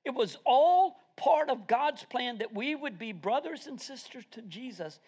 It 0.04 0.14
was 0.14 0.38
all 0.44 0.96
part 1.16 1.50
of 1.50 1.66
God's 1.66 2.04
plan 2.04 2.38
that 2.38 2.54
we 2.54 2.74
would 2.74 2.98
be 2.98 3.12
brothers 3.12 3.66
and 3.66 3.80
sisters 3.80 4.24
to 4.32 4.42
Jesus 4.42 4.98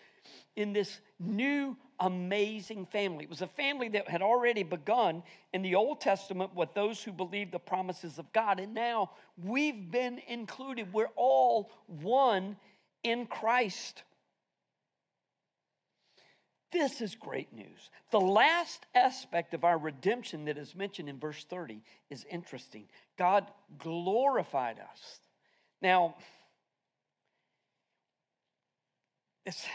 in 0.57 0.73
this 0.73 1.01
new 1.19 1.77
amazing 2.01 2.87
family. 2.87 3.25
It 3.25 3.31
was 3.31 3.43
a 3.43 3.47
family 3.47 3.89
that 3.91 4.09
had 4.09 4.23
already 4.23 4.63
begun 4.63 5.23
in 5.53 5.63
the 5.63 5.75
Old 5.75 6.01
Testament 6.01 6.55
with 6.55 6.75
those 6.75 7.03
who 7.03 7.13
believed 7.13 7.53
the 7.53 7.59
promises 7.59 8.19
of 8.19 8.33
God. 8.33 8.61
And 8.61 8.75
now 8.75 9.11
we've 9.43 9.91
been 9.91 10.21
included. 10.29 10.93
We're 10.93 11.11
all 11.17 11.71
one 11.87 12.57
in 13.03 13.27
Christ. 13.27 14.03
This 16.73 17.03
is 17.03 17.15
great 17.15 17.53
news. 17.53 17.91
The 18.11 18.21
last 18.21 18.87
aspect 18.95 19.53
of 19.53 19.63
our 19.63 19.77
redemption 19.77 20.47
that 20.47 20.57
is 20.57 20.75
mentioned 20.75 21.09
in 21.09 21.19
verse 21.19 21.45
30 21.45 21.83
is 22.11 22.25
interesting. 22.31 22.85
God 23.19 23.47
glorified 23.79 24.79
us. 24.79 25.21
Now, 25.83 26.15
it's 29.45 29.67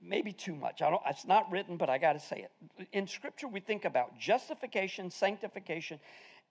maybe 0.00 0.32
too 0.32 0.54
much. 0.54 0.80
I 0.80 0.90
don't, 0.90 1.02
it's 1.08 1.26
not 1.26 1.50
written, 1.50 1.76
but 1.76 1.90
I 1.90 1.98
got 1.98 2.12
to 2.12 2.20
say 2.20 2.46
it. 2.46 2.88
In 2.92 3.08
Scripture, 3.08 3.48
we 3.48 3.58
think 3.58 3.84
about 3.84 4.16
justification, 4.18 5.10
sanctification, 5.10 5.98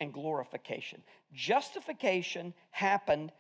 and 0.02 0.14
glorification. 0.14 1.02
Justification 1.34 2.54
happened 2.72 3.32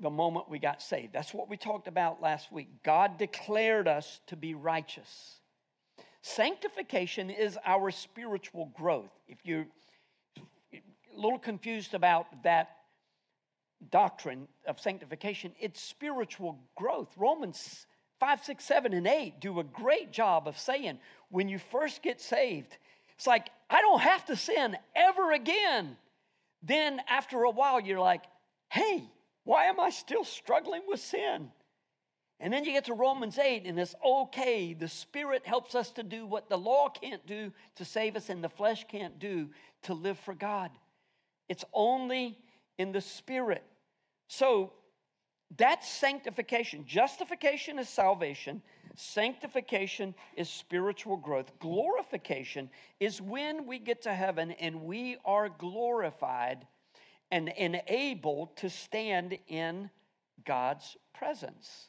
the 0.00 0.10
moment 0.10 0.50
we 0.50 0.58
got 0.58 0.82
saved. 0.82 1.14
That's 1.14 1.32
what 1.32 1.48
we 1.48 1.56
talked 1.56 1.88
about 1.88 2.20
last 2.20 2.52
week. 2.52 2.68
God 2.82 3.16
declared 3.16 3.88
us 3.88 4.20
to 4.26 4.36
be 4.36 4.54
righteous. 4.54 5.40
Sanctification 6.20 7.30
is 7.30 7.58
our 7.64 7.90
spiritual 7.90 8.70
growth. 8.76 9.12
If 9.28 9.38
you're 9.44 9.66
a 10.74 10.80
little 11.14 11.38
confused 11.38 11.94
about 11.94 12.42
that 12.42 12.83
doctrine 13.90 14.48
of 14.66 14.80
sanctification, 14.80 15.52
it's 15.60 15.80
spiritual 15.80 16.58
growth. 16.76 17.08
Romans 17.16 17.86
5, 18.20 18.44
6, 18.44 18.64
7, 18.64 18.92
and 18.92 19.06
8 19.06 19.40
do 19.40 19.60
a 19.60 19.64
great 19.64 20.12
job 20.12 20.48
of 20.48 20.58
saying 20.58 20.98
when 21.30 21.48
you 21.48 21.58
first 21.58 22.02
get 22.02 22.20
saved, 22.20 22.76
it's 23.16 23.26
like, 23.26 23.48
I 23.70 23.80
don't 23.80 24.00
have 24.00 24.24
to 24.26 24.36
sin 24.36 24.76
ever 24.94 25.32
again. 25.32 25.96
Then 26.62 27.00
after 27.08 27.42
a 27.42 27.50
while, 27.50 27.80
you're 27.80 28.00
like, 28.00 28.24
hey, 28.70 29.04
why 29.44 29.66
am 29.66 29.78
I 29.78 29.90
still 29.90 30.24
struggling 30.24 30.82
with 30.88 31.00
sin? 31.00 31.50
And 32.40 32.52
then 32.52 32.64
you 32.64 32.72
get 32.72 32.86
to 32.86 32.94
Romans 32.94 33.38
8, 33.38 33.64
and 33.64 33.78
it's 33.78 33.94
okay. 34.04 34.74
The 34.74 34.88
Spirit 34.88 35.46
helps 35.46 35.74
us 35.74 35.90
to 35.92 36.02
do 36.02 36.26
what 36.26 36.48
the 36.48 36.58
law 36.58 36.88
can't 36.88 37.24
do 37.26 37.52
to 37.76 37.84
save 37.84 38.16
us, 38.16 38.28
and 38.28 38.42
the 38.42 38.48
flesh 38.48 38.84
can't 38.88 39.18
do 39.18 39.50
to 39.82 39.94
live 39.94 40.18
for 40.18 40.34
God. 40.34 40.70
It's 41.48 41.64
only 41.72 42.38
in 42.78 42.92
the 42.92 43.00
Spirit. 43.00 43.62
So 44.28 44.72
that's 45.56 45.88
sanctification. 45.88 46.84
Justification 46.86 47.78
is 47.78 47.88
salvation. 47.88 48.62
Sanctification 48.96 50.14
is 50.36 50.48
spiritual 50.48 51.16
growth. 51.16 51.58
Glorification 51.58 52.70
is 53.00 53.20
when 53.20 53.66
we 53.66 53.78
get 53.78 54.02
to 54.02 54.14
heaven 54.14 54.52
and 54.52 54.82
we 54.82 55.16
are 55.24 55.48
glorified 55.48 56.66
and 57.30 57.48
enabled 57.48 58.56
to 58.58 58.70
stand 58.70 59.38
in 59.48 59.90
God's 60.44 60.96
presence. 61.14 61.88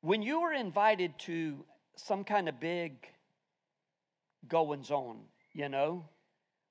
When 0.00 0.22
you 0.22 0.40
are 0.42 0.52
invited 0.52 1.18
to 1.20 1.64
some 1.96 2.22
kind 2.24 2.48
of 2.48 2.60
big 2.60 3.08
goings 4.48 4.90
on, 4.90 5.18
you 5.52 5.68
know, 5.68 6.08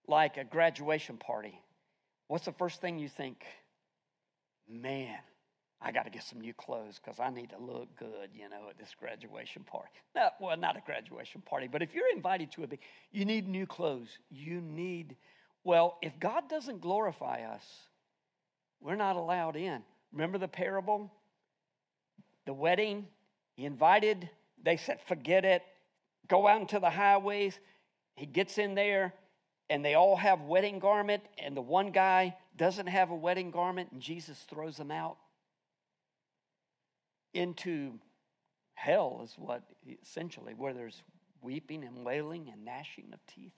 like 0.07 0.37
a 0.37 0.43
graduation 0.43 1.17
party, 1.17 1.59
what's 2.27 2.45
the 2.45 2.53
first 2.53 2.79
thing 2.79 2.99
you 2.99 3.09
think? 3.09 3.43
Man, 4.69 5.17
I 5.81 5.91
got 5.91 6.03
to 6.05 6.09
get 6.09 6.23
some 6.23 6.41
new 6.41 6.53
clothes 6.53 6.99
because 7.03 7.19
I 7.19 7.29
need 7.29 7.49
to 7.51 7.57
look 7.57 7.95
good, 7.97 8.29
you 8.33 8.49
know, 8.49 8.69
at 8.69 8.77
this 8.77 8.95
graduation 8.99 9.63
party. 9.63 9.89
No, 10.15 10.29
well, 10.39 10.57
not 10.57 10.77
a 10.77 10.81
graduation 10.85 11.41
party, 11.41 11.67
but 11.71 11.81
if 11.81 11.93
you're 11.93 12.11
invited 12.15 12.51
to 12.53 12.63
a 12.63 12.67
big, 12.67 12.79
you 13.11 13.25
need 13.25 13.47
new 13.47 13.65
clothes. 13.65 14.17
You 14.29 14.61
need, 14.61 15.15
well, 15.63 15.97
if 16.01 16.17
God 16.19 16.49
doesn't 16.49 16.81
glorify 16.81 17.41
us, 17.43 17.63
we're 18.81 18.95
not 18.95 19.15
allowed 19.15 19.55
in. 19.55 19.83
Remember 20.11 20.37
the 20.37 20.47
parable? 20.47 21.11
The 22.45 22.53
wedding, 22.53 23.07
he 23.55 23.65
invited, 23.65 24.29
they 24.63 24.77
said, 24.77 24.99
forget 25.07 25.45
it, 25.45 25.63
go 26.27 26.47
out 26.47 26.61
into 26.61 26.79
the 26.79 26.89
highways. 26.89 27.59
He 28.15 28.25
gets 28.25 28.57
in 28.57 28.75
there, 28.75 29.13
and 29.69 29.83
they 29.83 29.95
all 29.95 30.15
have 30.15 30.41
wedding 30.41 30.79
garment, 30.79 31.23
and 31.37 31.55
the 31.55 31.61
one 31.61 31.91
guy 31.91 32.35
doesn't 32.57 32.87
have 32.87 33.09
a 33.09 33.15
wedding 33.15 33.51
garment, 33.51 33.91
and 33.91 34.01
Jesus 34.01 34.37
throws 34.49 34.77
them 34.77 34.91
out 34.91 35.17
into 37.33 37.93
hell, 38.75 39.21
is 39.23 39.33
what 39.37 39.63
essentially, 40.01 40.53
where 40.53 40.73
there's 40.73 41.01
weeping 41.41 41.83
and 41.83 42.05
wailing 42.05 42.49
and 42.51 42.63
gnashing 42.63 43.09
of 43.13 43.19
teeth. 43.27 43.53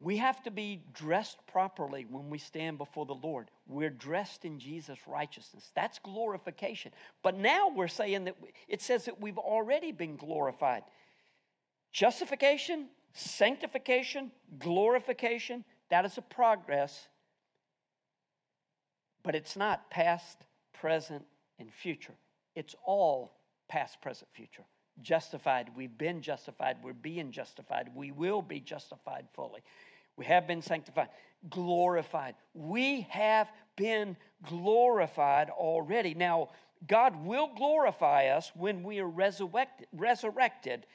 We 0.00 0.16
have 0.16 0.42
to 0.42 0.50
be 0.50 0.82
dressed 0.92 1.38
properly 1.46 2.06
when 2.10 2.28
we 2.28 2.38
stand 2.38 2.76
before 2.76 3.06
the 3.06 3.14
Lord. 3.14 3.48
We're 3.68 3.88
dressed 3.88 4.44
in 4.44 4.58
Jesus' 4.58 4.98
righteousness. 5.06 5.70
That's 5.76 6.00
glorification. 6.00 6.90
But 7.22 7.36
now 7.36 7.68
we're 7.68 7.86
saying 7.86 8.24
that 8.24 8.36
it 8.66 8.82
says 8.82 9.04
that 9.04 9.20
we've 9.20 9.38
already 9.38 9.92
been 9.92 10.16
glorified. 10.16 10.82
Justification, 11.92 12.88
sanctification, 13.12 14.30
glorification, 14.58 15.64
that 15.90 16.04
is 16.04 16.18
a 16.18 16.22
progress, 16.22 17.08
but 19.22 19.34
it's 19.34 19.56
not 19.56 19.90
past, 19.90 20.38
present, 20.72 21.24
and 21.58 21.72
future. 21.72 22.14
It's 22.54 22.74
all 22.84 23.36
past, 23.68 24.00
present, 24.00 24.28
future. 24.32 24.64
Justified, 25.00 25.70
we've 25.76 25.96
been 25.96 26.20
justified, 26.20 26.76
we're 26.82 26.92
being 26.92 27.30
justified, 27.30 27.90
we 27.94 28.10
will 28.10 28.42
be 28.42 28.60
justified 28.60 29.26
fully. 29.34 29.60
We 30.16 30.26
have 30.26 30.46
been 30.46 30.60
sanctified, 30.60 31.08
glorified. 31.48 32.34
We 32.54 33.02
have 33.10 33.50
been 33.76 34.16
glorified 34.42 35.48
already. 35.50 36.14
Now, 36.14 36.50
God 36.86 37.24
will 37.24 37.50
glorify 37.56 38.26
us 38.26 38.52
when 38.54 38.82
we 38.82 38.98
are 38.98 39.08
resurrected, 39.08 39.86
resurrected 39.92 40.86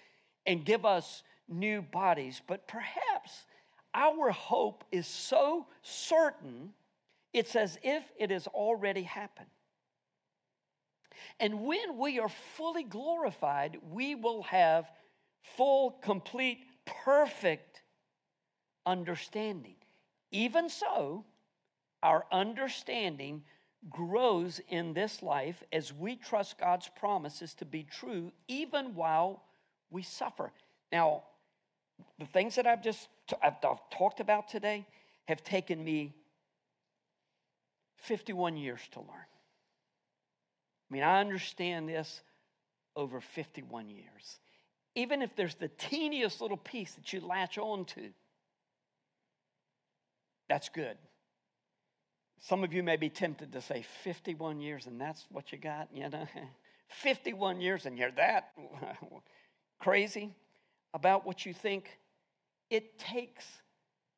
and 0.45 0.63
give 0.63 0.86
us 0.86 1.24
new 1.47 1.81
bodies. 1.81 2.41
But 2.45 2.67
perhaps 2.67 3.45
our 3.93 4.31
hope 4.31 4.83
is 4.91 5.07
so 5.07 5.67
certain, 5.81 6.73
it's 7.33 7.55
as 7.55 7.77
if 7.83 8.03
it 8.17 8.31
has 8.31 8.47
already 8.47 9.03
happened. 9.03 9.49
And 11.39 11.65
when 11.65 11.97
we 11.97 12.19
are 12.19 12.29
fully 12.29 12.83
glorified, 12.83 13.77
we 13.91 14.15
will 14.15 14.43
have 14.43 14.89
full, 15.55 15.91
complete, 16.01 16.59
perfect 16.85 17.81
understanding. 18.85 19.75
Even 20.31 20.69
so, 20.69 21.25
our 22.03 22.25
understanding 22.31 23.43
grows 23.89 24.59
in 24.69 24.93
this 24.93 25.21
life 25.21 25.63
as 25.71 25.93
we 25.93 26.15
trust 26.15 26.57
God's 26.57 26.89
promises 26.89 27.53
to 27.55 27.65
be 27.65 27.83
true, 27.83 28.31
even 28.47 28.95
while 28.95 29.43
we 29.89 30.03
suffer. 30.03 30.51
Now, 30.91 31.23
the 32.19 32.25
things 32.25 32.55
that 32.55 32.67
I've 32.67 32.83
just 32.83 33.07
I've 33.41 33.61
talked 33.61 34.19
about 34.19 34.49
today 34.49 34.85
have 35.27 35.43
taken 35.43 35.83
me 35.83 36.13
51 37.97 38.57
years 38.57 38.81
to 38.91 38.99
learn. 38.99 39.09
I 40.89 40.93
mean, 40.93 41.03
I 41.03 41.19
understand 41.19 41.89
this 41.89 42.21
over 42.95 43.19
51 43.19 43.89
years. 43.89 44.39
Even 44.95 45.21
if 45.21 45.35
there's 45.35 45.55
the 45.55 45.67
teeniest 45.67 46.41
little 46.41 46.57
piece 46.57 46.93
that 46.93 47.11
you 47.11 47.19
latch 47.19 47.57
on 47.57 47.85
to, 47.85 48.09
that's 50.49 50.69
good. 50.69 50.97
Some 52.39 52.63
of 52.63 52.73
you 52.73 52.83
may 52.83 52.95
be 52.95 53.09
tempted 53.09 53.51
to 53.53 53.61
say 53.61 53.85
51 54.03 54.61
years 54.61 54.87
and 54.87 54.99
that's 54.99 55.25
what 55.29 55.51
you 55.51 55.57
got, 55.57 55.89
you 55.93 56.09
know? 56.09 56.27
51 56.87 57.59
years 57.59 57.85
and 57.85 57.97
you're 57.97 58.11
that 58.11 58.53
crazy 59.79 60.33
about 60.97 61.27
what 61.27 61.45
you 61.45 61.53
think. 61.53 61.99
It 62.71 62.97
takes 62.97 63.45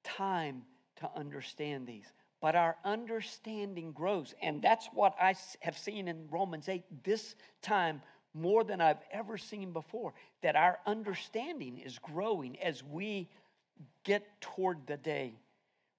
time 0.06 0.64
to 1.02 1.10
understand 1.14 1.86
these, 1.86 2.06
but 2.42 2.56
our 2.56 2.78
understanding 2.86 3.92
grows. 3.92 4.34
And 4.42 4.62
that's 4.62 4.88
what 4.94 5.14
I 5.22 5.36
have 5.60 5.78
seen 5.78 6.08
in 6.08 6.28
Romans 6.32 6.70
8 6.70 7.04
this 7.04 7.36
time 7.62 8.02
more 8.34 8.64
than 8.64 8.80
I've 8.80 9.02
ever 9.12 9.38
seen 9.38 9.74
before, 9.74 10.14
that 10.42 10.56
our 10.56 10.80
understanding 10.86 11.80
is 11.80 12.00
growing 12.00 12.58
as 12.62 12.82
we 12.82 13.28
get 14.06 14.24
toward 14.40 14.88
the 14.88 14.98
day 14.98 15.34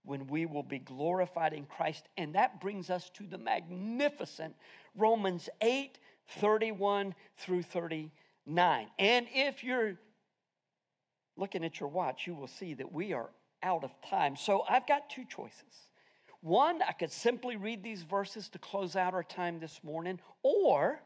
when 0.04 0.26
we 0.28 0.46
will 0.46 0.62
be 0.62 0.78
glorified 0.78 1.52
in 1.52 1.66
Christ. 1.66 2.08
And 2.16 2.34
that 2.34 2.58
brings 2.58 2.88
us 2.88 3.10
to 3.10 3.26
the 3.26 3.36
magnificent 3.36 4.54
Romans 4.96 5.50
8 5.60 5.98
31 6.38 7.14
through 7.36 7.62
39. 7.62 8.86
And 8.98 9.26
if 9.34 9.62
you're 9.62 9.98
looking 11.36 11.64
at 11.64 11.80
your 11.80 11.88
watch, 11.88 12.26
you 12.26 12.34
will 12.34 12.48
see 12.48 12.74
that 12.74 12.92
we 12.92 13.12
are 13.12 13.30
out 13.62 13.84
of 13.84 13.90
time. 14.08 14.36
So 14.36 14.64
I've 14.68 14.86
got 14.86 15.10
two 15.10 15.24
choices. 15.24 15.90
One, 16.40 16.80
I 16.82 16.92
could 16.92 17.12
simply 17.12 17.56
read 17.56 17.82
these 17.82 18.02
verses 18.02 18.48
to 18.50 18.58
close 18.58 18.96
out 18.96 19.12
our 19.12 19.22
time 19.22 19.60
this 19.60 19.80
morning, 19.84 20.18
or 20.42 21.02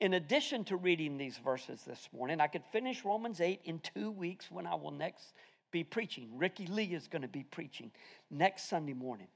in 0.00 0.14
addition 0.14 0.64
to 0.64 0.76
reading 0.76 1.16
these 1.16 1.38
verses 1.38 1.82
this 1.86 2.08
morning, 2.12 2.40
I 2.40 2.48
could 2.48 2.64
finish 2.72 3.04
Romans 3.04 3.40
8 3.40 3.60
in 3.64 3.78
two 3.78 4.10
weeks 4.10 4.50
when 4.50 4.66
I 4.66 4.74
will 4.74 4.90
next 4.90 5.34
be 5.70 5.84
preaching. 5.84 6.28
Ricky 6.34 6.66
Lee 6.66 6.92
is 6.92 7.06
going 7.06 7.22
to 7.22 7.28
be 7.28 7.44
preaching 7.44 7.92
next 8.30 8.68
Sunday 8.68 8.94
morning. 8.94 9.28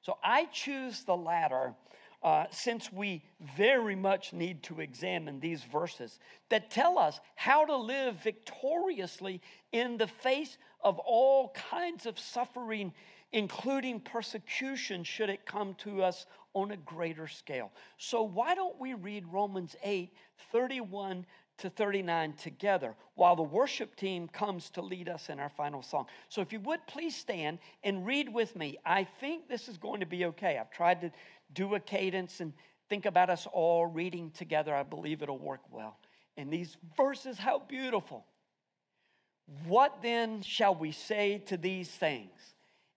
So 0.00 0.18
I 0.22 0.46
choose 0.46 1.02
the 1.02 1.16
latter 1.16 1.74
uh, 2.22 2.44
since 2.50 2.92
we 2.92 3.22
very 3.56 3.96
much 3.96 4.32
need 4.32 4.62
to 4.62 4.80
examine 4.80 5.40
these 5.40 5.64
verses 5.64 6.20
that 6.50 6.70
tell 6.70 6.98
us 6.98 7.20
how 7.34 7.64
to 7.64 7.76
live 7.76 8.14
victoriously 8.22 9.40
in 9.72 9.96
the 9.96 10.06
face 10.06 10.56
of 10.82 10.98
all 11.00 11.54
kinds 11.70 12.06
of 12.06 12.18
suffering, 12.18 12.92
including 13.32 14.00
persecution, 14.00 15.02
should 15.02 15.30
it 15.30 15.44
come 15.46 15.74
to 15.74 16.02
us 16.02 16.26
on 16.54 16.70
a 16.70 16.76
greater 16.76 17.26
scale. 17.26 17.72
So, 17.98 18.22
why 18.22 18.54
don't 18.54 18.78
we 18.78 18.94
read 18.94 19.26
Romans 19.26 19.74
8 19.82 20.12
31 20.52 21.24
to 21.58 21.70
39 21.70 22.32
together 22.34 22.94
while 23.14 23.36
the 23.36 23.42
worship 23.42 23.94
team 23.94 24.26
comes 24.28 24.70
to 24.70 24.82
lead 24.82 25.08
us 25.08 25.28
in 25.28 25.38
our 25.38 25.48
final 25.48 25.82
song. 25.82 26.06
So, 26.28 26.40
if 26.40 26.52
you 26.52 26.60
would 26.60 26.86
please 26.86 27.16
stand 27.16 27.58
and 27.84 28.04
read 28.04 28.28
with 28.28 28.54
me. 28.56 28.78
I 28.84 29.04
think 29.04 29.48
this 29.48 29.68
is 29.68 29.78
going 29.78 30.00
to 30.00 30.06
be 30.06 30.24
okay. 30.26 30.58
I've 30.58 30.70
tried 30.70 31.00
to 31.02 31.10
do 31.54 31.74
a 31.74 31.80
cadence 31.80 32.40
and 32.40 32.52
think 32.88 33.06
about 33.06 33.30
us 33.30 33.46
all 33.52 33.86
reading 33.86 34.30
together. 34.30 34.74
I 34.74 34.82
believe 34.82 35.22
it'll 35.22 35.38
work 35.38 35.62
well. 35.70 35.96
And 36.36 36.52
these 36.52 36.76
verses, 36.96 37.38
how 37.38 37.60
beautiful. 37.60 38.24
What 39.66 40.02
then 40.02 40.42
shall 40.42 40.74
we 40.74 40.92
say 40.92 41.42
to 41.46 41.56
these 41.56 41.90
things? 41.90 42.30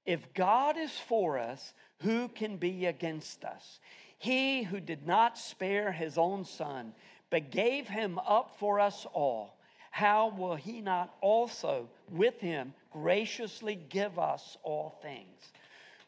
If 0.06 0.34
God 0.34 0.78
is 0.78 0.92
for 0.92 1.38
us, 1.38 1.74
who 2.02 2.28
can 2.30 2.58
be 2.58 2.86
against 2.86 3.44
us? 3.44 3.80
He 4.18 4.64
who 4.64 4.80
did 4.80 5.06
not 5.06 5.38
spare 5.38 5.92
his 5.92 6.18
own 6.18 6.46
son 6.46 6.94
but 7.30 7.52
gave 7.52 7.88
him 7.88 8.20
up 8.20 8.56
for 8.60 8.80
us 8.80 9.06
all, 9.14 9.58
how 9.92 10.30
will 10.38 10.56
he 10.56 10.82
not 10.82 11.14
also 11.22 11.90
with 12.12 12.40
him 12.40 12.74
graciously 12.92 13.76
give 13.76 14.20
us 14.20 14.58
all 14.64 15.00
things? 15.02 15.52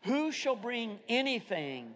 Who 0.04 0.32
shall 0.32 0.56
bring 0.56 1.00
anything 1.10 1.96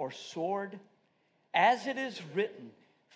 or 0.00 0.10
sword? 0.10 0.80
As 1.52 1.86
it 1.86 1.98
is 1.98 2.22
written, 2.34 2.70